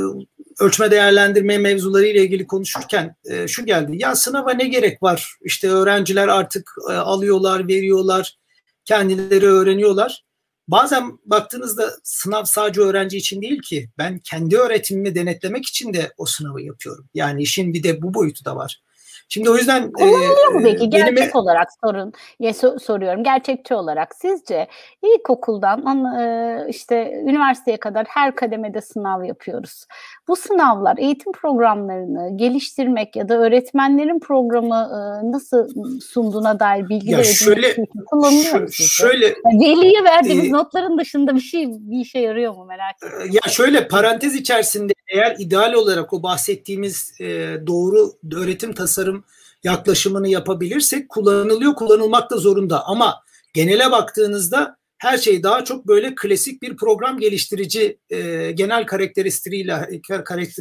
ölçme 0.65 0.91
değerlendirme 0.91 1.59
mevzuları 1.59 2.07
ile 2.07 2.23
ilgili 2.23 2.47
konuşurken 2.47 3.17
e, 3.25 3.49
şu 3.49 3.67
geldi. 3.67 3.93
Ya 3.95 4.17
sınava 4.17 4.53
ne 4.53 4.69
gerek 4.69 5.03
var? 5.03 5.35
İşte 5.45 5.69
öğrenciler 5.69 6.29
artık 6.29 6.71
e, 6.91 6.93
alıyorlar, 6.93 7.69
veriyorlar, 7.69 8.37
kendileri 8.85 9.47
öğreniyorlar. 9.47 10.25
Bazen 10.69 11.19
baktığınızda 11.25 11.91
sınav 12.03 12.45
sadece 12.45 12.81
öğrenci 12.81 13.17
için 13.17 13.43
değil 13.43 13.61
ki. 13.63 13.91
Ben 13.99 14.19
kendi 14.19 14.57
öğretimimi 14.57 15.15
denetlemek 15.15 15.67
için 15.67 15.95
de 15.95 16.13
o 16.17 16.27
sınavı 16.27 16.63
yapıyorum. 16.63 17.09
Yani 17.15 17.43
işin 17.43 17.75
bir 17.75 17.83
de 17.83 18.03
bu 18.03 18.15
boyutu 18.15 18.45
da 18.45 18.57
var. 18.57 18.83
Şimdi 19.29 19.51
o 19.51 19.57
yüzden 19.57 19.93
kullanılıyor 19.93 20.53
mu 20.53 20.61
peki 20.62 20.91
gerçek 20.91 21.16
benim... 21.16 21.31
olarak 21.35 21.68
sorun 21.85 22.12
ya 22.41 22.51
so- 22.51 22.79
soruyorum 22.79 23.24
gerçekçi 23.24 23.74
olarak 23.74 24.14
sizce 24.14 24.66
ilkokuldan 25.03 26.05
e, 26.20 26.66
işte 26.68 27.22
üniversiteye 27.27 27.77
kadar 27.77 28.07
her 28.09 28.35
kademede 28.35 28.81
sınav 28.81 29.24
yapıyoruz. 29.24 29.87
Bu 30.29 30.37
sınavlar 30.37 30.99
eğitim 30.99 31.33
programlarını 31.33 32.37
geliştirmek 32.37 33.16
ya 33.16 33.29
da 33.29 33.39
öğretmenlerin 33.39 34.18
programı 34.18 34.91
e, 34.93 35.33
nasıl 35.33 35.68
sunduğuna 36.01 36.61
dair 36.61 36.89
bilgi 36.89 37.11
ya 37.11 37.24
şöyle, 37.24 37.77
kullanılıyor 38.07 38.61
mu 38.61 38.68
Şöyle 38.72 39.35
veliye 39.61 40.05
verdiğimiz 40.05 40.49
e, 40.49 40.53
notların 40.53 40.99
dışında 40.99 41.35
bir 41.35 41.41
şey 41.41 41.66
bir 41.68 42.01
işe 42.01 42.18
yarıyor 42.18 42.55
mu 42.55 42.64
merak 42.64 42.97
ediyorum. 43.03 43.31
Ya 43.33 43.53
şöyle 43.53 43.89
parantez 43.89 44.35
içerisinde 44.35 44.95
eğer 45.09 45.37
ideal 45.39 45.73
olarak 45.73 46.13
o 46.13 46.23
bahsettiğimiz 46.23 47.15
e, 47.21 47.57
doğru 47.67 48.13
öğretim 48.35 48.73
tasarım 48.73 49.25
yaklaşımını 49.65 50.29
yapabilirsek 50.29 51.09
kullanılıyor, 51.09 51.75
kullanılmak 51.75 52.31
da 52.31 52.37
zorunda. 52.37 52.87
Ama 52.87 53.15
genele 53.55 53.91
baktığınızda 53.91 54.77
her 54.99 55.19
şey 55.19 55.43
daha 55.43 55.65
çok 55.65 55.87
böyle 55.87 56.15
klasik 56.15 56.63
bir 56.63 56.77
program 56.77 57.19
geliştirici 57.19 57.99
e, 58.11 58.51
genel 58.51 58.87
karakteristiğiyle 58.87 60.01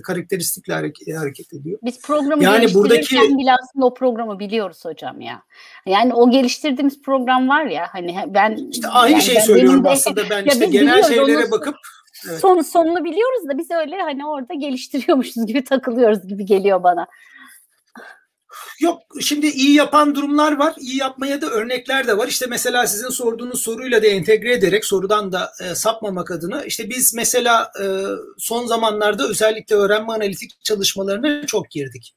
karakteristikle 0.03 0.73
hareket 1.17 1.53
ediyor. 1.53 1.79
Biz 1.83 2.01
programı 2.01 2.43
yani 2.43 2.73
buradaki... 2.73 3.15
bile 3.15 3.51
aslında 3.63 3.85
o 3.85 3.93
programı 3.93 4.39
biliyoruz 4.39 4.85
hocam 4.85 5.21
ya. 5.21 5.41
Yani 5.85 6.13
o 6.13 6.31
geliştirdiğimiz 6.31 7.01
program 7.01 7.49
var 7.49 7.65
ya 7.65 7.87
hani 7.91 8.15
ben 8.27 8.69
işte 8.71 8.87
aynı 8.87 9.11
yani 9.11 9.23
şeyi 9.23 9.41
söylüyorum 9.41 9.83
de, 9.83 9.89
aslında 9.89 10.29
ben 10.29 10.45
işte 10.45 10.65
genel 10.65 11.03
şeylere 11.03 11.45
onu, 11.45 11.51
bakıp 11.51 11.75
evet. 12.29 12.39
son 12.39 12.61
sonunu 12.61 13.03
biliyoruz 13.03 13.49
da 13.49 13.57
biz 13.57 13.71
öyle 13.71 14.01
hani 14.01 14.27
orada 14.27 14.53
geliştiriyormuşuz 14.53 15.45
gibi 15.45 15.63
takılıyoruz 15.63 16.27
gibi 16.27 16.45
geliyor 16.45 16.83
bana. 16.83 17.07
Yok 18.79 19.01
şimdi 19.21 19.47
iyi 19.47 19.73
yapan 19.73 20.15
durumlar 20.15 20.57
var. 20.57 20.73
İyi 20.79 20.97
yapmaya 20.97 21.41
da 21.41 21.49
örnekler 21.49 22.07
de 22.07 22.17
var. 22.17 22.27
İşte 22.27 22.45
mesela 22.49 22.87
sizin 22.87 23.09
sorduğunuz 23.09 23.61
soruyla 23.61 24.03
da 24.03 24.07
entegre 24.07 24.53
ederek 24.53 24.85
sorudan 24.85 25.31
da 25.31 25.51
e, 25.63 25.75
sapmamak 25.75 26.31
adına 26.31 26.63
işte 26.63 26.89
biz 26.89 27.13
mesela 27.13 27.71
e, 27.81 27.85
son 28.37 28.65
zamanlarda 28.65 29.27
özellikle 29.27 29.75
öğrenme 29.75 30.13
analitik 30.13 30.63
çalışmalarına 30.63 31.45
çok 31.45 31.71
girdik. 31.71 32.15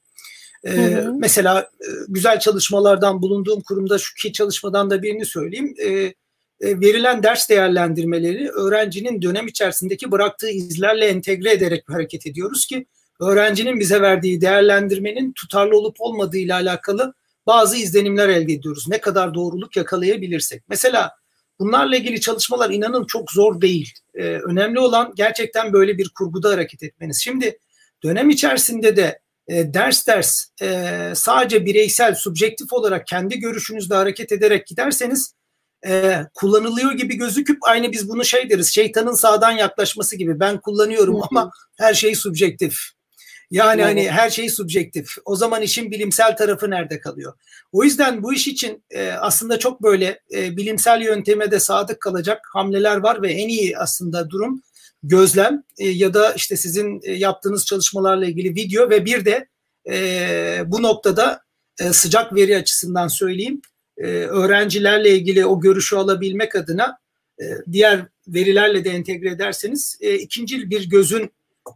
E, 0.63 0.71
hı 0.71 1.01
hı. 1.01 1.13
Mesela 1.13 1.59
e, 1.59 1.87
güzel 2.07 2.39
çalışmalardan 2.39 3.21
bulunduğum 3.21 3.61
kurumda 3.61 3.97
şu 3.97 4.15
ki 4.15 4.33
çalışmadan 4.33 4.89
da 4.89 5.01
birini 5.03 5.25
söyleyeyim. 5.25 5.75
E, 5.85 6.13
verilen 6.61 7.23
ders 7.23 7.49
değerlendirmeleri 7.49 8.49
öğrencinin 8.49 9.21
dönem 9.21 9.47
içerisindeki 9.47 10.11
bıraktığı 10.11 10.49
izlerle 10.49 11.05
entegre 11.05 11.51
ederek 11.51 11.83
hareket 11.89 12.27
ediyoruz 12.27 12.65
ki 12.65 12.85
öğrencinin 13.19 13.79
bize 13.79 14.01
verdiği 14.01 14.41
değerlendirmenin 14.41 15.33
tutarlı 15.33 15.77
olup 15.77 15.95
olmadığı 15.99 16.37
ile 16.37 16.53
alakalı 16.53 17.13
bazı 17.47 17.77
izlenimler 17.77 18.29
elde 18.29 18.53
ediyoruz. 18.53 18.85
Ne 18.87 19.01
kadar 19.01 19.33
doğruluk 19.33 19.77
yakalayabilirsek. 19.77 20.63
Mesela 20.69 21.11
bunlarla 21.59 21.95
ilgili 21.95 22.21
çalışmalar 22.21 22.69
inanın 22.69 23.05
çok 23.05 23.31
zor 23.31 23.61
değil. 23.61 23.93
Ee, 24.15 24.23
önemli 24.23 24.79
olan 24.79 25.13
gerçekten 25.15 25.73
böyle 25.73 25.97
bir 25.97 26.09
kurguda 26.09 26.49
hareket 26.49 26.83
etmeniz. 26.83 27.21
Şimdi 27.23 27.59
dönem 28.03 28.29
içerisinde 28.29 28.95
de 28.95 29.19
e, 29.47 29.73
ders 29.73 30.07
ders 30.07 30.45
e, 30.61 31.11
sadece 31.15 31.65
bireysel, 31.65 32.15
subjektif 32.15 32.73
olarak 32.73 33.07
kendi 33.07 33.39
görüşünüzde 33.39 33.95
hareket 33.95 34.31
ederek 34.31 34.67
giderseniz 34.67 35.33
e, 35.87 36.25
kullanılıyor 36.33 36.91
gibi 36.91 37.15
gözüküp 37.15 37.57
aynı 37.61 37.91
biz 37.91 38.09
bunu 38.09 38.25
şey 38.25 38.49
deriz 38.49 38.73
şeytanın 38.73 39.13
sağdan 39.13 39.51
yaklaşması 39.51 40.15
gibi 40.15 40.39
ben 40.39 40.61
kullanıyorum 40.61 41.21
ama 41.31 41.51
her 41.77 41.93
şey 41.93 42.15
subjektif. 42.15 42.75
Yani 43.51 43.81
evet. 43.81 43.89
hani 43.89 44.11
her 44.11 44.29
şey 44.29 44.49
subjektif. 44.49 45.09
O 45.25 45.35
zaman 45.35 45.61
işin 45.61 45.91
bilimsel 45.91 46.37
tarafı 46.37 46.69
nerede 46.69 46.99
kalıyor? 46.99 47.33
O 47.71 47.83
yüzden 47.83 48.23
bu 48.23 48.33
iş 48.33 48.47
için 48.47 48.83
e, 48.89 49.11
aslında 49.11 49.59
çok 49.59 49.83
böyle 49.83 50.19
e, 50.33 50.57
bilimsel 50.57 51.01
yönteme 51.01 51.51
de 51.51 51.59
sadık 51.59 52.01
kalacak 52.01 52.41
hamleler 52.53 52.97
var 52.97 53.21
ve 53.21 53.31
en 53.31 53.47
iyi 53.47 53.77
aslında 53.77 54.29
durum 54.29 54.63
gözlem 55.03 55.63
e, 55.77 55.89
ya 55.89 56.13
da 56.13 56.33
işte 56.33 56.55
sizin 56.57 57.01
e, 57.03 57.13
yaptığınız 57.13 57.65
çalışmalarla 57.65 58.25
ilgili 58.25 58.55
video 58.55 58.89
ve 58.89 59.05
bir 59.05 59.25
de 59.25 59.47
e, 59.89 60.63
bu 60.65 60.83
noktada 60.83 61.41
e, 61.79 61.93
sıcak 61.93 62.35
veri 62.35 62.57
açısından 62.57 63.07
söyleyeyim 63.07 63.61
e, 63.99 64.07
öğrencilerle 64.07 65.09
ilgili 65.09 65.45
o 65.45 65.59
görüşü 65.59 65.95
alabilmek 65.95 66.55
adına 66.55 66.97
e, 67.41 67.45
diğer 67.71 68.05
verilerle 68.27 68.85
de 68.85 68.89
entegre 68.89 69.29
ederseniz 69.29 69.97
e, 70.01 70.15
ikinci 70.15 70.69
bir 70.69 70.89
gözün 70.89 71.31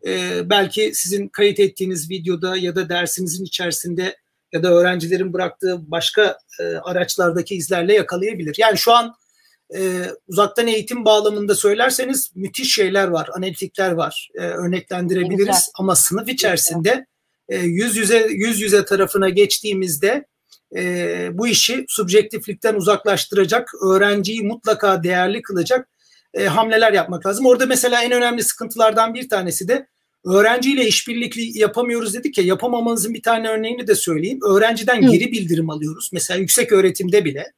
e, 0.07 0.41
belki 0.49 0.91
sizin 0.93 1.27
kayıt 1.27 1.59
ettiğiniz 1.59 2.09
videoda 2.09 2.57
ya 2.57 2.75
da 2.75 2.89
dersinizin 2.89 3.45
içerisinde 3.45 4.17
ya 4.51 4.63
da 4.63 4.73
öğrencilerin 4.73 5.33
bıraktığı 5.33 5.91
başka 5.91 6.37
e, 6.59 6.63
araçlardaki 6.63 7.55
izlerle 7.55 7.93
yakalayabilir. 7.93 8.55
Yani 8.57 8.77
şu 8.77 8.93
an 8.93 9.15
e, 9.75 10.05
uzaktan 10.27 10.67
eğitim 10.67 11.05
bağlamında 11.05 11.55
söylerseniz 11.55 12.31
müthiş 12.35 12.73
şeyler 12.73 13.07
var, 13.07 13.29
analitikler 13.37 13.91
var, 13.91 14.29
e, 14.35 14.39
örneklendirebiliriz 14.39 15.39
Güzel. 15.39 15.71
ama 15.75 15.95
sınıf 15.95 16.29
içerisinde 16.29 17.05
e, 17.49 17.57
yüz 17.57 17.97
yüze 17.97 18.27
yüz 18.29 18.61
yüze 18.61 18.85
tarafına 18.85 19.29
geçtiğimizde 19.29 20.25
e, 20.77 21.29
bu 21.33 21.47
işi 21.47 21.85
subjektiflikten 21.87 22.75
uzaklaştıracak, 22.75 23.71
öğrenciyi 23.83 24.43
mutlaka 24.43 25.03
değerli 25.03 25.41
kılacak 25.41 25.89
e, 26.33 26.45
hamleler 26.45 26.93
yapmak 26.93 27.25
lazım. 27.25 27.45
Orada 27.45 27.65
mesela 27.65 28.03
en 28.03 28.11
önemli 28.11 28.43
sıkıntılardan 28.43 29.13
bir 29.13 29.29
tanesi 29.29 29.67
de 29.67 29.87
öğrenciyle 30.25 30.87
işbirlikli 30.87 31.59
yapamıyoruz 31.59 32.13
dedik 32.13 32.37
ya 32.37 32.43
yapamamanızın 32.43 33.13
bir 33.13 33.21
tane 33.21 33.49
örneğini 33.49 33.87
de 33.87 33.95
söyleyeyim. 33.95 34.39
Öğrenciden 34.49 35.07
Hı. 35.07 35.11
geri 35.11 35.31
bildirim 35.31 35.69
alıyoruz. 35.69 36.09
Mesela 36.13 36.39
yüksek 36.39 36.71
öğretimde 36.71 37.25
bile 37.25 37.53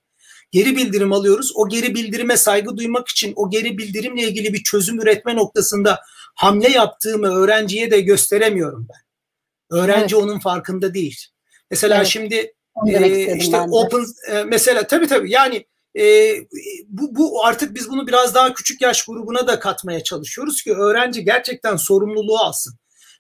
geri 0.51 0.76
bildirim 0.76 1.13
alıyoruz. 1.13 1.51
O 1.55 1.70
geri 1.70 1.95
bildirime 1.95 2.38
saygı 2.38 2.78
duymak 2.78 3.07
için 3.07 3.34
o 3.36 3.49
geri 3.49 3.78
bildirimle 3.78 4.24
ilgili 4.24 4.53
bir 4.53 4.63
çözüm 4.63 5.01
üretme 5.01 5.36
noktasında 5.36 5.99
hamle 6.36 6.70
yaptığımı 6.70 7.28
öğrenciye 7.28 7.91
de 7.91 8.01
gösteremiyorum 8.01 8.88
ben. 8.89 9.05
Öğrenci 9.78 10.16
evet. 10.16 10.26
onun 10.26 10.39
farkında 10.39 10.93
değil. 10.93 11.20
Mesela 11.72 11.97
evet. 11.97 12.07
şimdi 12.07 12.53
e, 12.88 13.38
işte 13.38 13.61
open 13.61 14.05
e, 14.32 14.43
mesela 14.43 14.88
tabii 14.88 15.07
tabii 15.07 15.32
yani 15.32 15.65
e, 15.97 16.36
bu, 16.88 17.15
bu 17.15 17.45
artık 17.45 17.76
biz 17.76 17.89
bunu 17.89 18.07
biraz 18.07 18.36
daha 18.36 18.53
küçük 18.53 18.82
yaş 18.82 19.05
grubuna 19.05 19.47
da 19.47 19.59
katmaya 19.59 20.03
çalışıyoruz 20.03 20.61
ki 20.61 20.73
öğrenci 20.73 21.23
gerçekten 21.23 21.76
sorumluluğu 21.76 22.38
alsın. 22.38 22.73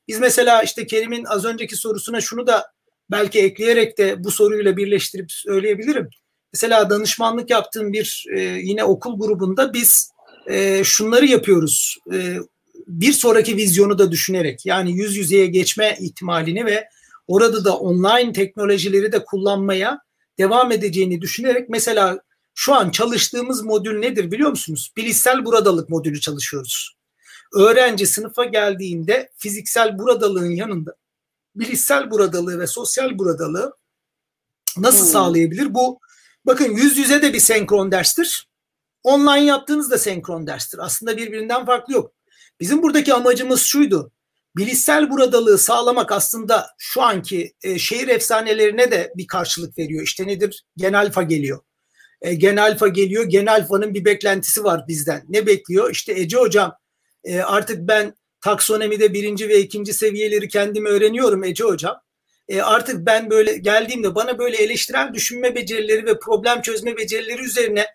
Biz 0.07 0.19
mesela 0.19 0.61
işte 0.61 0.87
Kerim'in 0.87 1.25
az 1.25 1.45
önceki 1.45 1.75
sorusuna 1.75 2.21
şunu 2.21 2.47
da 2.47 2.71
belki 3.11 3.39
ekleyerek 3.39 3.97
de 3.97 4.23
bu 4.23 4.31
soruyla 4.31 4.77
birleştirip 4.77 5.31
söyleyebilirim. 5.31 6.09
Mesela 6.53 6.89
danışmanlık 6.89 7.49
yaptığım 7.49 7.93
bir 7.93 8.25
e, 8.35 8.39
yine 8.41 8.83
okul 8.83 9.19
grubunda 9.19 9.73
biz 9.73 10.11
e, 10.47 10.83
şunları 10.83 11.25
yapıyoruz. 11.25 11.97
E, 12.13 12.37
bir 12.87 13.13
sonraki 13.13 13.57
vizyonu 13.57 13.97
da 13.97 14.11
düşünerek 14.11 14.65
yani 14.65 14.91
yüz 14.91 15.17
yüzeye 15.17 15.45
geçme 15.45 15.97
ihtimalini 16.01 16.65
ve 16.65 16.87
orada 17.27 17.65
da 17.65 17.77
online 17.77 18.33
teknolojileri 18.33 19.11
de 19.11 19.25
kullanmaya 19.25 19.99
devam 20.37 20.71
edeceğini 20.71 21.21
düşünerek 21.21 21.69
mesela 21.69 22.19
şu 22.55 22.73
an 22.75 22.89
çalıştığımız 22.89 23.63
modül 23.63 23.99
nedir 23.99 24.31
biliyor 24.31 24.49
musunuz? 24.49 24.91
Bilişsel 24.97 25.45
buradalık 25.45 25.89
modülü 25.89 26.19
çalışıyoruz. 26.19 26.95
Öğrenci 27.53 28.07
sınıfa 28.07 28.45
geldiğinde 28.45 29.29
fiziksel 29.37 29.99
buradalığın 29.99 30.51
yanında 30.51 30.95
bilişsel 31.55 32.11
buradalığı 32.11 32.59
ve 32.59 32.67
sosyal 32.67 33.19
buradalığı 33.19 33.73
nasıl 34.77 35.05
hmm. 35.05 35.11
sağlayabilir? 35.11 35.73
Bu 35.73 35.99
bakın 36.45 36.71
yüz 36.71 36.97
yüze 36.97 37.21
de 37.21 37.33
bir 37.33 37.39
senkron 37.39 37.91
derstir. 37.91 38.49
Online 39.03 39.45
yaptığınız 39.45 39.91
da 39.91 39.97
senkron 39.97 40.47
derstir. 40.47 40.79
Aslında 40.81 41.17
birbirinden 41.17 41.65
farklı 41.65 41.93
yok. 41.93 42.11
Bizim 42.59 42.83
buradaki 42.83 43.13
amacımız 43.13 43.61
şuydu. 43.61 44.11
Bilişsel 44.57 45.09
buradalığı 45.09 45.57
sağlamak 45.57 46.11
aslında 46.11 46.67
şu 46.77 47.01
anki 47.01 47.53
e, 47.63 47.79
şehir 47.79 48.07
efsanelerine 48.07 48.91
de 48.91 49.13
bir 49.17 49.27
karşılık 49.27 49.77
veriyor. 49.77 50.03
İşte 50.03 50.27
nedir? 50.27 50.65
Gen 50.77 50.93
alfa 50.93 51.23
geliyor. 51.23 51.59
E, 52.21 52.33
Gen 52.33 52.57
alfa 52.57 52.87
geliyor. 52.87 53.25
Gen 53.25 53.45
alfanın 53.45 53.93
bir 53.93 54.05
beklentisi 54.05 54.63
var 54.63 54.87
bizden. 54.87 55.23
Ne 55.29 55.45
bekliyor? 55.45 55.91
İşte 55.91 56.13
Ece 56.13 56.37
hocam 56.37 56.75
e, 57.23 57.39
artık 57.39 57.77
ben 57.79 58.13
taksonomide 58.41 59.13
birinci 59.13 59.49
ve 59.49 59.59
ikinci 59.59 59.93
seviyeleri 59.93 60.47
kendim 60.47 60.85
öğreniyorum 60.85 61.43
Ece 61.43 61.63
hocam. 61.63 61.95
E, 62.47 62.61
artık 62.61 63.05
ben 63.05 63.29
böyle 63.29 63.57
geldiğimde 63.57 64.15
bana 64.15 64.39
böyle 64.39 64.57
eleştirel 64.57 65.13
düşünme 65.13 65.55
becerileri 65.55 66.05
ve 66.05 66.19
problem 66.19 66.61
çözme 66.61 66.97
becerileri 66.97 67.41
üzerine 67.41 67.85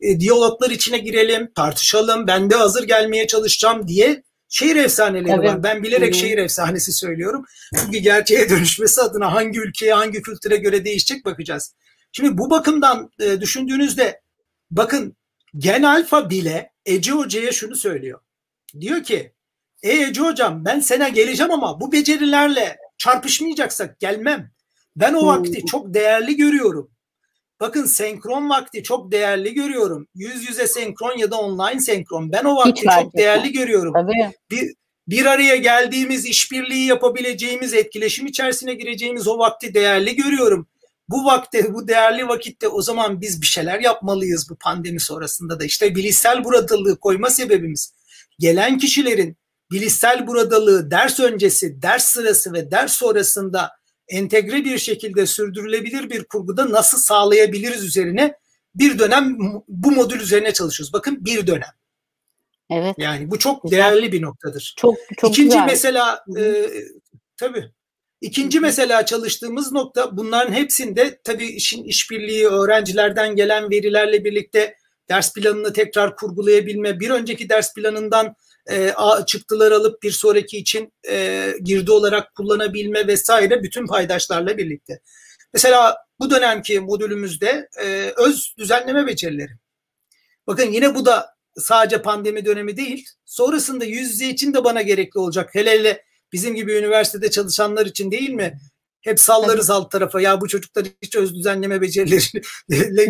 e, 0.00 0.20
diyaloglar 0.20 0.70
içine 0.70 0.98
girelim, 0.98 1.52
tartışalım, 1.54 2.26
ben 2.26 2.50
de 2.50 2.54
hazır 2.54 2.82
gelmeye 2.82 3.26
çalışacağım 3.26 3.88
diye 3.88 4.22
şehir 4.50 4.76
efsaneleri 4.76 5.36
Tabii. 5.36 5.46
var. 5.46 5.62
Ben 5.62 5.82
bilerek 5.82 6.14
şehir 6.14 6.38
efsanesi 6.38 6.92
söylüyorum. 6.92 7.44
Çünkü 7.76 7.98
gerçeğe 7.98 8.48
dönüşmesi 8.48 9.00
adına 9.00 9.32
hangi 9.32 9.60
ülkeye, 9.60 9.94
hangi 9.94 10.22
kültüre 10.22 10.56
göre 10.56 10.84
değişecek 10.84 11.24
bakacağız. 11.24 11.74
Şimdi 12.12 12.38
bu 12.38 12.50
bakımdan 12.50 13.10
e, 13.20 13.40
düşündüğünüzde 13.40 14.20
bakın 14.70 15.16
Gen 15.56 15.82
Alfa 15.82 16.30
bile 16.30 16.72
Ece 16.86 17.12
Hoca'ya 17.12 17.52
şunu 17.52 17.76
söylüyor. 17.76 18.20
Diyor 18.80 19.02
ki 19.02 19.32
e 19.82 19.92
Ece 19.92 20.20
Hocam 20.20 20.64
ben 20.64 20.80
sana 20.80 21.08
geleceğim 21.08 21.52
ama 21.52 21.80
bu 21.80 21.92
becerilerle 21.92 22.78
çarpışmayacaksak 22.98 24.00
gelmem. 24.00 24.50
Ben 24.96 25.14
o 25.14 25.26
vakti 25.26 25.66
çok 25.66 25.94
değerli 25.94 26.36
görüyorum. 26.36 26.90
Bakın 27.60 27.84
senkron 27.84 28.50
vakti 28.50 28.82
çok 28.82 29.12
değerli 29.12 29.54
görüyorum. 29.54 30.08
Yüz 30.14 30.48
yüze 30.48 30.66
senkron 30.66 31.18
ya 31.18 31.30
da 31.30 31.36
online 31.40 31.80
senkron. 31.80 32.32
Ben 32.32 32.44
o 32.44 32.56
vakti 32.56 32.82
Hiç 32.82 32.90
çok 33.02 33.16
değerli 33.16 33.52
görüyorum. 33.52 33.92
Tabii. 33.92 34.32
Bir, 34.50 34.74
bir 35.08 35.26
araya 35.26 35.56
geldiğimiz, 35.56 36.26
işbirliği 36.26 36.86
yapabileceğimiz, 36.86 37.74
etkileşim 37.74 38.26
içerisine 38.26 38.74
gireceğimiz 38.74 39.28
o 39.28 39.38
vakti 39.38 39.74
değerli 39.74 40.16
görüyorum. 40.16 40.68
Bu 41.08 41.24
vakte, 41.24 41.74
bu 41.74 41.88
değerli 41.88 42.28
vakitte 42.28 42.68
o 42.68 42.82
zaman 42.82 43.20
biz 43.20 43.42
bir 43.42 43.46
şeyler 43.46 43.80
yapmalıyız 43.80 44.50
bu 44.50 44.56
pandemi 44.56 45.00
sonrasında 45.00 45.60
da. 45.60 45.64
İşte 45.64 45.94
bilişsel 45.94 46.44
buradılığı 46.44 47.00
koyma 47.00 47.30
sebebimiz 47.30 47.92
gelen 48.38 48.78
kişilerin 48.78 49.36
bilişsel 49.70 50.26
buradalığı 50.26 50.90
ders 50.90 51.20
öncesi, 51.20 51.82
ders 51.82 52.04
sırası 52.04 52.52
ve 52.52 52.70
ders 52.70 52.92
sonrasında 52.92 53.70
entegre 54.10 54.64
bir 54.64 54.78
şekilde 54.78 55.26
sürdürülebilir 55.26 56.10
bir 56.10 56.24
kurguda 56.24 56.70
nasıl 56.70 56.98
sağlayabiliriz 56.98 57.84
üzerine 57.84 58.34
bir 58.74 58.98
dönem 58.98 59.38
bu 59.68 59.90
modül 59.92 60.20
üzerine 60.20 60.52
çalışıyoruz. 60.52 60.92
Bakın 60.92 61.24
bir 61.24 61.46
dönem. 61.46 61.72
Evet. 62.70 62.94
Yani 62.98 63.30
bu 63.30 63.38
çok 63.38 63.62
güzel. 63.62 63.76
değerli 63.76 64.12
bir 64.12 64.22
noktadır. 64.22 64.74
Çok 64.76 64.96
çok 65.18 65.30
İkinci 65.30 65.48
güzel. 65.48 65.66
mesela 65.66 66.24
e, 66.38 66.66
tabii 67.36 67.70
İkinci 68.20 68.60
mesela 68.60 69.06
çalıştığımız 69.06 69.72
nokta 69.72 70.16
bunların 70.16 70.52
hepsinde 70.52 71.20
tabii 71.24 71.46
işin 71.46 71.84
işbirliği 71.84 72.46
öğrencilerden 72.46 73.36
gelen 73.36 73.70
verilerle 73.70 74.24
birlikte 74.24 74.74
ders 75.08 75.34
planını 75.34 75.72
tekrar 75.72 76.16
kurgulayabilme, 76.16 77.00
bir 77.00 77.10
önceki 77.10 77.48
ders 77.48 77.74
planından 77.74 78.34
e, 78.70 78.94
çıktılar 79.26 79.72
alıp 79.72 80.02
bir 80.02 80.10
sonraki 80.10 80.58
için 80.58 80.92
e, 81.08 81.46
girdi 81.62 81.90
olarak 81.90 82.34
kullanabilme 82.34 83.06
vesaire 83.06 83.62
bütün 83.62 83.86
paydaşlarla 83.86 84.58
birlikte. 84.58 85.00
Mesela 85.52 85.96
bu 86.20 86.30
dönemki 86.30 86.80
modülümüzde 86.80 87.68
e, 87.82 88.12
öz 88.16 88.54
düzenleme 88.58 89.06
becerileri. 89.06 89.52
Bakın 90.46 90.72
yine 90.72 90.94
bu 90.94 91.06
da 91.06 91.34
sadece 91.58 92.02
pandemi 92.02 92.44
dönemi 92.44 92.76
değil. 92.76 93.06
Sonrasında 93.24 93.84
yüz 93.84 94.10
yüze 94.10 94.28
için 94.28 94.54
de 94.54 94.64
bana 94.64 94.82
gerekli 94.82 95.18
olacak. 95.18 95.50
Hele 95.52 95.70
hele 95.70 96.04
bizim 96.32 96.54
gibi 96.54 96.72
üniversitede 96.72 97.30
çalışanlar 97.30 97.86
için 97.86 98.10
değil 98.10 98.30
mi? 98.30 98.58
Hep 99.00 99.20
sallarız 99.20 99.70
alt 99.70 99.90
tarafa. 99.90 100.20
Ya 100.20 100.40
bu 100.40 100.48
çocuklar 100.48 100.86
hiç 101.02 101.16
öz 101.16 101.34
düzenleme 101.34 101.80
becerileriyle 101.80 102.42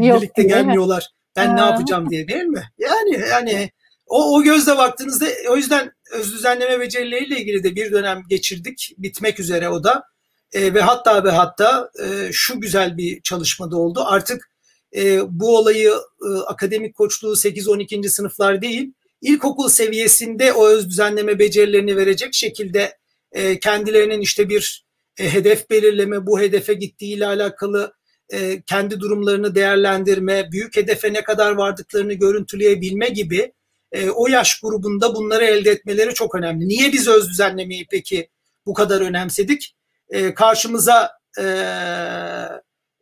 birlikte 0.02 0.42
gelmiyorlar. 0.42 1.08
Ben 1.36 1.56
ne 1.56 1.60
yapacağım 1.60 2.10
diye 2.10 2.28
değil 2.28 2.44
mi? 2.44 2.62
Yani 2.78 3.24
yani 3.30 3.70
o, 4.10 4.36
o 4.36 4.42
gözle 4.42 4.76
baktığınızda 4.76 5.26
o 5.48 5.56
yüzden 5.56 5.92
öz 6.12 6.32
düzenleme 6.32 6.80
becerileriyle 6.80 7.40
ilgili 7.40 7.64
de 7.64 7.74
bir 7.76 7.92
dönem 7.92 8.22
geçirdik. 8.28 8.94
Bitmek 8.98 9.40
üzere 9.40 9.68
o 9.68 9.84
da. 9.84 10.04
E, 10.52 10.74
ve 10.74 10.80
hatta 10.80 11.24
ve 11.24 11.30
hatta 11.30 11.90
e, 12.04 12.32
şu 12.32 12.60
güzel 12.60 12.96
bir 12.96 13.22
çalışmada 13.22 13.76
oldu. 13.76 14.02
Artık 14.04 14.50
e, 14.96 15.20
bu 15.40 15.56
olayı 15.56 15.92
e, 16.22 16.28
akademik 16.46 16.94
koçluğu 16.94 17.32
8-12. 17.32 18.08
sınıflar 18.08 18.62
değil, 18.62 18.92
ilkokul 19.22 19.68
seviyesinde 19.68 20.52
o 20.52 20.68
öz 20.68 20.88
düzenleme 20.88 21.38
becerilerini 21.38 21.96
verecek 21.96 22.34
şekilde 22.34 22.98
e, 23.32 23.58
kendilerinin 23.58 24.20
işte 24.20 24.48
bir 24.48 24.84
e, 25.18 25.32
hedef 25.32 25.70
belirleme, 25.70 26.26
bu 26.26 26.40
hedefe 26.40 26.74
gittiği 26.74 27.14
ile 27.14 27.26
alakalı 27.26 27.92
e, 28.32 28.62
kendi 28.62 29.00
durumlarını 29.00 29.54
değerlendirme, 29.54 30.52
büyük 30.52 30.76
hedefe 30.76 31.12
ne 31.12 31.24
kadar 31.24 31.52
vardıklarını 31.52 32.12
görüntüleyebilme 32.12 33.08
gibi 33.08 33.52
e, 33.92 34.10
o 34.10 34.26
yaş 34.26 34.60
grubunda 34.60 35.14
bunları 35.14 35.44
elde 35.44 35.70
etmeleri 35.70 36.14
çok 36.14 36.34
önemli. 36.34 36.68
Niye 36.68 36.92
biz 36.92 37.08
öz 37.08 37.28
düzenlemeyi 37.28 37.86
peki 37.90 38.30
bu 38.66 38.74
kadar 38.74 39.00
önemsedik? 39.00 39.76
E, 40.10 40.34
karşımıza 40.34 41.10
e, 41.38 41.44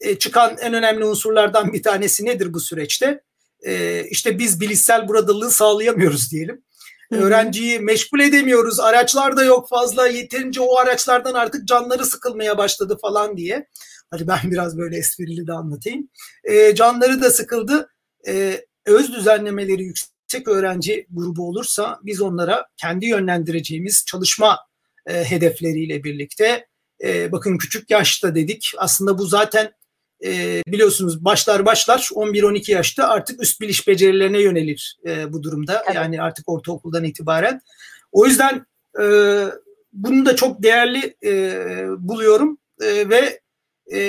e, 0.01 0.19
çıkan 0.19 0.57
en 0.61 0.75
önemli 0.75 1.05
unsurlardan 1.05 1.73
bir 1.73 1.83
tanesi 1.83 2.25
nedir 2.25 2.55
bu 2.55 2.61
süreçte? 2.61 3.23
E, 3.63 4.05
işte 4.05 4.39
biz 4.39 4.61
bilişsel 4.61 5.09
buradılığı 5.09 5.51
sağlayamıyoruz 5.51 6.33
diyelim. 6.33 6.65
Hı-hı. 7.13 7.21
Öğrenciyi 7.21 7.81
meşgul 7.81 8.21
edemiyoruz. 8.21 8.81
Araçlar 8.81 9.37
da 9.37 9.45
yok 9.45 9.69
fazla. 9.69 10.07
Yeterince 10.09 10.61
o 10.61 10.77
araçlardan 10.77 11.35
artık 11.35 11.69
canları 11.69 12.07
sıkılmaya 12.07 12.59
başladı 12.59 12.99
falan 13.01 13.37
diye. 13.37 13.67
Hadi 14.11 14.29
ben 14.29 14.39
biraz 14.51 14.79
böyle 14.79 14.97
esprili 14.97 15.47
de 15.47 15.53
anlatayım. 15.53 16.09
E, 16.45 16.75
canları 16.75 17.23
da 17.23 17.31
sıkıldı. 17.31 17.89
E, 18.29 18.65
öz 18.87 19.13
düzenlemeleri 19.13 19.83
yüksek 19.83 20.18
yüksek 20.29 20.49
öğrenci 20.49 21.07
grubu 21.11 21.49
olursa 21.49 22.01
biz 22.03 22.21
onlara 22.21 22.67
kendi 22.77 23.07
yönlendireceğimiz 23.07 24.05
çalışma 24.07 24.59
e, 25.07 25.25
hedefleriyle 25.25 26.05
birlikte 26.05 26.67
e, 27.05 27.33
bakın 27.33 27.59
küçük 27.59 27.91
yaşta 27.91 28.35
dedik 28.35 28.73
aslında 28.79 29.19
bu 29.19 29.27
zaten 29.27 29.73
e, 30.25 30.63
biliyorsunuz 30.67 31.25
başlar 31.25 31.67
başlar 31.67 31.99
11-12 31.99 32.71
yaşta 32.71 33.09
artık 33.09 33.43
üst 33.43 33.61
biliş 33.61 33.89
becerilerine 33.89 34.41
yönelir 34.43 34.99
e, 35.07 35.33
bu 35.33 35.43
durumda. 35.43 35.83
Evet. 35.87 35.95
Yani 35.95 36.23
artık 36.23 36.49
ortaokuldan 36.49 37.05
itibaren. 37.05 37.61
O 38.13 38.27
yüzden 38.27 38.67
e, 39.01 39.05
bunu 39.93 40.27
da 40.27 40.37
çok 40.37 40.63
değerli 40.63 41.17
e, 41.25 41.63
buluyorum 41.99 42.59
e, 42.81 43.09
ve 43.09 43.41
e, 43.93 44.01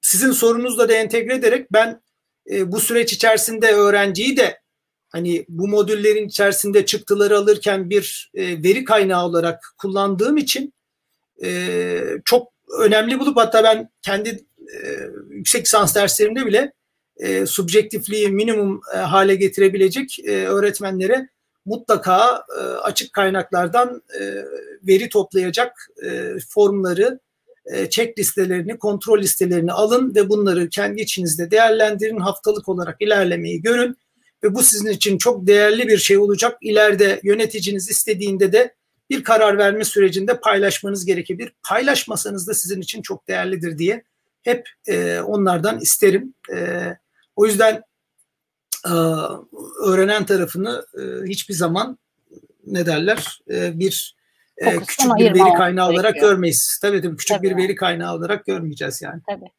sizin 0.00 0.32
sorunuzla 0.32 0.88
da 0.88 0.94
entegre 0.94 1.34
ederek 1.34 1.72
ben 1.72 2.03
e, 2.50 2.72
bu 2.72 2.80
süreç 2.80 3.12
içerisinde 3.12 3.72
öğrenciyi 3.72 4.36
de 4.36 4.60
hani 5.08 5.44
bu 5.48 5.68
modüllerin 5.68 6.28
içerisinde 6.28 6.86
çıktıları 6.86 7.38
alırken 7.38 7.90
bir 7.90 8.30
e, 8.34 8.62
veri 8.62 8.84
kaynağı 8.84 9.24
olarak 9.24 9.74
kullandığım 9.78 10.36
için 10.36 10.74
e, 11.44 12.00
çok 12.24 12.52
önemli 12.80 13.20
bulup 13.20 13.36
hatta 13.36 13.64
ben 13.64 13.90
kendi 14.02 14.28
e, 14.74 14.78
yüksek 15.30 15.64
lisans 15.64 15.94
derslerimde 15.94 16.46
bile 16.46 16.72
e, 17.16 17.46
subjektifliği 17.46 18.28
minimum 18.28 18.80
e, 18.94 18.96
hale 18.96 19.34
getirebilecek 19.34 20.18
e, 20.24 20.46
öğretmenlere 20.46 21.28
mutlaka 21.66 22.44
e, 22.58 22.60
açık 22.60 23.12
kaynaklardan 23.12 24.02
e, 24.20 24.44
veri 24.86 25.08
toplayacak 25.08 25.88
e, 26.04 26.34
formları, 26.48 27.20
e, 27.72 27.90
check 27.90 28.18
listelerini, 28.18 28.78
kontrol 28.78 29.18
listelerini 29.18 29.72
alın 29.72 30.14
ve 30.14 30.28
bunları 30.28 30.68
kendi 30.68 31.00
içinizde 31.00 31.50
değerlendirin. 31.50 32.20
Haftalık 32.20 32.68
olarak 32.68 32.96
ilerlemeyi 33.00 33.62
görün 33.62 33.96
ve 34.44 34.54
bu 34.54 34.62
sizin 34.62 34.90
için 34.90 35.18
çok 35.18 35.46
değerli 35.46 35.88
bir 35.88 35.98
şey 35.98 36.18
olacak. 36.18 36.58
İleride 36.60 37.20
yöneticiniz 37.22 37.90
istediğinde 37.90 38.52
de 38.52 38.74
bir 39.10 39.24
karar 39.24 39.58
verme 39.58 39.84
sürecinde 39.84 40.40
paylaşmanız 40.40 41.04
gerekebilir. 41.04 41.52
Paylaşmasanız 41.68 42.48
da 42.48 42.54
sizin 42.54 42.80
için 42.80 43.02
çok 43.02 43.28
değerlidir 43.28 43.78
diye 43.78 44.04
hep 44.42 44.68
e, 44.88 45.20
onlardan 45.20 45.80
isterim. 45.80 46.34
E, 46.54 46.88
o 47.36 47.46
yüzden 47.46 47.82
e, 48.86 48.94
öğrenen 49.84 50.26
tarafını 50.26 50.86
e, 50.98 51.28
hiçbir 51.28 51.54
zaman 51.54 51.98
ne 52.66 52.86
derler 52.86 53.40
e, 53.50 53.78
bir 53.78 54.16
e, 54.58 54.76
küçük 54.76 55.16
bir 55.16 55.34
veri 55.34 55.54
kaynağı 55.54 55.88
olarak 55.88 56.02
gerekiyor. 56.02 56.32
görmeyiz. 56.32 56.78
Tabii 56.82 57.02
tabii 57.02 57.16
küçük 57.16 57.36
tabii. 57.36 57.50
bir 57.50 57.56
veri 57.56 57.74
kaynağı 57.74 58.14
olarak 58.14 58.46
görmeyeceğiz 58.46 59.02
yani. 59.02 59.20
Tabii. 59.28 59.50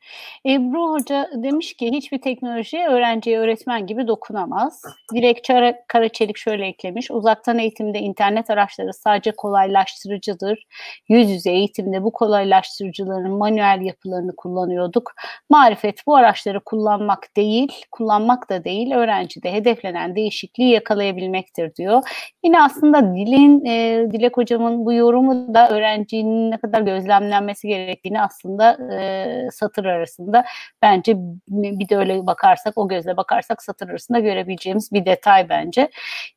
Ebru 0.54 0.90
Hoca 0.92 1.30
demiş 1.34 1.74
ki 1.74 1.92
hiçbir 1.92 2.22
teknoloji 2.22 2.78
öğrenciye 2.90 3.40
öğretmen 3.40 3.88
gibi 3.88 4.08
dokunamaz. 4.08 4.82
Dilek 5.14 5.48
Karaçelik 5.88 6.38
şöyle 6.38 6.68
eklemiş. 6.68 7.12
Uzaktan 7.12 7.60
eğitimde 7.60 8.00
internet 8.00 8.50
araçları 8.50 8.94
sadece 8.94 9.32
kolaylaştırıcıdır. 9.32 10.68
Yüz 11.10 11.30
yüze 11.30 11.52
eğitimde 11.52 12.04
bu 12.04 12.12
kolaylaştırıcıların 12.12 13.32
manuel 13.32 13.82
yapılarını 13.82 14.36
kullanıyorduk. 14.36 15.12
Marifet 15.50 16.08
bu 16.08 16.16
araçları 16.16 16.60
kullanmak 16.60 17.36
değil, 17.38 17.86
kullanmak 17.92 18.50
da 18.50 18.64
değil, 18.64 18.92
öğrencide 18.92 19.54
hedeflenen 19.54 20.16
değişikliği 20.16 20.72
yakalayabilmektir 20.72 21.76
diyor. 21.76 22.04
Yine 22.44 22.62
aslında 22.62 23.16
Dilin, 23.16 23.66
e, 23.66 24.06
Dilek 24.12 24.38
Hocamın 24.38 24.85
bu 24.86 24.94
yorumu 24.94 25.54
da 25.54 25.70
öğrencinin 25.70 26.52
ne 26.52 26.58
kadar 26.58 26.82
gözlemlenmesi 26.82 27.68
gerektiğini 27.68 28.22
aslında 28.22 28.78
e, 28.94 29.52
satır 29.52 29.86
arasında 29.86 30.46
bence 30.82 31.16
bir 31.48 31.90
de 31.90 31.98
öyle 31.98 32.28
bakarsak 32.28 32.78
o 32.78 32.88
gözle 32.88 33.18
bakarsak 33.18 33.64
satır 33.64 33.90
arasında 33.90 34.20
görebileceğimiz 34.20 34.92
bir 34.92 35.06
detay 35.06 35.50
bence. 35.50 35.90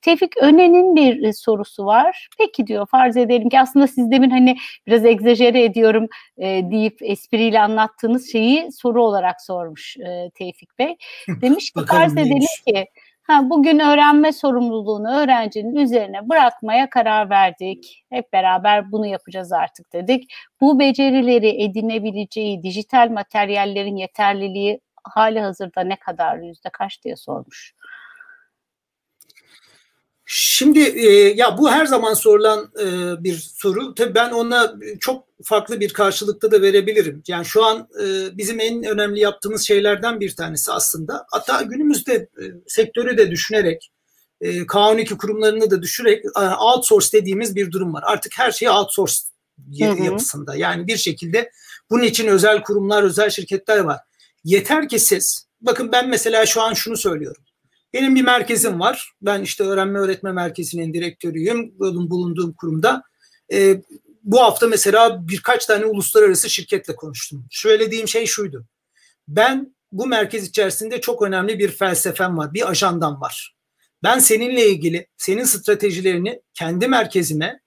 Tevfik 0.02 0.36
Önen'in 0.36 0.96
bir 0.96 1.32
sorusu 1.32 1.84
var. 1.84 2.28
Peki 2.38 2.66
diyor 2.66 2.86
farz 2.86 3.16
edelim 3.16 3.48
ki 3.48 3.60
aslında 3.60 3.86
siz 3.86 4.10
demin 4.10 4.30
hani 4.30 4.56
biraz 4.86 5.04
egzajere 5.04 5.64
ediyorum 5.64 6.06
e, 6.38 6.70
deyip 6.70 6.98
espriyle 7.02 7.60
anlattığınız 7.60 8.32
şeyi 8.32 8.72
soru 8.72 9.04
olarak 9.04 9.42
sormuş 9.42 9.96
e, 9.96 10.30
Tevfik 10.34 10.78
Bey. 10.78 10.96
Demiş 11.40 11.70
ki 11.70 11.80
farz 11.88 12.12
edelim 12.12 12.46
ki 12.66 12.86
Ha, 13.28 13.50
bugün 13.50 13.78
öğrenme 13.78 14.32
sorumluluğunu 14.32 15.16
öğrencinin 15.20 15.76
üzerine 15.76 16.28
bırakmaya 16.28 16.90
karar 16.90 17.30
verdik. 17.30 18.04
Hep 18.10 18.32
beraber 18.32 18.92
bunu 18.92 19.06
yapacağız 19.06 19.52
artık 19.52 19.92
dedik. 19.92 20.32
Bu 20.60 20.78
becerileri 20.78 21.62
edinebileceği 21.64 22.62
dijital 22.62 23.10
materyallerin 23.10 23.96
yeterliliği 23.96 24.80
hali 25.04 25.40
hazırda 25.40 25.80
ne 25.80 25.96
kadar 25.96 26.38
yüzde 26.38 26.68
kaç 26.72 27.04
diye 27.04 27.16
sormuş. 27.16 27.74
Şimdi 30.30 30.80
e, 30.80 31.10
ya 31.36 31.58
bu 31.58 31.70
her 31.70 31.86
zaman 31.86 32.14
sorulan 32.14 32.72
e, 32.80 32.84
bir 33.24 33.34
soru. 33.34 33.94
Tabii 33.94 34.14
ben 34.14 34.30
ona 34.30 34.74
çok 35.00 35.24
farklı 35.44 35.80
bir 35.80 35.92
karşılıkta 35.92 36.50
da 36.50 36.62
verebilirim. 36.62 37.22
Yani 37.28 37.44
şu 37.44 37.64
an 37.64 37.88
e, 38.02 38.36
bizim 38.36 38.60
en 38.60 38.84
önemli 38.84 39.20
yaptığımız 39.20 39.66
şeylerden 39.66 40.20
bir 40.20 40.36
tanesi 40.36 40.72
aslında. 40.72 41.26
Hatta 41.30 41.62
günümüzde 41.62 42.14
e, 42.14 42.44
sektörü 42.66 43.18
de 43.18 43.30
düşünerek, 43.30 43.90
e, 44.40 44.58
K12 44.58 45.16
kurumlarını 45.16 45.70
da 45.70 45.82
düşürerek 45.82 46.24
e, 46.24 46.40
outsource 46.40 47.08
dediğimiz 47.12 47.56
bir 47.56 47.70
durum 47.70 47.94
var. 47.94 48.02
Artık 48.06 48.32
her 48.38 48.52
şey 48.52 48.68
outsource 48.68 49.16
yapısında. 49.78 50.56
Yani 50.56 50.86
bir 50.86 50.96
şekilde 50.96 51.50
bunun 51.90 52.02
için 52.02 52.26
özel 52.26 52.62
kurumlar, 52.62 53.02
özel 53.02 53.30
şirketler 53.30 53.78
var. 53.78 53.98
Yeter 54.44 54.88
ki 54.88 54.98
siz, 54.98 55.46
bakın 55.60 55.92
ben 55.92 56.08
mesela 56.08 56.46
şu 56.46 56.62
an 56.62 56.74
şunu 56.74 56.96
söylüyorum. 56.96 57.42
Benim 57.92 58.14
bir 58.14 58.22
merkezim 58.22 58.80
var. 58.80 59.12
Ben 59.22 59.42
işte 59.42 59.64
öğrenme 59.64 59.98
öğretme 59.98 60.32
merkezinin 60.32 60.94
direktörüyüm 60.94 61.78
bulunduğum 61.80 62.52
kurumda. 62.52 63.02
E, 63.52 63.82
bu 64.22 64.40
hafta 64.40 64.66
mesela 64.66 65.28
birkaç 65.28 65.66
tane 65.66 65.84
uluslararası 65.86 66.50
şirketle 66.50 66.96
konuştum. 66.96 67.46
Söylediğim 67.50 68.08
şey 68.08 68.26
şuydu. 68.26 68.66
Ben 69.28 69.76
bu 69.92 70.06
merkez 70.06 70.48
içerisinde 70.48 71.00
çok 71.00 71.22
önemli 71.22 71.58
bir 71.58 71.70
felsefem 71.70 72.38
var, 72.38 72.54
bir 72.54 72.70
ajandam 72.70 73.20
var. 73.20 73.56
Ben 74.02 74.18
seninle 74.18 74.68
ilgili, 74.68 75.06
senin 75.16 75.44
stratejilerini 75.44 76.42
kendi 76.54 76.88
merkezime 76.88 77.60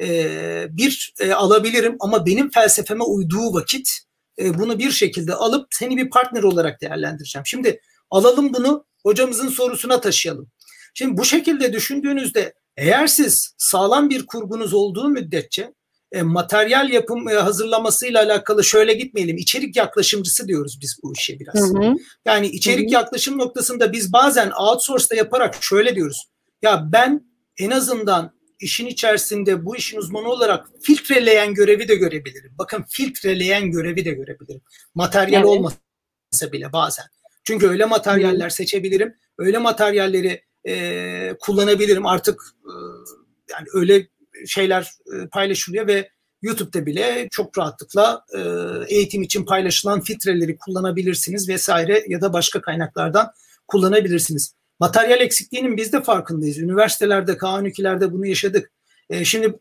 e, 0.00 0.66
bir 0.70 1.14
e, 1.20 1.32
alabilirim 1.32 1.96
ama 2.00 2.26
benim 2.26 2.50
felsefeme 2.50 3.04
uyduğu 3.04 3.54
vakit 3.54 3.90
e, 4.38 4.58
bunu 4.58 4.78
bir 4.78 4.90
şekilde 4.90 5.34
alıp 5.34 5.66
seni 5.70 5.96
bir 5.96 6.10
partner 6.10 6.42
olarak 6.42 6.80
değerlendireceğim. 6.80 7.46
Şimdi 7.46 7.80
alalım 8.10 8.54
bunu 8.54 8.84
hocamızın 9.02 9.48
sorusuna 9.48 10.00
taşıyalım. 10.00 10.50
Şimdi 10.94 11.16
bu 11.16 11.24
şekilde 11.24 11.72
düşündüğünüzde 11.72 12.54
eğer 12.76 13.06
siz 13.06 13.54
sağlam 13.58 14.10
bir 14.10 14.26
kurgunuz 14.26 14.74
olduğu 14.74 15.08
müddetçe 15.08 15.72
e, 16.12 16.22
materyal 16.22 16.90
yapım 16.90 17.28
e, 17.28 17.34
hazırlamasıyla 17.34 18.22
alakalı 18.22 18.64
şöyle 18.64 18.94
gitmeyelim. 18.94 19.36
İçerik 19.36 19.76
yaklaşımcısı 19.76 20.48
diyoruz 20.48 20.78
biz 20.82 20.98
bu 21.02 21.12
işe 21.12 21.40
biraz. 21.40 21.54
Hı 21.54 21.78
hı. 21.78 21.94
Yani 22.26 22.46
içerik 22.46 22.84
hı 22.84 22.88
hı. 22.88 22.94
yaklaşım 22.94 23.38
noktasında 23.38 23.92
biz 23.92 24.12
bazen 24.12 24.50
outsource'da 24.50 25.14
yaparak 25.14 25.56
şöyle 25.60 25.94
diyoruz. 25.94 26.28
Ya 26.62 26.88
ben 26.92 27.32
en 27.58 27.70
azından 27.70 28.32
işin 28.60 28.86
içerisinde 28.86 29.64
bu 29.64 29.76
işin 29.76 29.98
uzmanı 29.98 30.28
olarak 30.28 30.66
filtreleyen 30.82 31.54
görevi 31.54 31.88
de 31.88 31.94
görebilirim. 31.94 32.54
Bakın 32.58 32.84
filtreleyen 32.88 33.70
görevi 33.70 34.04
de 34.04 34.10
görebilirim. 34.10 34.60
Materyal 34.94 35.40
evet. 35.40 35.46
olmasa 35.46 36.52
bile 36.52 36.72
bazen. 36.72 37.04
Çünkü 37.44 37.68
öyle 37.68 37.84
materyaller 37.84 38.48
seçebilirim. 38.48 39.14
Öyle 39.38 39.58
materyalleri 39.58 40.42
e, 40.68 41.36
kullanabilirim. 41.40 42.06
Artık 42.06 42.42
e, 42.64 42.72
yani 43.50 43.66
öyle 43.74 44.08
şeyler 44.46 44.82
e, 44.82 45.28
paylaşılıyor 45.28 45.86
ve 45.86 46.08
YouTube'da 46.42 46.86
bile 46.86 47.28
çok 47.30 47.58
rahatlıkla 47.58 48.24
e, 48.34 48.40
eğitim 48.94 49.22
için 49.22 49.44
paylaşılan 49.44 50.00
filtreleri 50.00 50.56
kullanabilirsiniz 50.56 51.48
vesaire 51.48 52.04
ya 52.08 52.20
da 52.20 52.32
başka 52.32 52.60
kaynaklardan 52.60 53.32
kullanabilirsiniz. 53.68 54.54
Materyal 54.80 55.20
eksikliğinin 55.20 55.76
biz 55.76 55.92
de 55.92 56.02
farkındayız. 56.02 56.58
Üniversitelerde, 56.58 57.32
K12'lerde 57.32 58.12
bunu 58.12 58.26
yaşadık. 58.26 58.72
E, 59.10 59.24
şimdi 59.24 59.58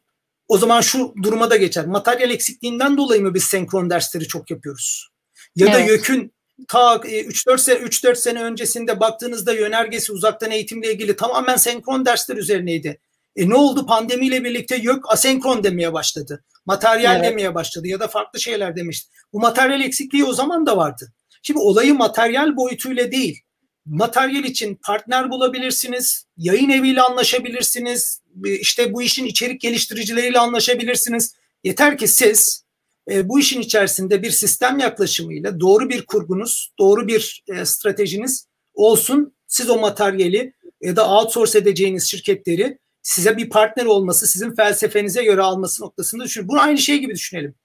o 0.48 0.58
zaman 0.58 0.82
şu 0.82 1.14
duruma 1.24 1.50
da 1.50 1.56
geçer. 1.56 1.86
Materyal 1.86 2.32
eksikliğinden 2.32 2.98
dolayı 2.98 3.22
mı 3.22 3.34
biz 3.34 3.44
senkron 3.44 3.90
dersleri 3.90 4.28
çok 4.28 4.52
yapıyoruz? 4.52 5.10
Ya 5.56 5.68
evet. 5.68 5.76
da 5.76 5.80
YÖK'ün 5.80 6.34
ta 6.68 6.96
3-4 6.96 7.58
sene 7.58 7.80
3-4 7.80 8.16
sene 8.16 8.44
öncesinde 8.44 9.00
baktığınızda 9.00 9.54
yönergesi 9.54 10.12
uzaktan 10.12 10.52
eğitimle 10.52 10.94
ilgili 10.94 11.16
tamamen 11.16 11.56
senkron 11.56 12.06
dersler 12.06 12.38
üzerineydi. 12.38 13.00
E 13.36 13.50
ne 13.50 13.56
oldu 13.56 13.86
pandemiyle 13.86 14.44
birlikte 14.44 14.76
yok 14.76 15.06
asenkron 15.08 15.64
demeye 15.64 15.94
başladı. 15.94 16.44
Materyal 16.66 17.16
evet. 17.16 17.32
demeye 17.32 17.56
başladı 17.56 17.88
ya 17.88 18.00
da 18.00 18.08
farklı 18.08 18.40
şeyler 18.40 18.76
demişti. 18.76 19.10
Bu 19.34 19.40
materyal 19.40 19.82
eksikliği 19.82 20.26
o 20.26 20.34
zaman 20.34 20.66
da 20.66 20.78
vardı. 20.78 21.14
Şimdi 21.44 21.60
olayı 21.60 21.94
materyal 21.94 22.56
boyutuyla 22.56 23.12
değil. 23.12 23.42
Materyal 23.86 24.44
için 24.44 24.76
partner 24.76 25.30
bulabilirsiniz, 25.30 26.26
yayın 26.38 26.70
eviyle 26.70 27.02
anlaşabilirsiniz, 27.02 28.22
işte 28.46 28.94
bu 28.94 29.02
işin 29.02 29.26
içerik 29.26 29.62
geliştiricileriyle 29.62 30.40
anlaşabilirsiniz. 30.40 31.36
Yeter 31.64 31.98
ki 31.98 32.08
siz 32.08 32.66
e, 33.12 33.30
bu 33.30 33.40
işin 33.40 33.62
içerisinde 33.62 34.22
bir 34.22 34.32
sistem 34.32 34.80
yaklaşımıyla 34.80 35.60
doğru 35.60 35.90
bir 35.90 36.06
kurgunuz, 36.06 36.74
doğru 36.80 37.08
bir 37.08 37.44
e, 37.48 37.66
stratejiniz 37.66 38.48
olsun. 38.74 39.36
Siz 39.48 39.70
o 39.70 39.80
materyali 39.80 40.54
ya 40.82 40.96
da 40.96 41.10
outsource 41.10 41.60
edeceğiniz 41.60 42.10
şirketleri 42.10 42.78
size 43.02 43.38
bir 43.38 43.50
partner 43.50 43.86
olması, 43.86 44.28
sizin 44.28 44.56
felsefenize 44.56 45.24
göre 45.24 45.42
alması 45.42 45.84
noktasında 45.84 46.24
düşün. 46.24 46.48
Bunu 46.48 46.62
aynı 46.62 46.78
şey 46.78 46.98
gibi 47.00 47.14
düşünelim. 47.14 47.56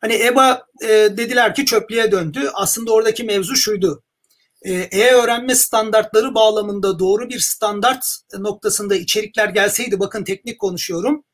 Hani 0.00 0.14
EBA 0.14 0.66
e, 0.82 0.88
dediler 0.88 1.54
ki 1.54 1.66
çöplüğe 1.66 2.12
döndü. 2.12 2.50
Aslında 2.54 2.92
oradaki 2.92 3.24
mevzu 3.24 3.56
şuydu. 3.56 4.02
E, 4.62 4.72
e-öğrenme 4.72 5.54
standartları 5.54 6.34
bağlamında 6.34 6.98
doğru 6.98 7.28
bir 7.28 7.38
standart 7.38 8.04
noktasında 8.38 8.94
içerikler 8.94 9.48
gelseydi 9.48 10.00
bakın 10.00 10.24
teknik 10.24 10.60
konuşuyorum. 10.60 11.24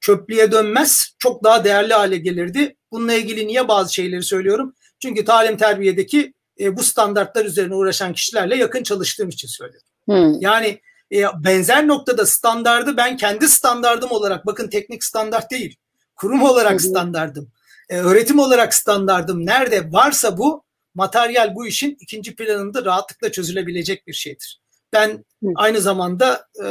Çöplüğe 0.00 0.52
dönmez. 0.52 1.14
Çok 1.18 1.44
daha 1.44 1.64
değerli 1.64 1.94
hale 1.94 2.16
gelirdi. 2.16 2.76
Bununla 2.92 3.14
ilgili 3.14 3.46
niye 3.46 3.68
bazı 3.68 3.94
şeyleri 3.94 4.22
söylüyorum? 4.22 4.74
Çünkü 5.02 5.24
talim 5.24 5.56
terbiyedeki 5.56 6.34
e, 6.60 6.76
bu 6.76 6.82
standartlar 6.82 7.44
üzerine 7.44 7.74
uğraşan 7.74 8.12
kişilerle 8.12 8.56
yakın 8.56 8.82
çalıştığım 8.82 9.28
için 9.28 9.48
söylüyorum. 9.48 9.88
Hmm. 10.04 10.40
Yani 10.40 10.80
e, 11.12 11.24
benzer 11.44 11.88
noktada 11.88 12.26
standardı 12.26 12.96
ben 12.96 13.16
kendi 13.16 13.48
standardım 13.48 14.10
olarak 14.10 14.46
bakın 14.46 14.68
teknik 14.68 15.04
standart 15.04 15.50
değil. 15.50 15.76
Kurum 16.16 16.42
olarak 16.42 16.80
standardım. 16.80 17.52
E, 17.88 17.98
öğretim 17.98 18.38
olarak 18.38 18.74
standardım 18.74 19.46
nerede 19.46 19.92
varsa 19.92 20.38
bu 20.38 20.64
materyal 20.94 21.54
bu 21.54 21.66
işin 21.66 21.96
ikinci 22.00 22.34
planında 22.34 22.84
rahatlıkla 22.84 23.32
çözülebilecek 23.32 24.06
bir 24.06 24.12
şeydir. 24.12 24.60
Ben 24.92 25.24
aynı 25.54 25.80
zamanda 25.80 26.46
e, 26.58 26.66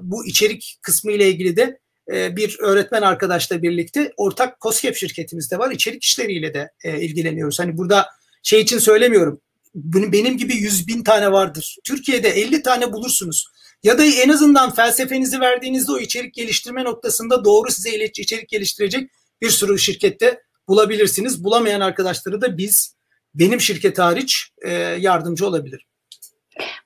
bu 0.00 0.26
içerik 0.26 0.78
kısmı 0.82 1.12
ile 1.12 1.28
ilgili 1.28 1.56
de 1.56 1.80
e, 2.12 2.36
bir 2.36 2.58
öğretmen 2.60 3.02
arkadaşla 3.02 3.62
birlikte 3.62 4.12
ortak 4.16 4.60
COSGAP 4.60 4.96
şirketimizde 4.96 5.58
var. 5.58 5.70
İçerik 5.70 6.04
işleriyle 6.04 6.54
de 6.54 6.70
e, 6.84 7.00
ilgileniyoruz. 7.00 7.58
Hani 7.58 7.76
burada 7.76 8.06
şey 8.42 8.60
için 8.60 8.78
söylemiyorum. 8.78 9.40
Benim 9.74 10.36
gibi 10.36 10.54
yüz 10.54 10.88
bin 10.88 11.04
tane 11.04 11.32
vardır. 11.32 11.76
Türkiye'de 11.84 12.28
50 12.28 12.62
tane 12.62 12.92
bulursunuz. 12.92 13.46
Ya 13.82 13.98
da 13.98 14.04
en 14.04 14.28
azından 14.28 14.74
felsefenizi 14.74 15.40
verdiğinizde 15.40 15.92
o 15.92 15.98
içerik 15.98 16.34
geliştirme 16.34 16.84
noktasında 16.84 17.44
doğru 17.44 17.70
size 17.70 18.04
içerik 18.04 18.48
geliştirecek 18.48 19.10
bir 19.42 19.50
sürü 19.50 19.78
şirkette 19.78 20.40
bulabilirsiniz. 20.68 21.44
Bulamayan 21.44 21.80
arkadaşları 21.80 22.40
da 22.40 22.58
biz 22.58 22.96
benim 23.34 23.60
şirket 23.60 23.98
hariç 23.98 24.50
e, 24.62 24.72
yardımcı 25.00 25.46
olabilir. 25.46 25.86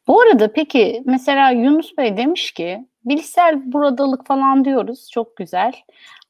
Bu 0.07 0.21
arada 0.21 0.53
peki 0.53 1.03
mesela 1.07 1.51
Yunus 1.51 1.97
Bey 1.99 2.17
demiş 2.17 2.53
ki 2.53 2.79
bilişsel 3.05 3.73
buradalık 3.73 4.27
falan 4.27 4.65
diyoruz 4.65 5.09
çok 5.13 5.37
güzel 5.37 5.73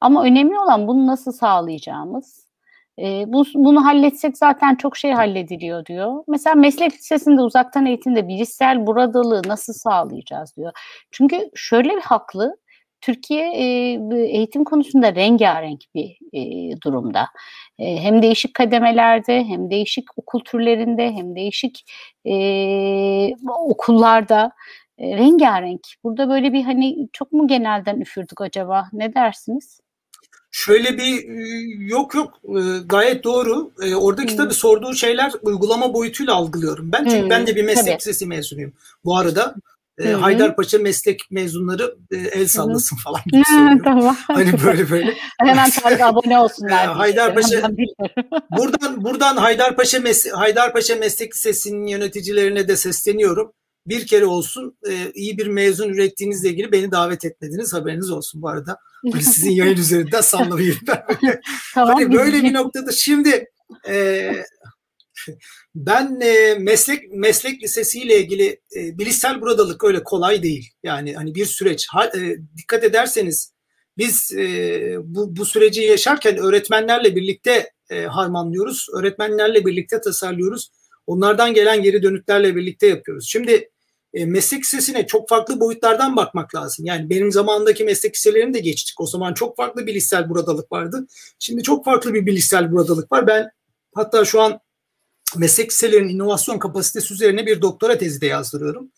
ama 0.01 0.25
önemli 0.25 0.59
olan 0.59 0.89
bunu 0.89 1.07
nasıl 1.07 1.33
sağlayacağımız. 1.33 2.51
E, 2.99 3.25
bu, 3.27 3.45
bunu 3.55 3.85
halletsek 3.85 4.39
zaten 4.39 4.75
çok 4.75 4.97
şey 4.97 5.12
hallediliyor 5.12 5.87
diyor. 5.87 6.25
Mesela 6.29 6.55
meslek 6.55 6.93
lisesinde 6.93 7.43
uzaktan 7.43 7.87
eğitimde 7.87 8.29
bilişsel 8.29 8.87
buradalığı 8.87 9.43
nasıl 9.47 9.73
sağlayacağız 9.73 10.57
diyor. 10.57 10.73
Çünkü 11.11 11.51
şöyle 11.55 11.97
bir 11.97 12.03
haklı 12.03 12.57
Türkiye 13.01 13.53
e, 13.53 13.64
eğitim 14.16 14.64
konusunda 14.64 15.14
rengarenk 15.14 15.81
bir 15.95 16.18
e, 16.33 16.41
durumda. 16.81 17.27
E, 17.79 17.97
hem 17.97 18.23
değişik 18.23 18.55
kademelerde, 18.55 19.45
hem 19.45 19.71
değişik 19.71 20.18
okul 20.18 20.41
türlerinde, 20.41 21.12
hem 21.12 21.37
değişik 21.37 21.85
e, 22.27 22.35
okullarda 23.49 24.53
e, 25.01 25.16
rengarenk. 25.16 25.80
Burada 26.05 26.28
böyle 26.28 26.53
bir 26.53 26.62
hani 26.62 27.09
çok 27.12 27.32
mu 27.32 27.48
genelden 27.48 28.01
üfürdük 28.01 28.40
acaba? 28.40 28.88
Ne 28.92 29.14
dersiniz? 29.14 29.80
Şöyle 30.53 30.98
bir 30.98 31.28
yok 31.88 32.14
yok 32.14 32.40
gayet 32.86 33.24
doğru. 33.24 33.70
Oradaki 33.96 34.30
hmm. 34.30 34.36
tabii 34.36 34.55
sorduğu 34.55 34.94
şeyler 34.94 35.32
uygulama 35.42 35.94
boyutuyla 35.94 36.34
algılıyorum 36.34 36.92
ben. 36.92 37.05
Çünkü 37.05 37.22
hmm. 37.22 37.30
ben 37.30 37.46
de 37.46 37.57
bir 37.57 37.64
meslek 37.64 37.86
tabii. 37.86 37.96
lisesi 37.96 38.26
mezunuyum. 38.26 38.72
Bu 39.05 39.16
arada 39.16 39.55
e, 40.01 40.12
Haydarpaşa 40.12 40.78
meslek 40.78 41.30
mezunları 41.30 41.96
e, 42.11 42.16
el 42.16 42.46
sallasın 42.46 42.96
Hı-hı. 42.96 43.03
falan 43.05 43.44
söylüyorum. 43.44 43.82
tamam. 43.84 44.16
Hani 44.26 44.53
böyle 44.64 44.90
böyle. 44.90 45.14
Hemen 45.38 45.70
Tarık 45.70 46.01
abone 46.01 46.38
olsunlar. 46.38 46.86
Haydarpaşa 46.86 47.70
buradan 48.51 49.05
buradan 49.05 49.36
Haydarpaşa 49.36 50.01
Mes 50.01 50.32
Haydarpaşa 50.32 50.96
Meslek 50.96 51.34
Lisesi'nin 51.34 51.86
yöneticilerine 51.86 52.68
de 52.68 52.76
sesleniyorum. 52.76 53.53
Bir 53.87 54.07
kere 54.07 54.24
olsun 54.24 54.78
e, 54.91 55.12
iyi 55.14 55.39
bir 55.39 55.47
mezun 55.47 55.89
ürettiğinizle 55.89 56.49
ilgili 56.49 56.72
beni 56.72 56.91
davet 56.91 57.24
etmediniz. 57.24 57.72
Haberiniz 57.72 58.11
olsun 58.11 58.43
bu 58.43 58.49
arada. 58.49 58.78
Hani 59.12 59.22
sizin 59.22 59.51
yayın 59.51 59.76
üzerinden 59.78 60.20
sallamayayım 60.20 60.78
ben. 60.87 61.03
tamam, 61.74 61.95
hani 61.95 62.12
böyle 62.12 62.43
bir 62.43 62.55
noktada 62.55 62.93
şimdi 62.93 63.47
e, 63.89 64.33
ben 65.74 66.20
e, 66.20 66.55
meslek 66.55 67.12
meslek 67.12 67.62
lisesiyle 67.62 68.20
ilgili 68.20 68.61
e, 68.76 68.99
bilişsel 68.99 69.41
buradalık 69.41 69.85
öyle 69.85 70.05
kolay 70.05 70.43
değil. 70.43 70.70
Yani 70.83 71.14
hani 71.14 71.35
bir 71.35 71.47
süreç. 71.47 71.87
Ha, 71.91 72.07
e, 72.07 72.37
dikkat 72.57 72.85
ederseniz 72.85 73.53
biz 73.99 74.33
e, 74.33 74.97
bu, 75.03 75.37
bu 75.37 75.45
süreci 75.45 75.83
yaşarken 75.83 76.37
öğretmenlerle 76.37 77.16
birlikte 77.16 77.70
e, 77.91 78.05
harmanlıyoruz. 78.05 78.87
Öğretmenlerle 78.95 79.66
birlikte 79.66 80.01
tasarlıyoruz. 80.01 80.70
Onlardan 81.07 81.55
gelen 81.55 81.83
geri 81.83 82.03
dönüklerle 82.03 82.57
birlikte 82.57 82.87
yapıyoruz. 82.87 83.28
Şimdi 83.28 83.70
e, 84.14 84.26
meslek 84.26 84.61
lisesine 84.61 85.06
çok 85.06 85.28
farklı 85.28 85.61
boyutlardan 85.61 86.16
bakmak 86.16 86.54
lazım. 86.54 86.84
Yani 86.84 87.11
benim 87.11 87.32
zamanındaki 87.32 87.84
meslek 87.84 88.14
liselerini 88.14 88.54
de 88.54 88.58
geçtik. 88.58 89.00
O 89.00 89.06
zaman 89.06 89.34
çok 89.34 89.56
farklı 89.56 89.86
bilişsel 89.86 90.28
buradalık 90.28 90.72
vardı. 90.72 91.06
Şimdi 91.38 91.62
çok 91.62 91.84
farklı 91.84 92.14
bir 92.14 92.26
bilişsel 92.26 92.72
buradalık 92.72 93.12
var. 93.12 93.26
Ben 93.26 93.50
hatta 93.94 94.24
şu 94.24 94.40
an 94.40 94.61
meslek 95.36 95.70
liselerinin 95.70 96.14
inovasyon 96.14 96.58
kapasitesi 96.58 97.14
üzerine 97.14 97.46
bir 97.46 97.62
doktora 97.62 97.98
tezi 97.98 98.20
de 98.20 98.26
yazdırıyorum. 98.26 98.92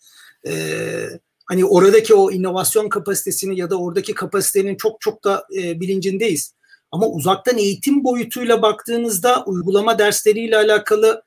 Ee, 0.47 1.09
hani 1.45 1.65
oradaki 1.65 2.13
o 2.13 2.31
inovasyon 2.31 2.89
kapasitesini 2.89 3.59
ya 3.59 3.69
da 3.69 3.79
oradaki 3.79 4.13
kapasitenin 4.13 4.75
çok 4.75 5.01
çok 5.01 5.23
da 5.23 5.47
e, 5.57 5.79
bilincindeyiz. 5.79 6.53
Ama 6.91 7.07
uzaktan 7.07 7.57
eğitim 7.57 8.03
boyutuyla 8.03 8.61
baktığınızda 8.61 9.43
uygulama 9.45 9.99
dersleriyle 9.99 10.57
alakalı 10.57 11.23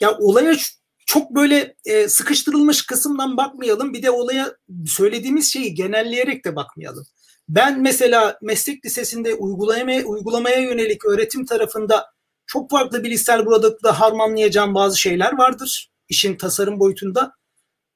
ya 0.00 0.18
olaya 0.18 0.56
çok 1.06 1.30
böyle 1.30 1.74
e, 1.84 2.08
sıkıştırılmış 2.08 2.86
kısımdan 2.86 3.36
bakmayalım. 3.36 3.92
Bir 3.92 4.02
de 4.02 4.10
olaya 4.10 4.52
söylediğimiz 4.86 5.52
şeyi 5.52 5.74
genelleyerek 5.74 6.44
de 6.44 6.56
bakmayalım. 6.56 7.06
Ben 7.48 7.80
mesela 7.80 8.38
meslek 8.42 8.84
lisesinde 8.84 9.34
uygulamaya, 9.34 10.04
uygulamaya 10.04 10.58
yönelik 10.58 11.04
öğretim 11.04 11.46
tarafında 11.46 12.06
çok 12.46 12.70
farklı 12.70 13.04
bilişsel 13.04 13.46
burada 13.46 14.00
harmanlayacağım 14.00 14.74
bazı 14.74 15.00
şeyler 15.00 15.38
vardır. 15.38 15.90
İşin 16.08 16.36
tasarım 16.36 16.80
boyutunda. 16.80 17.32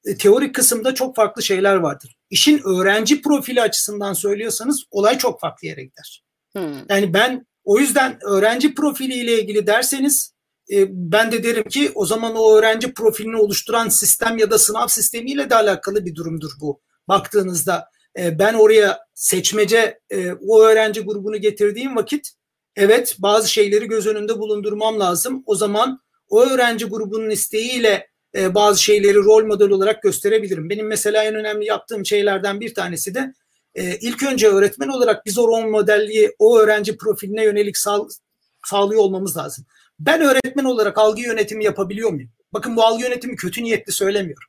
E, 0.05 0.17
teorik 0.17 0.55
kısımda 0.55 0.93
çok 0.95 1.15
farklı 1.15 1.43
şeyler 1.43 1.75
vardır. 1.75 2.15
İşin 2.29 2.61
öğrenci 2.65 3.21
profili 3.21 3.61
açısından 3.61 4.13
söylüyorsanız 4.13 4.83
olay 4.91 5.17
çok 5.17 5.39
farklı 5.39 5.67
yere 5.67 5.83
gider. 5.83 6.23
Hmm. 6.53 6.75
Yani 6.89 7.13
ben 7.13 7.45
o 7.63 7.79
yüzden 7.79 8.19
öğrenci 8.23 8.75
profiliyle 8.75 9.41
ilgili 9.41 9.67
derseniz 9.67 10.30
ben 10.89 11.31
de 11.31 11.43
derim 11.43 11.63
ki 11.63 11.91
o 11.95 12.05
zaman 12.05 12.35
o 12.35 12.55
öğrenci 12.55 12.93
profilini 12.93 13.37
oluşturan 13.37 13.89
sistem 13.89 14.37
ya 14.37 14.51
da 14.51 14.57
sınav 14.57 14.87
sistemiyle 14.87 15.49
de 15.49 15.55
alakalı 15.55 16.05
bir 16.05 16.15
durumdur 16.15 16.51
bu. 16.61 16.81
Baktığınızda 17.07 17.89
e, 18.19 18.39
ben 18.39 18.53
oraya 18.53 18.99
seçmece 19.13 19.99
e, 20.09 20.31
o 20.31 20.61
öğrenci 20.61 21.01
grubunu 21.01 21.37
getirdiğim 21.37 21.95
vakit 21.95 22.31
evet 22.75 23.15
bazı 23.19 23.51
şeyleri 23.51 23.87
göz 23.87 24.07
önünde 24.07 24.39
bulundurmam 24.39 24.99
lazım. 24.99 25.43
O 25.45 25.55
zaman 25.55 25.99
o 26.29 26.41
öğrenci 26.41 26.85
grubunun 26.85 27.29
isteğiyle 27.29 28.07
e, 28.35 28.55
bazı 28.55 28.83
şeyleri 28.83 29.17
rol 29.17 29.45
model 29.45 29.69
olarak 29.69 30.03
gösterebilirim. 30.03 30.69
Benim 30.69 30.87
mesela 30.87 31.23
en 31.23 31.35
önemli 31.35 31.65
yaptığım 31.65 32.05
şeylerden 32.05 32.59
bir 32.59 32.73
tanesi 32.73 33.15
de 33.15 33.33
e, 33.75 33.97
ilk 33.97 34.23
önce 34.23 34.47
öğretmen 34.47 34.87
olarak 34.87 35.25
biz 35.25 35.37
o 35.37 35.47
rol 35.47 35.69
modelliği 35.69 36.35
o 36.39 36.59
öğrenci 36.59 36.97
profiline 36.97 37.43
yönelik 37.43 37.77
sağ, 37.77 37.99
sağlıyor 38.65 39.01
olmamız 39.01 39.37
lazım. 39.37 39.65
Ben 40.05 40.21
öğretmen 40.21 40.63
olarak 40.63 40.97
algı 40.97 41.21
yönetimi 41.21 41.63
yapabiliyor 41.63 42.09
muyum? 42.09 42.29
Bakın 42.53 42.75
bu 42.75 42.83
algı 42.83 43.03
yönetimi 43.03 43.35
kötü 43.35 43.63
niyetli 43.63 43.93
söylemiyorum. 43.93 44.47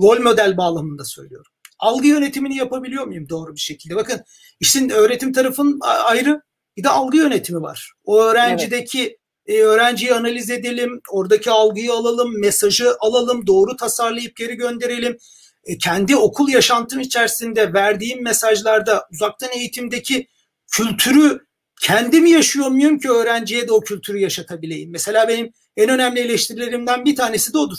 Rol 0.00 0.20
model 0.20 0.56
bağlamında 0.56 1.04
söylüyorum. 1.04 1.52
Algı 1.78 2.06
yönetimini 2.06 2.56
yapabiliyor 2.56 3.06
muyum 3.06 3.28
doğru 3.28 3.54
bir 3.54 3.60
şekilde? 3.60 3.96
Bakın 3.96 4.24
işin 4.60 4.88
öğretim 4.90 5.32
tarafın 5.32 5.80
ayrı, 5.82 6.42
bir 6.76 6.84
de 6.84 6.88
algı 6.88 7.16
yönetimi 7.16 7.62
var. 7.62 7.92
O 8.04 8.22
öğrencideki 8.22 9.18
evet. 9.46 9.60
e, 9.60 9.62
öğrenciyi 9.62 10.14
analiz 10.14 10.50
edelim, 10.50 11.00
oradaki 11.10 11.50
algıyı 11.50 11.92
alalım, 11.92 12.40
mesajı 12.40 12.96
alalım, 13.00 13.46
doğru 13.46 13.76
tasarlayıp 13.76 14.36
geri 14.36 14.54
gönderelim. 14.54 15.18
E, 15.64 15.78
kendi 15.78 16.16
okul 16.16 16.48
yaşantım 16.48 17.00
içerisinde 17.00 17.72
verdiğim 17.72 18.22
mesajlarda 18.22 19.06
uzaktan 19.12 19.50
eğitimdeki 19.52 20.28
kültürü 20.72 21.47
kendim 21.80 22.26
yaşıyor 22.26 22.68
muyum 22.68 22.98
ki 22.98 23.10
öğrenciye 23.10 23.68
de 23.68 23.72
o 23.72 23.80
kültürü 23.80 24.18
yaşatabileyim? 24.18 24.90
Mesela 24.90 25.28
benim 25.28 25.52
en 25.76 25.88
önemli 25.88 26.20
eleştirilerimden 26.20 27.04
bir 27.04 27.16
tanesi 27.16 27.52
de 27.52 27.58
odur. 27.58 27.78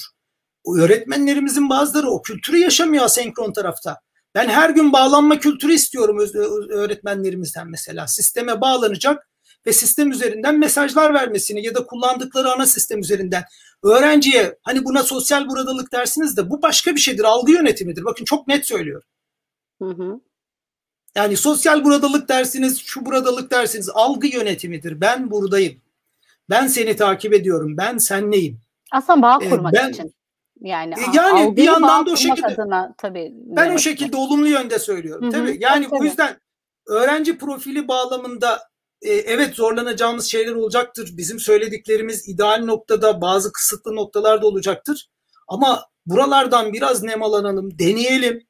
O 0.64 0.78
öğretmenlerimizin 0.78 1.70
bazıları 1.70 2.10
o 2.10 2.22
kültürü 2.22 2.58
yaşamıyor 2.58 3.08
senkron 3.08 3.54
tarafta. 3.54 4.00
Ben 4.36 4.50
her 4.50 4.70
gün 4.70 4.94
bağlanma 4.94 5.40
kültürü 5.40 5.74
istiyorum 5.74 6.20
öğretmenlerimizden 6.70 7.70
mesela. 7.70 8.08
Sisteme 8.08 8.62
bağlanacak 8.62 9.30
ve 9.66 9.74
sistem 9.74 10.12
üzerinden 10.12 10.60
mesajlar 10.60 11.14
vermesini 11.14 11.66
ya 11.66 11.76
da 11.76 11.86
kullandıkları 11.86 12.52
ana 12.52 12.66
sistem 12.66 13.00
üzerinden 13.00 13.44
öğrenciye 13.84 14.58
hani 14.64 14.86
buna 14.86 15.04
sosyal 15.04 15.50
buradılık 15.50 15.92
dersiniz 15.92 16.38
de 16.38 16.50
bu 16.50 16.62
başka 16.62 16.96
bir 16.96 17.00
şeydir. 17.00 17.24
Algı 17.24 17.52
yönetimidir. 17.52 18.06
Bakın 18.06 18.26
çok 18.26 18.48
net 18.48 18.66
söylüyorum. 18.66 19.08
Hı 19.82 19.90
hı. 19.90 20.20
Yani 21.20 21.38
sosyal 21.38 21.84
buradalık 21.84 22.30
dersiniz, 22.30 22.82
şu 22.86 23.06
buradalık 23.06 23.52
dersiniz 23.52 23.90
algı 23.94 24.28
yönetimidir. 24.28 25.02
Ben 25.02 25.32
buradayım. 25.32 25.82
Ben 26.50 26.68
seni 26.68 26.96
takip 26.96 27.34
ediyorum. 27.34 27.78
Ben 27.78 27.98
senleyim. 27.98 28.60
Aslında 28.92 29.22
bağ 29.22 29.40
ee, 29.42 29.50
kurmak 29.50 29.74
ee, 29.74 29.78
ben, 29.78 29.90
için. 29.90 30.14
Yani, 30.62 30.94
e, 30.94 31.18
yani 31.18 31.58
bir 31.58 31.64
yandan 31.64 32.06
da 32.06 32.12
o 32.12 32.16
şekilde 32.16 32.48
adına, 32.48 32.96
tabii 32.98 33.32
ben 33.34 33.76
o 33.76 33.78
şekilde 33.78 34.18
olumlu 34.18 34.48
yönde 34.48 34.80
söylüyorum. 34.80 35.24
Hı-hı. 35.24 35.32
Tabii 35.32 35.58
yani 35.60 35.86
tabii. 35.86 36.00
o 36.00 36.04
yüzden 36.04 36.38
öğrenci 36.88 37.38
profili 37.38 37.88
bağlamında 37.88 38.60
e, 39.02 39.14
evet 39.14 39.56
zorlanacağımız 39.56 40.26
şeyler 40.26 40.52
olacaktır. 40.52 41.10
Bizim 41.18 41.40
söylediklerimiz 41.40 42.30
ideal 42.30 42.64
noktada 42.66 43.22
bazı 43.22 43.52
kısıtlı 43.52 43.96
noktalarda 43.96 44.48
olacaktır. 44.48 45.10
Ama 45.48 45.86
buralardan 46.06 46.74
biraz 46.74 47.04
nemalanalım, 47.04 47.80
deneyelim. 47.80 48.48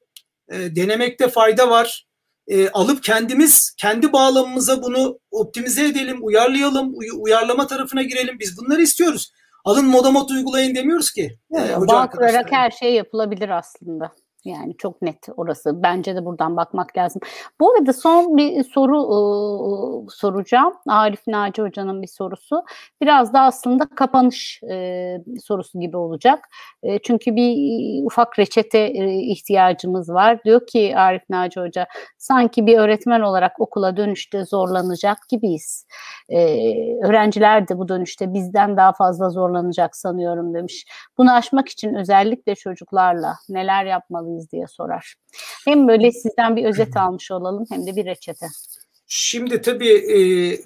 E, 0.52 0.76
denemekte 0.76 1.28
fayda 1.28 1.70
var. 1.70 2.09
E, 2.50 2.70
alıp 2.70 3.04
kendimiz 3.04 3.76
kendi 3.78 4.14
bağlamımıza 4.14 4.84
bunu 4.84 5.20
optimize 5.32 5.86
edelim, 5.88 6.18
uyarlayalım, 6.22 6.94
uy- 6.96 7.20
uyarlama 7.20 7.68
tarafına 7.68 8.04
girelim. 8.04 8.40
Biz 8.40 8.58
bunları 8.58 8.82
istiyoruz. 8.82 9.32
Alın 9.66 9.86
modamot 9.86 10.32
uygulayın 10.32 10.76
demiyoruz 10.76 11.12
ki. 11.12 11.38
Evet, 11.54 11.70
e, 11.70 11.88
bağ 11.88 12.10
kurarak 12.10 12.52
her 12.52 12.72
şey 12.72 12.94
yapılabilir 12.94 13.50
aslında. 13.50 14.12
Yani 14.46 14.78
çok 14.78 15.02
net 15.02 15.30
orası. 15.38 15.84
Bence 15.84 16.16
de 16.16 16.26
buradan 16.26 16.58
bakmak 16.58 16.98
lazım. 16.98 17.22
Bu 17.60 17.72
arada 17.72 17.94
son 17.94 18.38
bir 18.38 18.64
soru 18.64 19.00
e, 19.00 20.10
soracağım. 20.10 20.74
Arif 20.88 21.28
Naci 21.28 21.62
Hoca'nın 21.62 22.02
bir 22.02 22.08
sorusu. 22.08 22.64
Biraz 23.02 23.34
da 23.34 23.42
aslında 23.42 23.90
kapanış 23.96 24.64
e, 24.72 25.18
sorusu 25.44 25.80
gibi 25.80 25.98
olacak. 25.98 26.50
E, 26.84 27.00
çünkü 27.00 27.36
bir 27.36 28.06
ufak 28.06 28.40
reçete 28.40 28.80
e, 28.80 29.14
ihtiyacımız 29.14 30.10
var. 30.10 30.44
Diyor 30.44 30.68
ki 30.68 30.94
Arif 30.98 31.24
Naci 31.30 31.62
Hoca, 31.62 31.88
sanki 32.18 32.66
bir 32.66 32.78
öğretmen 32.78 33.22
olarak 33.22 33.60
okula 33.60 33.98
dönüşte 33.98 34.46
zorlanacak 34.46 35.18
gibiyiz. 35.30 35.86
E, 36.30 36.40
öğrenciler 37.04 37.68
de 37.68 37.78
bu 37.78 37.88
dönüşte 37.88 38.34
bizden 38.34 38.78
daha 38.78 38.94
fazla 38.94 39.30
zorlanacak 39.30 39.96
sanıyorum 39.96 40.54
demiş. 40.54 40.86
Bunu 41.18 41.34
aşmak 41.34 41.70
için 41.70 41.94
özellikle 41.94 42.56
çocuklarla 42.56 43.36
neler 43.50 43.86
yapmalı 43.86 44.29
yapmalıyız 44.30 44.52
diye 44.52 44.68
sorar. 44.68 45.16
Hem 45.66 45.88
böyle 45.88 46.12
sizden 46.12 46.56
bir 46.56 46.66
özet 46.66 46.98
almış 46.98 47.32
olalım 47.32 47.66
hem 47.72 47.88
de 47.88 47.96
bir 47.96 48.06
reçete. 48.06 48.46
Şimdi 49.12 49.62
tabii 49.62 49.90
e, 49.90 50.20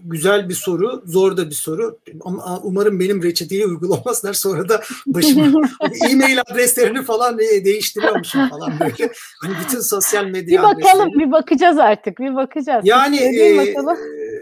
güzel 0.03 0.49
bir 0.49 0.53
soru, 0.53 1.03
zor 1.05 1.37
da 1.37 1.49
bir 1.49 1.55
soru. 1.55 1.99
Ama 2.21 2.59
umarım 2.63 2.99
benim 2.99 3.23
reçeteyi 3.23 3.67
uygulamazlar. 3.67 4.33
Sonra 4.33 4.69
da 4.69 4.81
başıma 5.05 5.45
e-mail 6.09 6.41
adreslerini 6.41 7.03
falan 7.03 7.39
e, 7.39 7.65
değiştiriyormuşum 7.65 8.49
falan 8.49 8.79
böyle. 8.79 9.11
Hani 9.41 9.53
bütün 9.65 9.79
sosyal 9.79 10.25
medya 10.25 10.59
Bir 10.59 10.63
bakalım, 10.63 11.01
adresleri. 11.01 11.19
bir 11.19 11.31
bakacağız 11.31 11.77
artık, 11.77 12.19
bir 12.19 12.35
bakacağız. 12.35 12.85
Yani 12.85 13.17
e, 13.17 13.73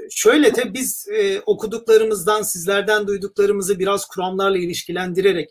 şöyle 0.10 0.54
tabii 0.54 0.74
biz 0.74 1.08
e, 1.08 1.42
okuduklarımızdan, 1.46 2.42
sizlerden 2.42 3.08
duyduklarımızı 3.08 3.80
biraz 3.80 4.06
kuramlarla 4.06 4.58
ilişkilendirerek 4.58 5.50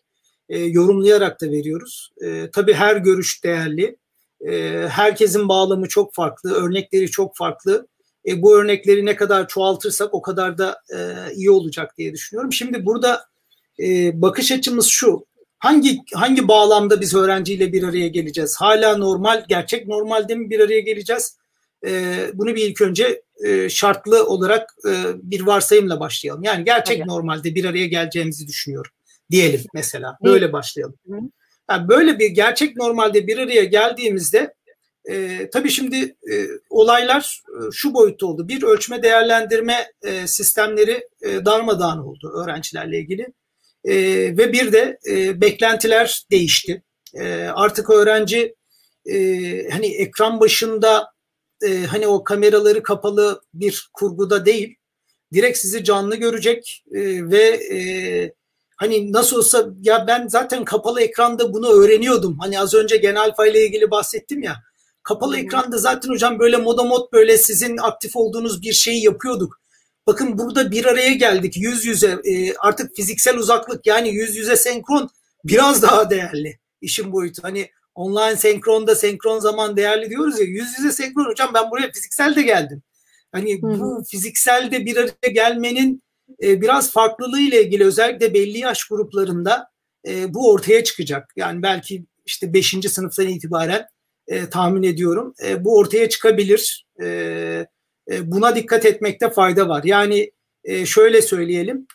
e, 0.50 0.58
yorumlayarak 0.58 1.40
da 1.40 1.50
veriyoruz. 1.50 2.10
E, 2.24 2.50
tabii 2.50 2.72
her 2.72 2.96
görüş 2.96 3.44
değerli. 3.44 3.96
E, 4.48 4.86
herkesin 4.90 5.48
bağlamı 5.48 5.88
çok 5.88 6.14
farklı, 6.14 6.54
örnekleri 6.54 7.10
çok 7.10 7.36
farklı. 7.36 7.86
E, 8.28 8.42
bu 8.42 8.58
örnekleri 8.58 9.06
ne 9.06 9.16
kadar 9.16 9.48
çoğaltırsak 9.48 10.14
o 10.14 10.22
kadar 10.22 10.58
da 10.58 10.80
e, 10.94 10.98
iyi 11.34 11.50
olacak 11.50 11.98
diye 11.98 12.12
düşünüyorum. 12.12 12.52
Şimdi 12.52 12.86
burada 12.86 13.24
e, 13.80 14.22
bakış 14.22 14.52
açımız 14.52 14.86
şu. 14.86 15.26
Hangi 15.58 15.98
hangi 16.14 16.48
bağlamda 16.48 17.00
biz 17.00 17.14
öğrenciyle 17.14 17.72
bir 17.72 17.82
araya 17.82 18.08
geleceğiz? 18.08 18.56
Hala 18.56 18.96
normal, 18.96 19.44
gerçek 19.48 19.86
normalde 19.86 20.34
mi 20.34 20.50
bir 20.50 20.60
araya 20.60 20.80
geleceğiz? 20.80 21.36
E, 21.86 22.14
bunu 22.34 22.54
bir 22.54 22.66
ilk 22.66 22.80
önce 22.80 23.22
e, 23.44 23.68
şartlı 23.68 24.26
olarak 24.26 24.74
e, 24.88 24.92
bir 25.22 25.40
varsayımla 25.40 26.00
başlayalım. 26.00 26.42
Yani 26.42 26.64
gerçek 26.64 26.98
Tabii. 26.98 27.08
normalde 27.08 27.54
bir 27.54 27.64
araya 27.64 27.86
geleceğimizi 27.86 28.48
düşünüyorum 28.48 28.92
diyelim 29.30 29.60
mesela. 29.74 30.16
Böyle 30.24 30.52
başlayalım. 30.52 30.98
Yani 31.70 31.88
böyle 31.88 32.18
bir 32.18 32.28
gerçek 32.28 32.76
normalde 32.76 33.26
bir 33.26 33.38
araya 33.38 33.64
geldiğimizde 33.64 34.54
e, 35.10 35.48
tabii 35.50 35.70
şimdi 35.70 35.96
e, 36.32 36.46
olaylar 36.70 37.42
e, 37.48 37.70
şu 37.72 37.94
boyutta 37.94 38.26
oldu. 38.26 38.48
Bir 38.48 38.62
ölçme 38.62 39.02
değerlendirme 39.02 39.92
e, 40.02 40.26
sistemleri 40.26 41.08
e, 41.22 41.44
darmadağın 41.44 41.98
oldu 41.98 42.32
öğrencilerle 42.36 42.98
ilgili. 42.98 43.26
E, 43.84 43.94
ve 44.36 44.52
bir 44.52 44.72
de 44.72 44.98
e, 45.10 45.40
beklentiler 45.40 46.22
değişti. 46.30 46.82
E, 47.14 47.34
artık 47.54 47.90
öğrenci 47.90 48.54
e, 49.06 49.16
hani 49.68 49.86
ekran 49.86 50.40
başında 50.40 51.12
e, 51.62 51.84
hani 51.84 52.06
o 52.06 52.24
kameraları 52.24 52.82
kapalı 52.82 53.42
bir 53.54 53.90
kurguda 53.92 54.46
değil, 54.46 54.76
direkt 55.32 55.58
sizi 55.58 55.84
canlı 55.84 56.16
görecek 56.16 56.84
e, 56.94 57.00
ve 57.30 57.44
e, 57.76 57.78
hani 58.80 59.12
nasıl 59.12 59.36
olsa 59.36 59.68
ya 59.82 60.04
ben 60.06 60.28
zaten 60.28 60.64
kapalı 60.64 61.02
ekranda 61.02 61.52
bunu 61.52 61.68
öğreniyordum. 61.68 62.38
Hani 62.38 62.60
az 62.60 62.74
önce 62.74 62.96
genel 62.96 63.32
ile 63.50 63.66
ilgili 63.66 63.90
bahsettim 63.90 64.42
ya. 64.42 64.56
Kapalı 65.02 65.36
hmm. 65.36 65.44
ekranda 65.44 65.78
zaten 65.78 66.08
hocam 66.08 66.38
böyle 66.38 66.56
moda 66.56 66.84
mod 66.84 67.12
böyle 67.12 67.38
sizin 67.38 67.76
aktif 67.76 68.16
olduğunuz 68.16 68.62
bir 68.62 68.72
şeyi 68.72 69.04
yapıyorduk. 69.04 69.60
Bakın 70.06 70.38
burada 70.38 70.70
bir 70.70 70.84
araya 70.84 71.12
geldik 71.12 71.56
yüz 71.56 71.86
yüze 71.86 72.18
e, 72.24 72.54
artık 72.54 72.96
fiziksel 72.96 73.36
uzaklık 73.36 73.86
yani 73.86 74.08
yüz 74.08 74.36
yüze 74.36 74.56
senkron 74.56 75.10
biraz 75.44 75.82
daha 75.82 76.10
değerli 76.10 76.58
işin 76.80 77.12
boyutu. 77.12 77.42
Hani 77.42 77.70
online 77.94 78.36
senkronda 78.36 78.94
senkron 78.94 79.38
zaman 79.38 79.76
değerli 79.76 80.10
diyoruz 80.10 80.40
ya 80.40 80.44
yüz 80.44 80.78
yüze 80.78 80.92
senkron 80.92 81.24
hocam 81.24 81.50
ben 81.54 81.70
buraya 81.70 81.92
fiziksel 81.92 82.36
de 82.36 82.42
geldim. 82.42 82.82
Hani 83.32 83.62
hmm. 83.62 83.80
bu 83.80 84.04
fiziksel 84.10 84.70
de 84.70 84.86
bir 84.86 84.96
araya 84.96 85.32
gelmenin 85.32 86.02
e, 86.42 86.60
biraz 86.60 86.90
farklılığı 86.90 87.40
ile 87.40 87.64
ilgili 87.64 87.84
özellikle 87.84 88.34
belli 88.34 88.58
yaş 88.58 88.84
gruplarında 88.84 89.70
e, 90.08 90.34
bu 90.34 90.50
ortaya 90.52 90.84
çıkacak. 90.84 91.32
Yani 91.36 91.62
belki 91.62 92.04
işte 92.26 92.52
5. 92.52 92.76
sınıftan 92.88 93.28
itibaren 93.28 93.86
e, 94.28 94.50
tahmin 94.50 94.82
ediyorum. 94.82 95.34
Bu 95.58 95.76
ortaya 95.78 96.08
çıkabilir. 96.08 96.86
Buna 98.22 98.56
dikkat 98.56 98.86
etmekte 98.86 99.30
fayda 99.30 99.68
var. 99.68 99.84
Yani 99.84 100.32
şöyle 100.84 101.22
söyleyelim. 101.22 101.86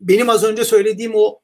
Benim 0.00 0.30
az 0.30 0.44
önce 0.44 0.64
söylediğim 0.64 1.12
o 1.14 1.40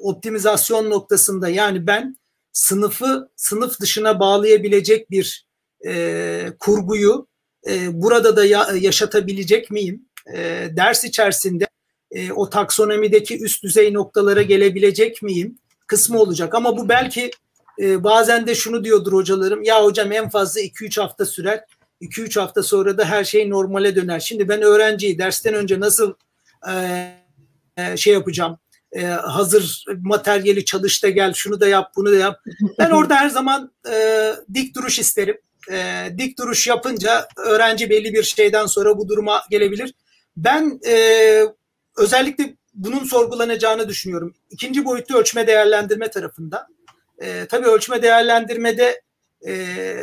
optimizasyon 0.00 0.90
noktasında 0.90 1.48
yani 1.48 1.86
ben 1.86 2.16
sınıfı 2.52 3.30
sınıf 3.36 3.80
dışına 3.80 4.20
bağlayabilecek 4.20 5.10
bir 5.10 5.46
e, 5.86 6.46
kurguyu 6.58 7.26
e, 7.68 8.02
burada 8.02 8.36
da 8.36 8.44
ya, 8.44 8.68
yaşatabilecek 8.80 9.70
miyim? 9.70 10.04
E, 10.34 10.68
ders 10.76 11.04
içerisinde 11.04 11.66
e, 12.10 12.32
o 12.32 12.50
taksonomideki 12.50 13.44
üst 13.44 13.62
düzey 13.62 13.94
noktalara 13.94 14.42
gelebilecek 14.42 15.22
miyim? 15.22 15.58
Kısmı 15.86 16.20
olacak 16.20 16.54
ama 16.54 16.76
bu 16.76 16.88
belki 16.88 17.30
e, 17.80 18.04
bazen 18.04 18.46
de 18.46 18.54
şunu 18.54 18.84
diyordur 18.84 19.12
hocalarım 19.12 19.62
ya 19.62 19.84
hocam 19.84 20.12
en 20.12 20.28
fazla 20.28 20.60
2-3 20.60 21.00
hafta 21.00 21.26
sürer 21.26 21.64
2-3 22.00 22.40
hafta 22.40 22.62
sonra 22.62 22.98
da 22.98 23.04
her 23.04 23.24
şey 23.24 23.50
normale 23.50 23.96
döner. 23.96 24.20
Şimdi 24.20 24.48
ben 24.48 24.62
öğrenciyi 24.62 25.18
dersten 25.18 25.54
önce 25.54 25.80
nasıl 25.80 26.14
e, 26.68 26.74
e, 27.76 27.96
şey 27.96 28.12
yapacağım 28.12 28.58
e, 28.94 29.06
hazır 29.06 29.84
materyali 30.02 30.64
çalış 30.64 31.04
da 31.04 31.08
gel 31.08 31.32
şunu 31.32 31.60
da 31.60 31.68
yap 31.68 31.92
bunu 31.96 32.12
da 32.12 32.16
yap. 32.16 32.40
Ben 32.78 32.90
orada 32.90 33.14
her 33.14 33.28
zaman 33.28 33.72
e, 33.90 34.32
dik 34.54 34.76
duruş 34.76 34.98
isterim 34.98 35.38
e, 35.70 36.08
dik 36.18 36.38
duruş 36.38 36.66
yapınca 36.66 37.28
öğrenci 37.36 37.90
belli 37.90 38.14
bir 38.14 38.22
şeyden 38.22 38.66
sonra 38.66 38.98
bu 38.98 39.08
duruma 39.08 39.42
gelebilir. 39.50 39.94
Ben 40.36 40.80
e, 40.86 40.94
özellikle 41.96 42.56
bunun 42.74 43.04
sorgulanacağını 43.04 43.88
düşünüyorum. 43.88 44.34
İkinci 44.50 44.84
boyutlu 44.84 45.18
ölçme 45.18 45.46
değerlendirme 45.46 46.10
tarafında. 46.10 46.66
E, 47.18 47.46
tabii 47.46 47.66
ölçme 47.66 48.02
değerlendirmede 48.02 49.02
e, 49.46 49.96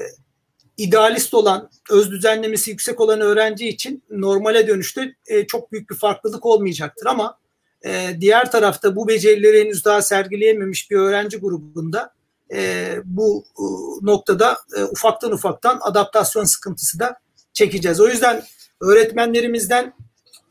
idealist 0.78 1.34
olan, 1.34 1.70
öz 1.92 2.12
düzenlemesi 2.12 2.72
yüksek 2.72 3.00
olan 3.00 3.22
öğrenci 3.22 3.68
için 3.68 4.04
normale 4.10 4.68
dönüşte 4.68 5.16
e, 5.28 5.48
çok 5.48 5.72
büyük 5.72 5.90
bir 5.90 5.96
farklılık 5.96 6.46
olmayacaktır 6.46 7.06
ama 7.06 7.38
e, 7.86 8.16
diğer 8.20 8.52
tarafta 8.52 8.96
bu 8.96 9.08
becerileri 9.08 9.62
henüz 9.62 9.86
daha 9.86 10.02
sergileyememiş 10.02 10.92
bir 10.92 10.96
öğrenci 10.96 11.38
grubunda 11.38 12.14
e, 12.54 12.96
bu 13.06 13.46
e, 13.58 13.66
noktada 14.06 14.58
e, 14.78 14.84
ufaktan 14.84 15.32
ufaktan 15.32 15.80
adaptasyon 15.82 16.44
sıkıntısı 16.44 17.00
da 17.00 17.20
çekeceğiz. 17.54 18.00
O 18.00 18.08
yüzden 18.08 18.44
öğretmenlerimizden 18.82 19.94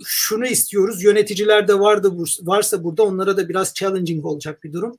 şunu 0.05 0.47
istiyoruz. 0.47 1.03
Yöneticiler 1.03 1.69
de 1.69 1.79
vardı 1.79 2.13
varsa 2.43 2.85
burada 2.85 3.03
onlara 3.03 3.37
da 3.37 3.49
biraz 3.49 3.75
challenging 3.75 4.25
olacak 4.25 4.65
bir 4.65 4.73
durum. 4.73 4.99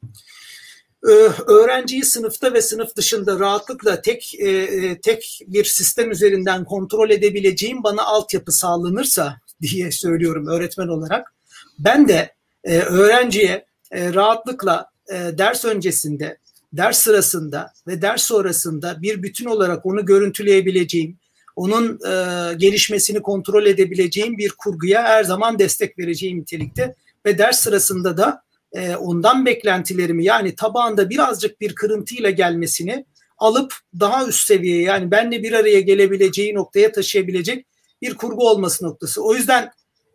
Ee, 1.08 1.12
öğrenciyi 1.47 2.04
sınıfta 2.04 2.54
ve 2.54 2.62
sınıf 2.62 2.95
dışında 2.95 3.39
rahatlıkla 3.39 4.02
tek 4.02 4.36
e, 4.39 4.49
e, 4.49 5.02
tek 5.02 5.41
bir 5.47 5.64
sistem 5.64 6.12
üzerinden 6.12 6.66
kontrol 6.66 7.10
edebileceğim 7.10 7.84
bana 7.84 8.04
altyapı 8.04 8.52
sağlanırsa 8.52 9.38
diye 9.62 9.91
söylüyorum 9.91 10.47
öğretmen 10.47 10.88
olarak. 10.88 11.34
Ben 11.80 12.08
de 12.08 12.34
e, 12.64 12.80
öğrenciye 12.80 13.66
e, 13.91 14.14
rahatlıkla 14.14 14.89
e, 15.10 15.38
ders 15.38 15.66
öncesinde, 15.66 16.38
ders 16.74 16.97
sırasında 16.97 17.74
ve 17.88 18.01
ders 18.01 18.24
sonrasında 18.24 19.01
bir 19.01 19.24
bütün 19.24 19.45
olarak 19.45 19.86
onu 19.86 20.05
görüntüleyebileceğim, 20.05 21.17
onun 21.55 21.99
e, 22.07 22.53
gelişmesini 22.53 23.22
kontrol 23.22 23.65
edebileceğim 23.65 24.38
bir 24.38 24.49
kurguya 24.57 25.03
her 25.03 25.24
zaman 25.24 25.59
destek 25.59 25.99
vereceğim 25.99 26.39
nitelikte 26.39 26.95
ve 27.26 27.38
ders 27.38 27.59
sırasında 27.59 28.17
da 28.17 28.43
e, 28.74 28.95
ondan 28.95 29.45
beklentilerimi 29.45 30.26
yani 30.26 30.55
tabağında 30.55 31.09
birazcık 31.09 31.61
bir 31.61 31.76
kırıntıyla 31.76 32.30
gelmesini 32.30 33.05
alıp 33.38 33.74
daha 33.99 34.28
üst 34.28 34.47
seviyeye 34.47 34.82
yani 34.82 35.11
benle 35.11 35.43
bir 35.43 35.51
araya 35.51 35.80
gelebileceği 35.80 36.55
noktaya 36.55 36.91
taşıyabilecek 36.91 37.65
bir 38.01 38.13
kurgu 38.13 38.49
olması 38.49 38.86
noktası. 38.86 39.24
O 39.24 39.36
yüzden 39.36 39.72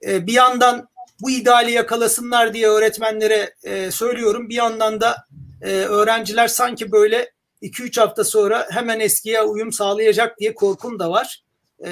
e, 0.06 0.26
bir 0.26 0.32
yandan 0.32 0.88
bu 1.20 1.30
ideali 1.30 1.70
yakalasınlar 1.70 2.54
diye 2.54 2.68
öğretmenlere 2.68 3.54
e, 3.64 3.90
söylüyorum. 3.90 4.48
Bir 4.48 4.54
yandan 4.54 5.00
da 5.00 5.16
e, 5.62 5.70
öğrenciler 5.70 6.48
sanki 6.48 6.92
böyle 6.92 7.30
2-3 7.62 8.00
hafta 8.00 8.24
sonra 8.24 8.66
hemen 8.70 9.00
eskiye 9.00 9.42
uyum 9.42 9.72
sağlayacak 9.72 10.38
diye 10.40 10.54
korkum 10.54 10.98
da 10.98 11.10
var. 11.10 11.42
E, 11.84 11.90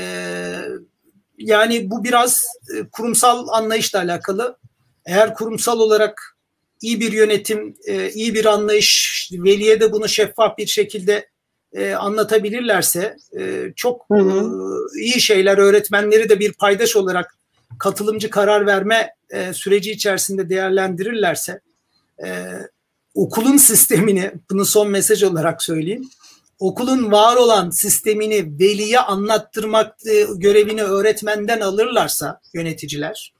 yani 1.38 1.90
bu 1.90 2.04
biraz 2.04 2.44
e, 2.74 2.88
kurumsal 2.92 3.48
anlayışla 3.48 3.98
alakalı. 3.98 4.58
Eğer 5.06 5.34
kurumsal 5.34 5.80
olarak 5.80 6.36
iyi 6.80 7.00
bir 7.00 7.12
yönetim, 7.12 7.76
e, 7.86 8.10
iyi 8.10 8.34
bir 8.34 8.44
anlayış, 8.44 9.30
veliye 9.32 9.80
de 9.80 9.92
bunu 9.92 10.08
şeffaf 10.08 10.58
bir 10.58 10.66
şekilde 10.66 11.28
e, 11.72 11.94
anlatabilirlerse 11.94 13.16
e, 13.38 13.72
çok 13.76 14.06
hı 14.10 14.18
hı. 14.18 14.40
E, 14.98 15.02
iyi 15.02 15.20
şeyler 15.20 15.58
öğretmenleri 15.58 16.28
de 16.28 16.40
bir 16.40 16.52
paydaş 16.52 16.96
olarak 16.96 17.36
katılımcı 17.78 18.30
karar 18.30 18.66
verme 18.66 19.10
e, 19.30 19.52
süreci 19.52 19.90
içerisinde 19.90 20.48
değerlendirirlerse 20.48 21.60
e, 22.24 22.46
okulun 23.14 23.56
sistemini 23.56 24.32
bunu 24.50 24.64
son 24.64 24.90
mesaj 24.90 25.22
olarak 25.22 25.62
söyleyeyim 25.62 26.10
okulun 26.58 27.12
var 27.12 27.36
olan 27.36 27.70
sistemini 27.70 28.58
veliye 28.58 28.98
anlattırmak 28.98 30.06
e, 30.06 30.26
görevini 30.36 30.82
öğretmenden 30.82 31.60
alırlarsa 31.60 32.40
yöneticiler 32.54 33.34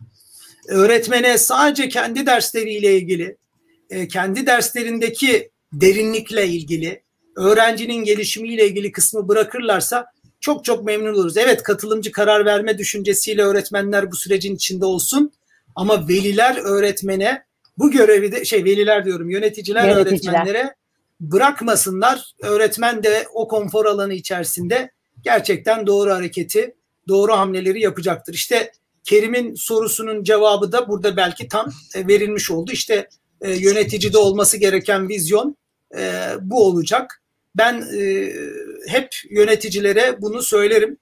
öğretmene 0.68 1.38
sadece 1.38 1.88
kendi 1.88 2.26
dersleriyle 2.26 2.96
ilgili 2.96 3.36
e, 3.90 4.08
kendi 4.08 4.46
derslerindeki 4.46 5.50
derinlikle 5.72 6.48
ilgili 6.48 7.02
öğrencinin 7.36 8.04
gelişimiyle 8.04 8.68
ilgili 8.68 8.92
kısmı 8.92 9.28
bırakırlarsa 9.28 10.06
çok 10.40 10.64
çok 10.64 10.84
memnun 10.84 11.14
oluruz. 11.14 11.36
Evet 11.36 11.62
katılımcı 11.62 12.12
karar 12.12 12.44
verme 12.44 12.78
düşüncesiyle 12.78 13.42
öğretmenler 13.42 14.10
bu 14.10 14.16
sürecin 14.16 14.54
içinde 14.54 14.84
olsun 14.84 15.32
ama 15.76 16.08
veliler 16.08 16.56
öğretmene 16.64 17.44
bu 17.78 17.90
görevi 17.90 18.32
de 18.32 18.44
şey 18.44 18.64
veliler 18.64 19.04
diyorum 19.04 19.30
yöneticiler, 19.30 19.88
yöneticiler. 19.88 20.32
öğretmenlere 20.32 20.74
bırakmasınlar. 21.20 22.34
Öğretmen 22.42 23.02
de 23.02 23.26
o 23.34 23.48
konfor 23.48 23.86
alanı 23.86 24.14
içerisinde 24.14 24.90
gerçekten 25.22 25.86
doğru 25.86 26.10
hareketi, 26.10 26.74
doğru 27.08 27.32
hamleleri 27.32 27.80
yapacaktır. 27.80 28.34
İşte 28.34 28.72
Kerim'in 29.04 29.54
sorusunun 29.54 30.24
cevabı 30.24 30.72
da 30.72 30.88
burada 30.88 31.16
belki 31.16 31.48
tam 31.48 31.72
e, 31.94 32.08
verilmiş 32.08 32.50
oldu. 32.50 32.72
İşte 32.72 33.08
e, 33.40 33.54
yöneticide 33.54 34.18
olması 34.18 34.56
gereken 34.56 35.08
vizyon 35.08 35.56
e, 35.98 36.28
bu 36.40 36.66
olacak. 36.66 37.22
Ben 37.56 37.84
e, 37.98 38.32
hep 38.86 39.08
yöneticilere 39.30 40.22
bunu 40.22 40.42
söylerim. 40.42 40.98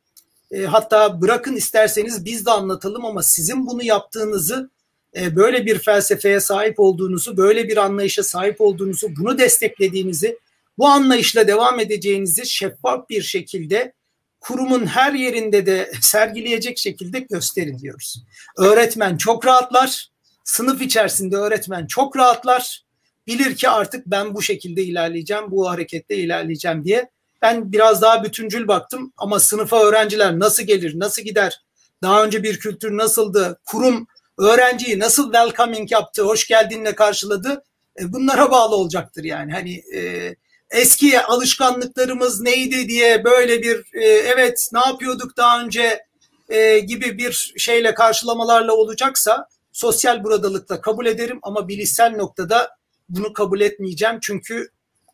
E, 0.50 0.62
hatta 0.62 1.20
bırakın 1.20 1.56
isterseniz 1.56 2.24
biz 2.24 2.46
de 2.46 2.50
anlatalım 2.50 3.04
ama 3.04 3.22
sizin 3.22 3.66
bunu 3.66 3.84
yaptığınızı 3.84 4.70
e, 5.16 5.36
böyle 5.36 5.66
bir 5.66 5.78
felsefeye 5.78 6.40
sahip 6.40 6.80
olduğunuzu, 6.80 7.36
böyle 7.36 7.68
bir 7.68 7.76
anlayışa 7.76 8.22
sahip 8.22 8.60
olduğunuzu, 8.60 9.08
bunu 9.16 9.38
desteklediğinizi, 9.38 10.38
bu 10.78 10.86
anlayışla 10.86 11.48
devam 11.48 11.80
edeceğinizi 11.80 12.46
şeffaf 12.46 13.08
bir 13.08 13.22
şekilde 13.22 13.92
kurumun 14.40 14.86
her 14.86 15.12
yerinde 15.12 15.66
de 15.66 15.92
sergileyecek 16.00 16.78
şekilde 16.78 17.20
gösterin 17.20 17.78
diyoruz. 17.78 18.24
Öğretmen 18.58 19.16
çok 19.16 19.46
rahatlar, 19.46 20.10
sınıf 20.44 20.82
içerisinde 20.82 21.36
öğretmen 21.36 21.86
çok 21.86 22.16
rahatlar 22.16 22.84
bilir 23.26 23.56
ki 23.56 23.68
artık 23.68 24.06
ben 24.06 24.34
bu 24.34 24.42
şekilde 24.42 24.82
ilerleyeceğim, 24.82 25.50
bu 25.50 25.70
harekette 25.70 26.16
ilerleyeceğim 26.16 26.84
diye. 26.84 27.10
Ben 27.42 27.72
biraz 27.72 28.02
daha 28.02 28.24
bütüncül 28.24 28.68
baktım 28.68 29.12
ama 29.16 29.40
sınıfa 29.40 29.82
öğrenciler 29.82 30.38
nasıl 30.38 30.62
gelir, 30.62 30.98
nasıl 30.98 31.22
gider, 31.22 31.62
daha 32.02 32.24
önce 32.24 32.42
bir 32.42 32.58
kültür 32.58 32.96
nasıldı, 32.96 33.60
kurum 33.66 34.06
öğrenciyi 34.38 34.98
nasıl 34.98 35.32
welcoming 35.32 35.92
yaptı, 35.92 36.22
hoş 36.22 36.46
geldinle 36.46 36.94
karşıladı, 36.94 37.62
e, 38.00 38.12
bunlara 38.12 38.50
bağlı 38.50 38.74
olacaktır 38.76 39.24
yani. 39.24 39.52
Hani 39.52 39.82
e, 39.94 40.34
eski 40.70 41.20
alışkanlıklarımız 41.20 42.40
neydi 42.40 42.88
diye 42.88 43.24
böyle 43.24 43.62
bir 43.62 43.76
e, 43.92 44.04
evet 44.04 44.68
ne 44.72 44.80
yapıyorduk 44.86 45.36
daha 45.36 45.62
önce 45.62 46.04
e, 46.48 46.78
gibi 46.78 47.18
bir 47.18 47.54
şeyle 47.56 47.94
karşılamalarla 47.94 48.72
olacaksa 48.74 49.46
sosyal 49.72 50.24
buradalıkla 50.24 50.80
kabul 50.80 51.06
ederim 51.06 51.38
ama 51.42 51.68
bilişsel 51.68 52.16
noktada 52.16 52.70
bunu 53.08 53.32
kabul 53.32 53.60
etmeyeceğim 53.60 54.18
çünkü 54.22 54.68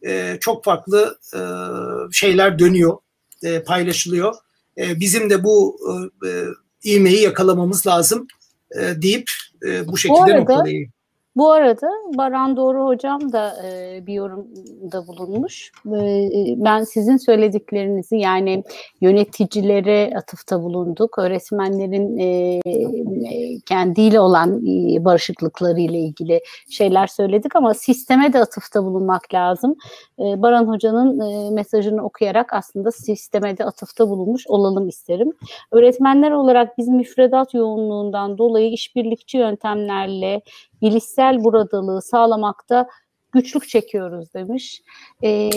e, 0.06 0.38
çok 0.40 0.64
farklı 0.64 1.18
e, 1.34 1.40
şeyler 2.12 2.58
dönüyor, 2.58 2.98
e, 3.42 3.62
paylaşılıyor. 3.62 4.34
E, 4.78 5.00
bizim 5.00 5.30
de 5.30 5.44
bu 5.44 5.78
e, 6.24 6.28
e 6.28 6.44
ivmeyi 6.84 7.22
yakalamamız 7.22 7.86
lazım 7.86 8.26
e, 8.76 9.02
deyip 9.02 9.30
e, 9.66 9.86
bu 9.86 9.98
şekilde 9.98 10.18
bu 10.18 10.22
arada, 10.22 10.38
noktalayayım. 10.38 10.92
Bu 11.38 11.50
arada 11.50 11.90
Baran 12.14 12.56
Doğru 12.56 12.84
Hocam 12.84 13.32
da 13.32 13.56
e, 13.66 14.06
bir 14.06 14.14
yorumda 14.14 15.06
bulunmuş. 15.06 15.72
E, 15.86 16.30
ben 16.56 16.84
sizin 16.84 17.16
söylediklerinizi 17.16 18.16
yani 18.16 18.64
yöneticilere 19.00 20.12
atıfta 20.16 20.62
bulunduk. 20.62 21.18
Öğretmenlerin 21.18 22.18
e, 22.18 22.60
kendiyle 23.60 24.20
olan 24.20 24.66
e, 24.66 25.04
barışıklıkları 25.04 25.80
ile 25.80 25.98
ilgili 25.98 26.40
şeyler 26.70 27.06
söyledik 27.06 27.56
ama 27.56 27.74
sisteme 27.74 28.32
de 28.32 28.38
atıfta 28.38 28.84
bulunmak 28.84 29.34
lazım. 29.34 29.76
E, 30.18 30.42
Baran 30.42 30.68
Hoca'nın 30.68 31.20
e, 31.20 31.50
mesajını 31.50 32.04
okuyarak 32.04 32.52
aslında 32.52 32.90
sisteme 32.90 33.58
de 33.58 33.64
atıfta 33.64 34.08
bulunmuş 34.08 34.46
olalım 34.46 34.88
isterim. 34.88 35.32
Öğretmenler 35.72 36.30
olarak 36.30 36.78
biz 36.78 36.88
müfredat 36.88 37.54
yoğunluğundan 37.54 38.38
dolayı 38.38 38.72
işbirlikçi 38.72 39.38
yöntemlerle 39.38 40.40
bilişsel 40.82 41.44
buradalığı 41.44 42.02
sağlamakta 42.02 42.86
güçlük 43.32 43.68
çekiyoruz 43.68 44.34
demiş. 44.34 44.82
Ee, 45.24 45.50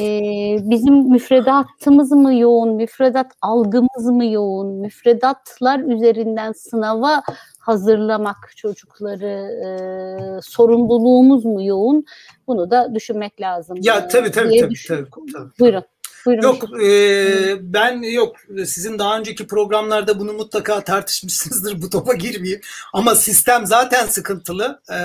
bizim 0.61 0.95
müfredatımız 0.95 2.11
mı 2.11 2.35
yoğun, 2.35 2.75
müfredat 2.75 3.31
algımız 3.41 4.05
mı 4.05 4.25
yoğun, 4.25 4.67
müfredatlar 4.67 5.79
üzerinden 5.79 6.51
sınava 6.51 7.23
hazırlamak 7.59 8.51
çocukları 8.55 9.49
e, 9.65 10.41
sorumluluğumuz 10.41 11.45
mu 11.45 11.63
yoğun? 11.63 12.05
Bunu 12.47 12.71
da 12.71 12.95
düşünmek 12.95 13.41
lazım. 13.41 13.77
Ya 13.81 14.07
tabii 14.07 14.31
tabii 14.31 14.59
tabii, 14.59 14.73
tabii, 14.87 15.09
tabii. 15.31 15.49
Buyurun. 15.59 15.83
Buyurun 16.25 16.41
yok 16.41 16.81
e, 16.81 17.73
ben 17.73 18.01
yok 18.01 18.35
sizin 18.65 18.99
daha 18.99 19.19
önceki 19.19 19.47
programlarda 19.47 20.19
bunu 20.19 20.33
mutlaka 20.33 20.83
tartışmışsınızdır 20.83 21.81
bu 21.81 21.89
topa 21.89 22.13
girmeyeyim. 22.13 22.61
Ama 22.93 23.15
sistem 23.15 23.65
zaten 23.65 24.05
sıkıntılı 24.05 24.81
e, 24.91 24.97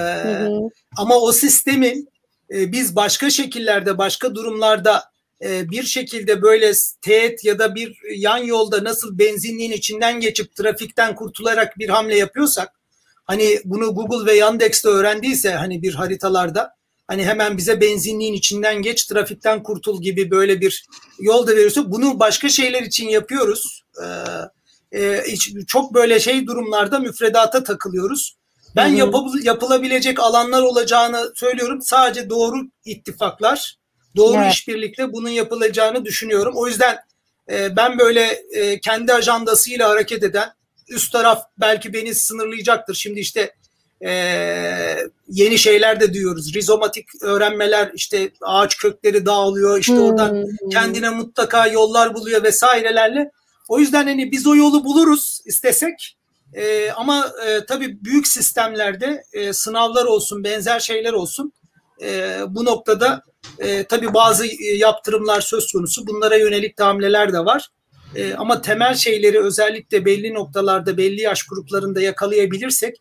ama 0.97 1.17
o 1.17 1.33
sistemin 1.33 2.09
e, 2.51 2.73
biz 2.73 2.97
başka 2.97 3.31
şekillerde 3.31 3.99
başka 3.99 4.35
durumlarda 4.35 5.05
e, 5.45 5.71
bir 5.71 5.83
şekilde 5.83 6.43
böyle 6.43 6.73
teğet 7.03 7.45
ya 7.45 7.59
da 7.59 7.75
bir 7.75 7.97
yan 8.17 8.39
yolda 8.39 8.85
nasıl 8.85 9.19
benzinliğin 9.19 9.73
içinden 9.73 10.21
geçip 10.21 10.55
trafikten 10.55 11.15
kurtularak 11.15 11.79
bir 11.79 11.89
hamle 11.89 12.17
yapıyorsak 12.17 12.73
hani 13.25 13.61
bunu 13.65 13.95
Google 13.95 14.33
ve 14.33 14.37
Yandex'te 14.37 14.89
öğrendiyse 14.89 15.55
hani 15.55 15.83
bir 15.83 15.95
haritalarda 15.95 16.76
hani 17.09 17.25
hemen 17.25 17.57
bize 17.57 17.81
benzinliğin 17.81 18.35
içinden 18.35 18.83
geç 18.83 19.05
trafikten 19.05 19.63
kurtul 19.63 20.03
gibi 20.03 20.31
böyle 20.31 20.61
bir 20.61 20.85
yol 21.21 21.47
da 21.47 21.53
veriyorsa 21.53 21.91
bunu 21.93 22.21
başka 22.21 22.49
şeyler 22.49 22.83
için 22.83 23.09
yapıyoruz. 23.09 23.85
Ee, 24.93 25.01
e, 25.01 25.37
çok 25.67 25.95
böyle 25.95 26.21
şey 26.21 26.47
durumlarda 26.47 26.99
müfredata 26.99 27.65
takılıyoruz. 27.65 28.37
Ben 28.77 28.97
yapab- 28.97 29.45
yapılabilecek 29.45 30.21
alanlar 30.21 30.63
olacağını 30.63 31.33
söylüyorum. 31.35 31.83
Sadece 31.83 32.31
doğru 32.31 32.57
ittifaklar, 32.85 33.77
doğru 34.17 34.37
evet. 34.43 34.53
işbirlikle 34.53 35.13
bunun 35.13 35.29
yapılacağını 35.29 36.05
düşünüyorum. 36.05 36.55
O 36.57 36.67
yüzden 36.67 36.99
e, 37.51 37.77
ben 37.77 37.99
böyle 37.99 38.23
e, 38.53 38.81
kendi 38.81 39.13
ajandasıyla 39.13 39.89
hareket 39.89 40.23
eden 40.23 40.49
üst 40.89 41.13
taraf 41.13 41.43
belki 41.61 41.93
beni 41.93 42.15
sınırlayacaktır. 42.15 42.95
Şimdi 42.95 43.21
işte 43.21 43.55
e, 44.05 44.11
yeni 45.29 45.59
şeyler 45.59 46.01
de 46.01 46.15
duyuyoruz. 46.15 46.55
Rizomatik 46.55 47.07
öğrenmeler 47.23 47.91
işte 47.95 48.31
ağaç 48.43 48.77
kökleri 48.77 49.27
dağılıyor 49.27 49.79
işte 49.79 49.93
hmm. 49.93 50.03
oradan 50.03 50.47
kendine 50.73 51.11
mutlaka 51.11 51.67
yollar 51.67 52.15
buluyor 52.15 52.43
vesairelerle. 52.43 53.31
O 53.69 53.79
yüzden 53.79 54.07
hani 54.07 54.33
biz 54.33 54.47
o 54.47 54.57
yolu 54.57 54.85
buluruz 54.85 55.41
istesek 55.45 56.17
E, 56.55 56.91
ama 56.91 57.33
e, 57.47 57.65
tabii 57.65 58.05
büyük 58.05 58.29
sistemlerde 58.29 59.23
e, 59.33 59.53
sınavlar 59.53 60.05
olsun, 60.05 60.45
benzer 60.45 60.81
şeyler 60.81 61.13
olsun. 61.13 61.53
E, 62.03 62.39
bu 62.49 62.65
noktada 62.65 63.23
e, 63.59 63.85
tabii 63.85 64.15
bazı 64.15 64.47
yaptırımlar 64.63 65.41
söz 65.41 65.73
konusu. 65.73 66.07
Bunlara 66.07 66.37
yönelik 66.37 66.81
hamleler 66.81 67.33
de 67.33 67.39
var. 67.39 67.69
E, 68.15 68.35
ama 68.35 68.61
temel 68.61 68.95
şeyleri 68.95 69.41
özellikle 69.41 70.05
belli 70.05 70.35
noktalarda, 70.35 70.97
belli 70.97 71.21
yaş 71.21 71.43
gruplarında 71.43 72.01
yakalayabilirsek 72.01 72.97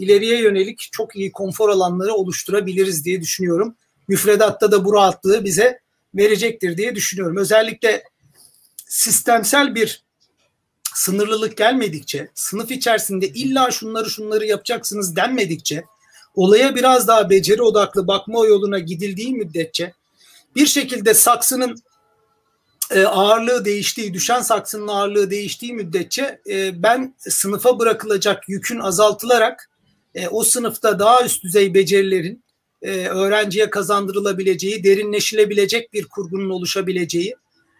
ileriye 0.00 0.40
yönelik 0.40 0.88
çok 0.92 1.16
iyi 1.16 1.32
konfor 1.32 1.68
alanları 1.68 2.14
oluşturabiliriz 2.14 3.04
diye 3.04 3.20
düşünüyorum. 3.20 3.76
Müfredatta 4.08 4.72
da 4.72 4.84
bu 4.84 4.94
rahatlığı 4.94 5.44
bize 5.44 5.80
verecektir 6.14 6.76
diye 6.76 6.94
düşünüyorum. 6.94 7.36
Özellikle 7.36 8.02
sistemsel 8.86 9.74
bir 9.74 10.02
sınırlılık 10.94 11.56
gelmedikçe, 11.56 12.28
sınıf 12.34 12.70
içerisinde 12.70 13.28
illa 13.28 13.70
şunları 13.70 14.10
şunları 14.10 14.46
yapacaksınız 14.46 15.16
denmedikçe, 15.16 15.84
olaya 16.34 16.74
biraz 16.74 17.08
daha 17.08 17.30
beceri 17.30 17.62
odaklı 17.62 18.06
bakma 18.06 18.46
yoluna 18.46 18.78
gidildiği 18.78 19.32
müddetçe 19.32 19.92
bir 20.56 20.66
şekilde 20.66 21.14
saksının 21.14 21.82
e, 22.90 23.04
ağırlığı 23.04 23.64
değiştiği, 23.64 24.14
düşen 24.14 24.40
saksının 24.40 24.88
ağırlığı 24.88 25.30
değiştiği 25.30 25.72
müddetçe 25.72 26.40
e, 26.50 26.82
ben 26.82 27.14
sınıfa 27.18 27.78
bırakılacak 27.78 28.48
yükün 28.48 28.78
azaltılarak 28.78 29.69
e, 30.14 30.28
o 30.28 30.44
sınıfta 30.44 30.98
daha 30.98 31.24
üst 31.24 31.44
düzey 31.44 31.74
becerilerin 31.74 32.44
öğrenciye 33.08 33.70
kazandırılabileceği, 33.70 34.84
derinleşilebilecek 34.84 35.92
bir 35.92 36.06
kurgunun 36.08 36.50
oluşabileceği, 36.50 37.36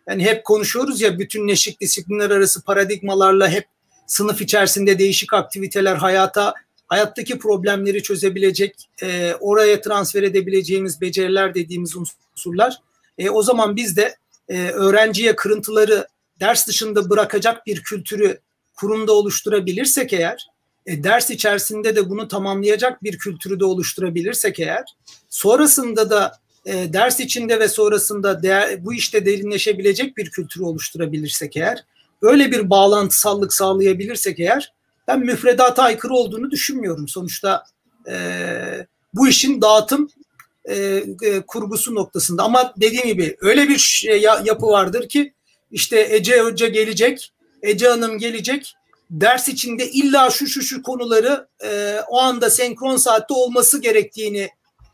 yani 0.08 0.24
hep 0.24 0.44
konuşuyoruz 0.44 1.00
ya 1.00 1.18
bütünleşik 1.18 1.80
disiplinler 1.80 2.30
arası 2.30 2.62
paradigmalarla 2.62 3.48
hep 3.48 3.64
sınıf 4.06 4.40
içerisinde 4.40 4.98
değişik 4.98 5.34
aktiviteler 5.34 5.96
hayata 5.96 6.54
hayattaki 6.86 7.38
problemleri 7.38 8.02
çözebilecek, 8.02 8.88
e, 9.02 9.34
oraya 9.40 9.80
transfer 9.80 10.22
edebileceğimiz 10.22 11.00
beceriler 11.00 11.54
dediğimiz 11.54 11.96
unsurlar. 11.96 12.76
E, 13.18 13.30
o 13.30 13.42
zaman 13.42 13.76
biz 13.76 13.96
de 13.96 14.16
e, 14.48 14.68
öğrenciye 14.70 15.36
kırıntıları 15.36 16.08
ders 16.40 16.68
dışında 16.68 17.10
bırakacak 17.10 17.66
bir 17.66 17.82
kültürü 17.82 18.38
kurumda 18.74 19.12
oluşturabilirsek 19.12 20.12
eğer, 20.12 20.46
e, 20.86 21.04
ders 21.04 21.30
içerisinde 21.30 21.96
de 21.96 22.10
bunu 22.10 22.28
tamamlayacak 22.28 23.02
bir 23.02 23.18
kültürü 23.18 23.60
de 23.60 23.64
oluşturabilirsek 23.64 24.60
eğer, 24.60 24.84
sonrasında 25.28 26.10
da 26.10 26.32
e, 26.66 26.92
ders 26.92 27.20
içinde 27.20 27.60
ve 27.60 27.68
sonrasında 27.68 28.42
değer, 28.42 28.84
bu 28.84 28.94
işte 28.94 29.26
derinleşebilecek 29.26 30.16
bir 30.16 30.30
kültürü 30.30 30.64
oluşturabilirsek 30.64 31.56
eğer, 31.56 31.84
böyle 32.22 32.52
bir 32.52 32.70
bağlantısallık 32.70 33.52
sağlayabilirsek 33.52 34.40
eğer, 34.40 34.72
ben 35.08 35.20
müfredata 35.20 35.82
aykırı 35.82 36.14
olduğunu 36.14 36.50
düşünmüyorum. 36.50 37.08
Sonuçta 37.08 37.64
e, 38.08 38.16
bu 39.14 39.28
işin 39.28 39.62
dağıtım 39.62 40.10
e, 40.64 40.76
e, 41.22 41.40
kurgusu 41.46 41.94
noktasında. 41.94 42.42
Ama 42.42 42.74
dediğim 42.76 43.06
gibi 43.06 43.36
öyle 43.40 43.68
bir 43.68 43.78
şey, 43.78 44.20
yapı 44.20 44.66
vardır 44.66 45.08
ki 45.08 45.34
işte 45.70 46.08
Ece 46.10 46.40
Hoca 46.40 46.68
gelecek, 46.68 47.32
Ece 47.62 47.88
Hanım 47.88 48.18
gelecek, 48.18 48.74
ders 49.10 49.48
içinde 49.48 49.90
illa 49.90 50.30
şu 50.30 50.46
şu 50.46 50.62
şu 50.62 50.82
konuları 50.82 51.48
e, 51.64 52.00
o 52.08 52.18
anda 52.18 52.50
senkron 52.50 52.96
saatte 52.96 53.34
olması 53.34 53.80
gerektiğini 53.80 54.48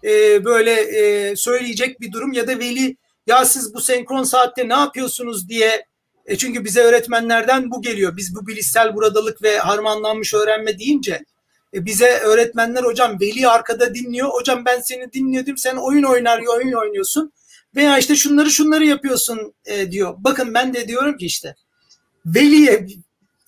e, 0.05 0.45
böyle 0.45 0.73
e, 0.73 1.37
söyleyecek 1.37 2.01
bir 2.01 2.13
durum 2.13 2.33
ya 2.33 2.47
da 2.47 2.59
veli 2.59 2.97
ya 3.27 3.45
siz 3.45 3.75
bu 3.75 3.81
senkron 3.81 4.23
saatte 4.23 4.69
ne 4.69 4.75
yapıyorsunuz 4.75 5.49
diye 5.49 5.87
e 6.27 6.37
çünkü 6.37 6.65
bize 6.65 6.81
öğretmenlerden 6.81 7.71
bu 7.71 7.83
geliyor. 7.83 8.17
Biz 8.17 8.35
bu 8.35 8.47
bilişsel 8.47 8.95
buradalık 8.95 9.43
ve 9.43 9.59
harmanlanmış 9.59 10.35
öğrenme 10.35 10.79
deyince 10.79 11.25
e 11.75 11.85
bize 11.85 12.19
öğretmenler 12.19 12.83
hocam 12.83 13.21
veli 13.21 13.49
arkada 13.49 13.95
dinliyor. 13.95 14.29
Hocam 14.29 14.65
ben 14.65 14.81
seni 14.81 15.13
dinliyordum. 15.13 15.59
Sen 15.59 15.77
oyun 15.77 16.03
oynar 16.03 16.41
oyun 16.57 16.73
oynuyorsun. 16.73 17.33
Veya 17.77 17.99
işte 17.99 18.17
şunları 18.17 18.51
şunları 18.51 18.87
yapıyorsun 18.87 19.55
e, 19.65 19.93
diyor. 19.93 20.15
Bakın 20.19 20.55
ben 20.55 20.75
de 20.75 20.89
diyorum 20.89 21.17
ki 21.17 21.27
işte 21.27 21.55
veliye 22.27 22.87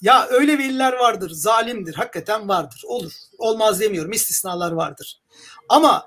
ya 0.00 0.26
öyle 0.30 0.58
veliler 0.58 0.92
vardır, 0.92 1.30
zalimdir, 1.30 1.94
hakikaten 1.94 2.48
vardır. 2.48 2.82
Olur. 2.86 3.12
Olmaz 3.38 3.80
demiyorum. 3.80 4.12
istisnalar 4.12 4.72
vardır. 4.72 5.20
Ama 5.68 6.06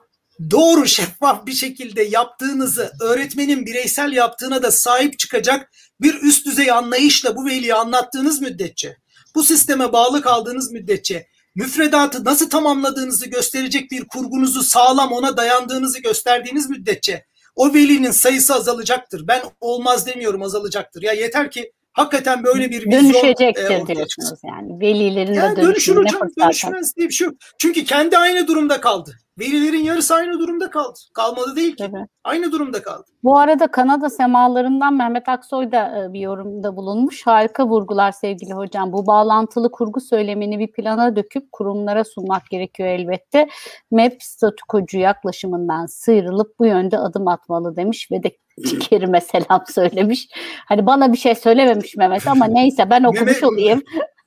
doğru 0.52 0.88
şeffaf 0.88 1.46
bir 1.46 1.54
şekilde 1.54 2.04
yaptığınızı 2.04 2.92
öğretmenin 3.02 3.66
bireysel 3.66 4.14
yaptığına 4.14 4.64
da 4.64 4.72
sahip 4.72 5.20
çıkacak 5.20 5.72
bir 6.02 6.22
üst 6.22 6.46
düzey 6.46 6.72
anlayışla 6.72 7.36
bu 7.36 7.46
veliye 7.46 7.74
anlattığınız 7.74 8.42
müddetçe, 8.42 8.98
bu 9.36 9.44
sisteme 9.44 9.94
bağlı 9.94 10.22
kaldığınız 10.22 10.72
müddetçe 10.72 11.28
müfredatı 11.56 12.26
nasıl 12.26 12.50
tamamladığınızı 12.50 13.30
gösterecek 13.30 13.92
bir 13.92 14.08
kurgunuzu 14.08 14.64
sağlam 14.64 15.12
ona 15.12 15.38
dayandığınızı 15.38 16.00
gösterdiğiniz 16.00 16.70
müddetçe 16.70 17.26
o 17.56 17.74
velinin 17.74 18.12
sayısı 18.12 18.56
azalacaktır. 18.56 19.28
Ben 19.28 19.44
olmaz 19.60 20.08
demiyorum 20.08 20.42
azalacaktır. 20.42 21.02
Ya 21.02 21.14
yeter 21.14 21.52
ki 21.52 21.72
hakikaten 21.94 22.44
böyle 22.44 22.70
bir 22.70 22.88
vizyon 22.88 23.04
dönüşecektir 23.04 23.72
e, 23.72 23.88
diyorsunuz 23.88 24.39
yani. 24.44 24.80
Velilerin 24.80 25.34
yani 25.34 25.58
de 25.58 25.62
dönüşür 25.62 25.96
hocam, 25.96 26.22
dönüşmez 26.39 26.96
diye 26.96 27.08
bir 27.08 27.14
şey 27.14 27.28
yok. 27.28 27.36
Çünkü 27.58 27.86
kendi 27.86 28.18
aynı 28.18 28.48
durumda 28.48 28.82
kaldı. 28.82 29.16
Velilerin 29.39 29.84
yarısı 29.84 30.16
aynı 30.16 30.39
durumda 30.39 30.70
kaldı. 30.70 31.00
Kalmadı 31.14 31.56
değil 31.56 31.76
ki. 31.76 31.84
Tabii. 31.92 32.08
Aynı 32.24 32.52
durumda 32.52 32.82
kaldı. 32.82 33.04
Bu 33.24 33.38
arada 33.38 33.68
Kanada 33.68 34.10
semalarından 34.10 34.94
Mehmet 34.94 35.30
Aksoy 35.30 35.72
da 35.72 36.04
e, 36.04 36.14
bir 36.14 36.20
yorumda 36.20 36.76
bulunmuş. 36.76 37.28
Harika 37.28 37.68
vurgular 37.68 38.12
sevgili 38.12 38.54
hocam. 38.54 38.94
Bu 38.94 39.08
bağlantılı 39.08 39.72
kurgu 39.72 40.02
söylemini 40.02 40.60
bir 40.60 40.72
plana 40.72 41.16
döküp 41.16 41.52
kurumlara 41.52 42.04
sunmak 42.04 42.50
gerekiyor 42.50 42.89
elbette. 42.89 43.48
MEP 43.92 44.24
statükocu 44.24 44.98
yaklaşımından 44.98 45.86
sıyrılıp 45.86 46.60
bu 46.60 46.66
yönde 46.66 46.98
adım 46.98 47.28
atmalı 47.28 47.76
demiş 47.76 48.12
ve 48.12 48.24
de 48.24 48.38
Kerim'e 48.62 49.22
selam 49.22 49.64
söylemiş. 49.68 50.28
Hani 50.66 50.86
bana 50.86 51.14
bir 51.14 51.18
şey 51.18 51.36
söylememiş 51.36 51.95
Mehmet 51.97 52.28
ama 52.28 52.45
neyse 52.45 52.89
ben 52.89 53.03
okumuş 53.03 53.43
Mehmet, 53.43 53.80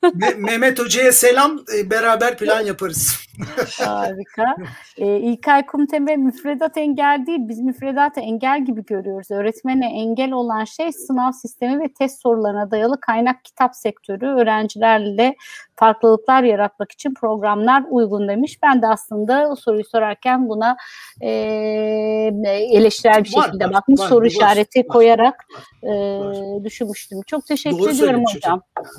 olayım. 0.05 0.43
Mehmet 0.43 0.79
Hoca'ya 0.79 1.13
selam 1.13 1.65
e, 1.79 1.91
beraber 1.91 2.39
plan 2.39 2.61
yaparız. 2.61 3.25
Harika. 3.79 4.57
Ee, 4.97 5.17
İlkay 5.17 5.67
Kumteme 5.67 6.17
müfredat 6.17 6.77
engel 6.77 7.25
değil. 7.27 7.39
Biz 7.43 7.61
müfredatı 7.61 8.21
engel 8.21 8.65
gibi 8.65 8.85
görüyoruz. 8.85 9.31
Öğretmene 9.31 9.87
engel 9.87 10.33
olan 10.33 10.65
şey 10.65 10.93
sınav 10.93 11.33
sistemi 11.33 11.81
ve 11.81 11.93
test 11.93 12.23
sorularına 12.23 12.71
dayalı 12.71 13.01
kaynak 13.01 13.45
kitap 13.45 13.77
sektörü. 13.77 14.27
Öğrencilerle 14.27 15.37
farklılıklar 15.77 16.43
yaratmak 16.43 16.93
için 16.93 17.15
programlar 17.15 17.85
uygun 17.91 18.29
demiş. 18.29 18.59
Ben 18.63 18.83
de 18.83 18.87
aslında 18.87 19.49
o 19.51 19.57
soruyu 19.57 19.85
sorarken 19.85 20.49
buna 20.49 20.77
e, 21.21 21.31
eleştirel 22.71 23.25
bir 23.25 23.29
şekilde 23.29 23.65
var, 23.65 23.73
bakmış. 23.73 24.01
Var, 24.01 24.09
soru 24.09 24.21
var, 24.21 24.31
işareti 24.31 24.81
var, 24.81 24.87
koyarak 24.87 25.47
var, 25.83 26.61
e, 26.61 26.65
düşünmüştüm. 26.65 27.21
Çok 27.27 27.47
teşekkür 27.47 27.79
Doğru 27.79 27.91
ediyorum 27.91 28.25
hocam. 28.25 28.61
hocam. 28.77 28.91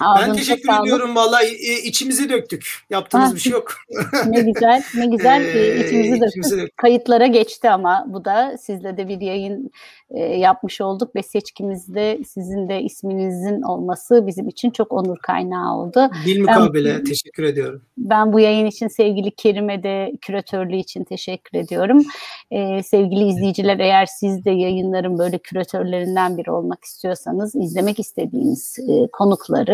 Ağzınıza 0.00 0.32
ben 0.32 0.36
teşekkür 0.36 0.82
ediyorum. 0.82 1.16
Vallahi 1.16 1.46
e, 1.46 1.82
içimizi 1.82 2.30
döktük. 2.30 2.84
Yaptığımız 2.90 3.30
ha, 3.30 3.34
bir 3.34 3.40
şey 3.40 3.52
yok. 3.52 3.74
ne 4.26 4.40
güzel, 4.40 4.82
ne 4.94 5.06
güzel. 5.06 5.44
ee, 5.54 5.86
içimizi 5.86 6.20
döktük. 6.20 6.44
döktük. 6.44 6.76
Kayıtlara 6.76 7.26
geçti 7.26 7.70
ama 7.70 8.04
bu 8.08 8.24
da 8.24 8.56
sizle 8.58 8.96
de 8.96 9.08
bir 9.08 9.20
yayın 9.20 9.70
e, 10.10 10.20
yapmış 10.20 10.80
olduk 10.80 11.16
ve 11.16 11.22
seçkimizde 11.22 12.18
sizin 12.26 12.68
de 12.68 12.82
isminizin 12.82 13.62
olması 13.62 14.26
bizim 14.26 14.48
için 14.48 14.70
çok 14.70 14.92
onur 14.92 15.16
kaynağı 15.16 15.76
oldu. 15.76 16.10
Bilmukabele 16.26 16.98
ben, 16.98 17.04
teşekkür 17.04 17.42
ediyorum. 17.42 17.82
Ben 17.98 18.32
bu 18.32 18.40
yayın 18.40 18.66
için 18.66 18.88
sevgili 18.88 19.30
Kerim'e 19.30 19.82
de 19.82 20.12
küratörlüğü 20.20 20.76
için 20.76 21.04
teşekkür 21.04 21.58
ediyorum. 21.58 22.02
Ee, 22.50 22.82
sevgili 22.82 23.28
izleyiciler 23.28 23.78
eğer 23.78 24.06
siz 24.06 24.44
de 24.44 24.50
yayınların 24.50 25.18
böyle 25.18 25.38
küratörlerinden 25.38 26.38
biri 26.38 26.50
olmak 26.50 26.84
istiyorsanız 26.84 27.54
izlemek 27.54 27.98
istediğiniz 27.98 28.78
e, 28.78 29.06
konukları 29.12 29.71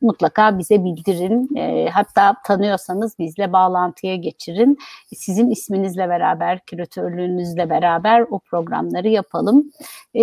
mutlaka 0.00 0.58
bize 0.58 0.84
bildirin. 0.84 1.56
E, 1.56 1.88
hatta 1.90 2.34
tanıyorsanız 2.44 3.18
bizle 3.18 3.52
bağlantıya 3.52 4.16
geçirin. 4.16 4.78
Sizin 5.14 5.50
isminizle 5.50 6.08
beraber, 6.08 6.60
küratörlüğünüzle 6.66 7.70
beraber 7.70 8.26
o 8.30 8.38
programları 8.38 9.08
yapalım. 9.08 9.70
E, 10.14 10.22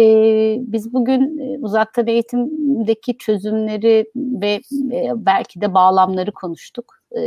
biz 0.59 0.93
bugün 0.93 1.39
e, 1.39 1.57
uzaktan 1.59 2.07
eğitimdeki 2.07 3.17
çözümleri 3.17 4.05
ve 4.15 4.61
e, 4.91 5.11
belki 5.15 5.61
de 5.61 5.73
bağlamları 5.73 6.31
konuştuk. 6.31 7.02
E, 7.17 7.21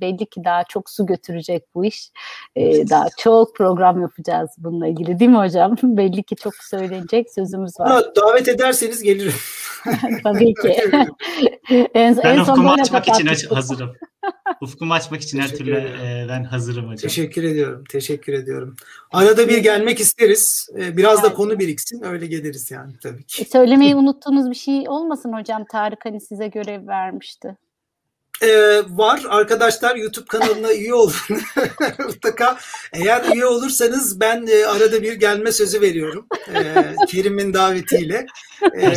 belli 0.00 0.26
ki 0.26 0.44
daha 0.44 0.64
çok 0.64 0.90
su 0.90 1.06
götürecek 1.06 1.64
bu 1.74 1.84
iş. 1.84 2.10
E, 2.56 2.88
daha 2.90 3.06
çok 3.18 3.56
program 3.56 4.00
yapacağız 4.00 4.50
bununla 4.58 4.86
ilgili 4.86 5.18
değil 5.18 5.30
mi 5.30 5.36
hocam? 5.36 5.76
belli 5.82 6.22
ki 6.22 6.36
çok 6.36 6.54
söylenecek 6.54 7.32
sözümüz 7.32 7.80
var. 7.80 7.88
Ha, 7.88 8.02
davet 8.16 8.48
ederseniz 8.48 9.02
gelirim. 9.02 9.34
Tabii 10.24 10.54
ki. 10.54 10.68
en, 11.94 12.16
ben 12.16 12.36
en 12.36 12.40
ufkumu 12.40 12.72
açmak 12.72 13.08
için 13.08 13.26
hazırım. 13.54 13.92
ufkumu 14.60 14.94
açmak 14.94 15.20
için 15.20 15.38
her 15.38 15.48
türlü 15.48 15.76
e, 15.76 16.26
ben 16.28 16.44
hazırım 16.44 16.84
hocam. 16.84 16.96
Teşekkür 16.96 17.42
ediyorum. 17.42 17.84
Teşekkür 17.90 18.32
ediyorum. 18.32 18.76
Arada 19.12 19.48
bir 19.48 19.58
gelmek 19.58 20.00
isteriz. 20.00 20.68
E, 20.78 20.96
biraz 20.96 21.22
da 21.22 21.34
konu 21.34 21.58
biriksin. 21.58 22.02
Öyle 22.04 22.26
geliriz 22.26 22.70
yani 22.70 22.92
tabii 23.02 23.24
ki. 23.24 23.42
E, 23.42 23.44
söylemeyi 23.44 23.96
unuttuğunuz 23.96 24.50
bir 24.50 24.54
şey 24.54 24.88
olmasın 24.88 25.32
hocam. 25.32 25.64
Tarık 25.64 26.04
hani 26.04 26.20
size 26.20 26.48
görev 26.48 26.86
vermişti. 26.86 27.56
Ee, 28.42 28.82
var. 28.88 29.22
Arkadaşlar 29.28 29.96
YouTube 29.96 30.26
kanalına 30.26 30.72
üye 30.72 30.94
olun. 30.94 31.12
Mutlaka. 31.98 32.58
Eğer 32.92 33.34
üye 33.34 33.46
olursanız 33.46 34.20
ben 34.20 34.46
e, 34.46 34.66
arada 34.66 35.02
bir 35.02 35.12
gelme 35.12 35.52
sözü 35.52 35.80
veriyorum. 35.80 36.26
E, 36.54 36.74
Kerim'in 37.08 37.54
davetiyle. 37.54 38.26
E, 38.80 38.92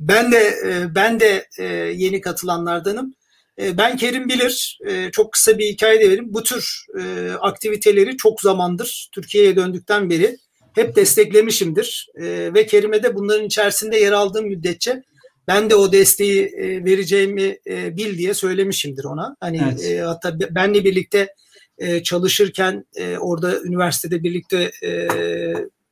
ben 0.00 0.32
de 0.32 0.38
e, 0.66 0.94
ben 0.94 1.20
de 1.20 1.48
e, 1.58 1.64
yeni 1.94 2.20
katılanlardanım. 2.20 3.14
E, 3.60 3.78
ben 3.78 3.96
Kerim 3.96 4.28
bilir. 4.28 4.78
E, 4.86 5.10
çok 5.10 5.32
kısa 5.32 5.58
bir 5.58 5.66
hikaye 5.66 6.00
de 6.00 6.04
vereyim. 6.04 6.34
Bu 6.34 6.42
tür 6.42 6.86
e, 7.00 7.32
aktiviteleri 7.40 8.16
çok 8.16 8.40
zamandır 8.40 9.08
Türkiye'ye 9.12 9.56
döndükten 9.56 10.10
beri 10.10 10.36
hep 10.74 10.96
desteklemişimdir. 10.96 12.08
E, 12.14 12.54
ve 12.54 12.66
Kerim'e 12.66 13.02
de 13.02 13.14
bunların 13.14 13.46
içerisinde 13.46 13.96
yer 13.96 14.12
aldığım 14.12 14.46
müddetçe 14.46 15.02
ben 15.48 15.70
de 15.70 15.74
o 15.74 15.92
desteği 15.92 16.46
e, 16.46 16.84
vereceğimi 16.84 17.58
e, 17.66 17.96
bil 17.96 18.18
diye 18.18 18.34
söylemişimdir 18.34 19.04
ona. 19.04 19.36
Hani 19.40 19.60
evet. 19.64 19.90
e, 19.90 20.00
hatta 20.00 20.40
benle 20.40 20.84
birlikte 20.84 21.34
e, 21.78 22.02
çalışırken 22.02 22.84
e, 22.96 23.18
orada 23.18 23.60
üniversitede 23.62 24.22
birlikte 24.22 24.72
e, 24.82 25.08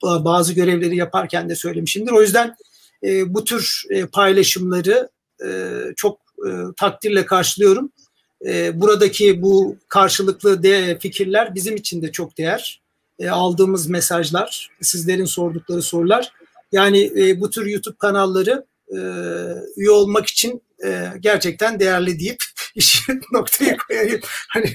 bazı 0.03 0.53
görevleri 0.53 0.97
yaparken 0.97 1.49
de 1.49 1.55
söylemişimdir. 1.57 2.13
O 2.13 2.23
yüzden 2.23 2.57
e, 3.05 3.35
bu 3.35 3.45
tür 3.45 3.83
e, 3.91 4.07
paylaşımları 4.07 5.09
e, 5.45 5.81
çok 5.97 6.21
e, 6.47 6.51
takdirle 6.77 7.27
karşılıyorum. 7.27 7.93
E, 8.47 8.81
buradaki 8.81 9.43
bu 9.43 9.77
karşılıklı 9.89 10.63
de 10.63 10.99
fikirler 10.99 11.55
bizim 11.55 11.77
için 11.77 12.03
de 12.03 12.13
çok 12.13 12.39
değer. 12.39 12.81
E, 13.19 13.29
aldığımız 13.29 13.87
mesajlar, 13.87 14.71
sizlerin 14.81 15.25
sordukları 15.25 15.83
sorular. 15.83 16.33
Yani 16.73 17.11
e, 17.17 17.41
bu 17.41 17.51
tür 17.51 17.67
YouTube 17.67 17.97
kanalları 17.99 18.65
üye 19.77 19.91
olmak 19.91 20.27
için 20.27 20.63
e, 20.85 21.07
gerçekten 21.21 21.81
değerli 21.81 22.21
deyip 22.21 22.39
işi 22.75 23.13
noktayı 23.33 23.77
koyayım. 23.89 24.21
Hani 24.49 24.67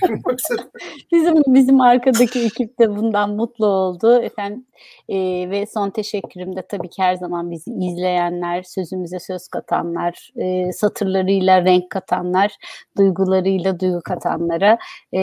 bizim 1.11 1.35
bizim 1.47 1.81
arkadaki 1.81 2.39
ekip 2.39 2.79
de 2.79 2.89
bundan 2.89 3.29
mutlu 3.29 3.65
oldu. 3.65 4.21
Efendim 4.21 4.65
e, 5.09 5.17
ve 5.49 5.65
son 5.65 5.89
teşekkürüm 5.89 6.55
de 6.55 6.61
tabii 6.61 6.89
ki 6.89 7.01
her 7.01 7.15
zaman 7.15 7.51
bizi 7.51 7.71
izleyenler, 7.71 8.63
sözümüze 8.63 9.19
söz 9.19 9.47
katanlar, 9.47 10.31
e, 10.35 10.73
satırlarıyla 10.73 11.65
renk 11.65 11.89
katanlar, 11.89 12.57
duygularıyla 12.97 13.79
duygu 13.79 14.01
katanlara. 14.01 14.77
E, 15.13 15.21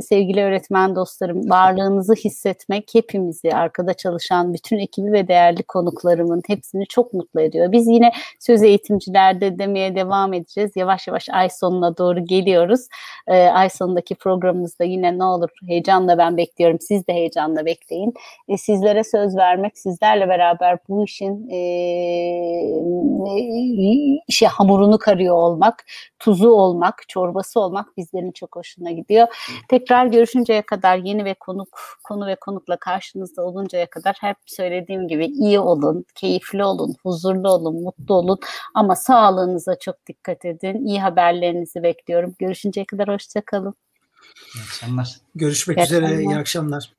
sevgili 0.00 0.42
öğretmen 0.42 0.96
dostlarım, 0.96 1.50
varlığınızı 1.50 2.14
hissetmek 2.14 2.90
hepimizi, 2.94 3.52
arkada 3.52 3.94
çalışan 3.94 4.54
bütün 4.54 4.78
ekibi 4.78 5.12
ve 5.12 5.28
değerli 5.28 5.62
konuklarımın 5.62 6.42
hepsini 6.46 6.86
çok 6.86 7.12
mutlu 7.12 7.40
ediyor. 7.40 7.72
Biz 7.72 7.88
yine 7.88 8.12
söz 8.40 8.62
eğitimcilerde 8.62 9.58
demeye 9.58 9.94
devam 10.06 10.32
edeceğiz. 10.32 10.70
Yavaş 10.76 11.08
yavaş 11.08 11.28
ay 11.30 11.48
sonuna 11.50 11.96
doğru 11.96 12.24
geliyoruz. 12.24 12.80
E, 13.26 13.46
ay 13.46 13.70
sonundaki 13.70 14.14
programımızda 14.14 14.84
yine 14.84 15.18
ne 15.18 15.24
olur 15.24 15.48
heyecanla 15.68 16.18
ben 16.18 16.36
bekliyorum. 16.36 16.80
Siz 16.80 17.06
de 17.06 17.12
heyecanla 17.12 17.64
bekleyin. 17.66 18.14
E, 18.48 18.58
sizlere 18.58 19.04
söz 19.04 19.36
vermek, 19.36 19.78
sizlerle 19.78 20.28
beraber 20.28 20.78
bu 20.88 21.04
işin 21.04 21.48
e, 21.50 21.58
işe 24.28 24.46
hamurunu 24.46 24.98
karıyor 24.98 25.36
olmak, 25.36 25.84
tuzu 26.18 26.50
olmak, 26.50 27.08
çorbası 27.08 27.60
olmak 27.60 27.96
bizlerin 27.96 28.32
çok 28.32 28.56
hoşuna 28.56 28.90
gidiyor. 28.90 29.26
Tekrar 29.68 30.06
görüşünceye 30.06 30.62
kadar 30.62 30.96
yeni 30.96 31.24
ve 31.24 31.34
konuk 31.34 31.68
konu 32.04 32.26
ve 32.26 32.34
konukla 32.34 32.76
karşınızda 32.76 33.42
oluncaya 33.42 33.90
kadar 33.90 34.16
hep 34.20 34.36
söylediğim 34.46 35.08
gibi 35.08 35.26
iyi 35.26 35.60
olun, 35.60 36.04
keyifli 36.14 36.64
olun, 36.64 36.94
huzurlu 37.02 37.50
olun, 37.50 37.82
mutlu 37.82 38.14
olun 38.14 38.38
ama 38.74 38.96
sağlığınıza 38.96 39.78
çok 39.78 39.91
dikkat 40.06 40.44
edin. 40.44 40.86
İyi 40.86 41.00
haberlerinizi 41.00 41.82
bekliyorum. 41.82 42.34
Görüşünceye 42.38 42.86
kadar 42.86 43.08
hoşçakalın. 43.08 43.74
İyi 44.54 44.62
akşamlar. 44.62 45.16
Görüşmek 45.34 45.78
iyi 45.78 45.82
üzere. 45.84 46.04
Akşamlar. 46.04 46.34
İyi 46.34 46.38
akşamlar. 46.38 46.92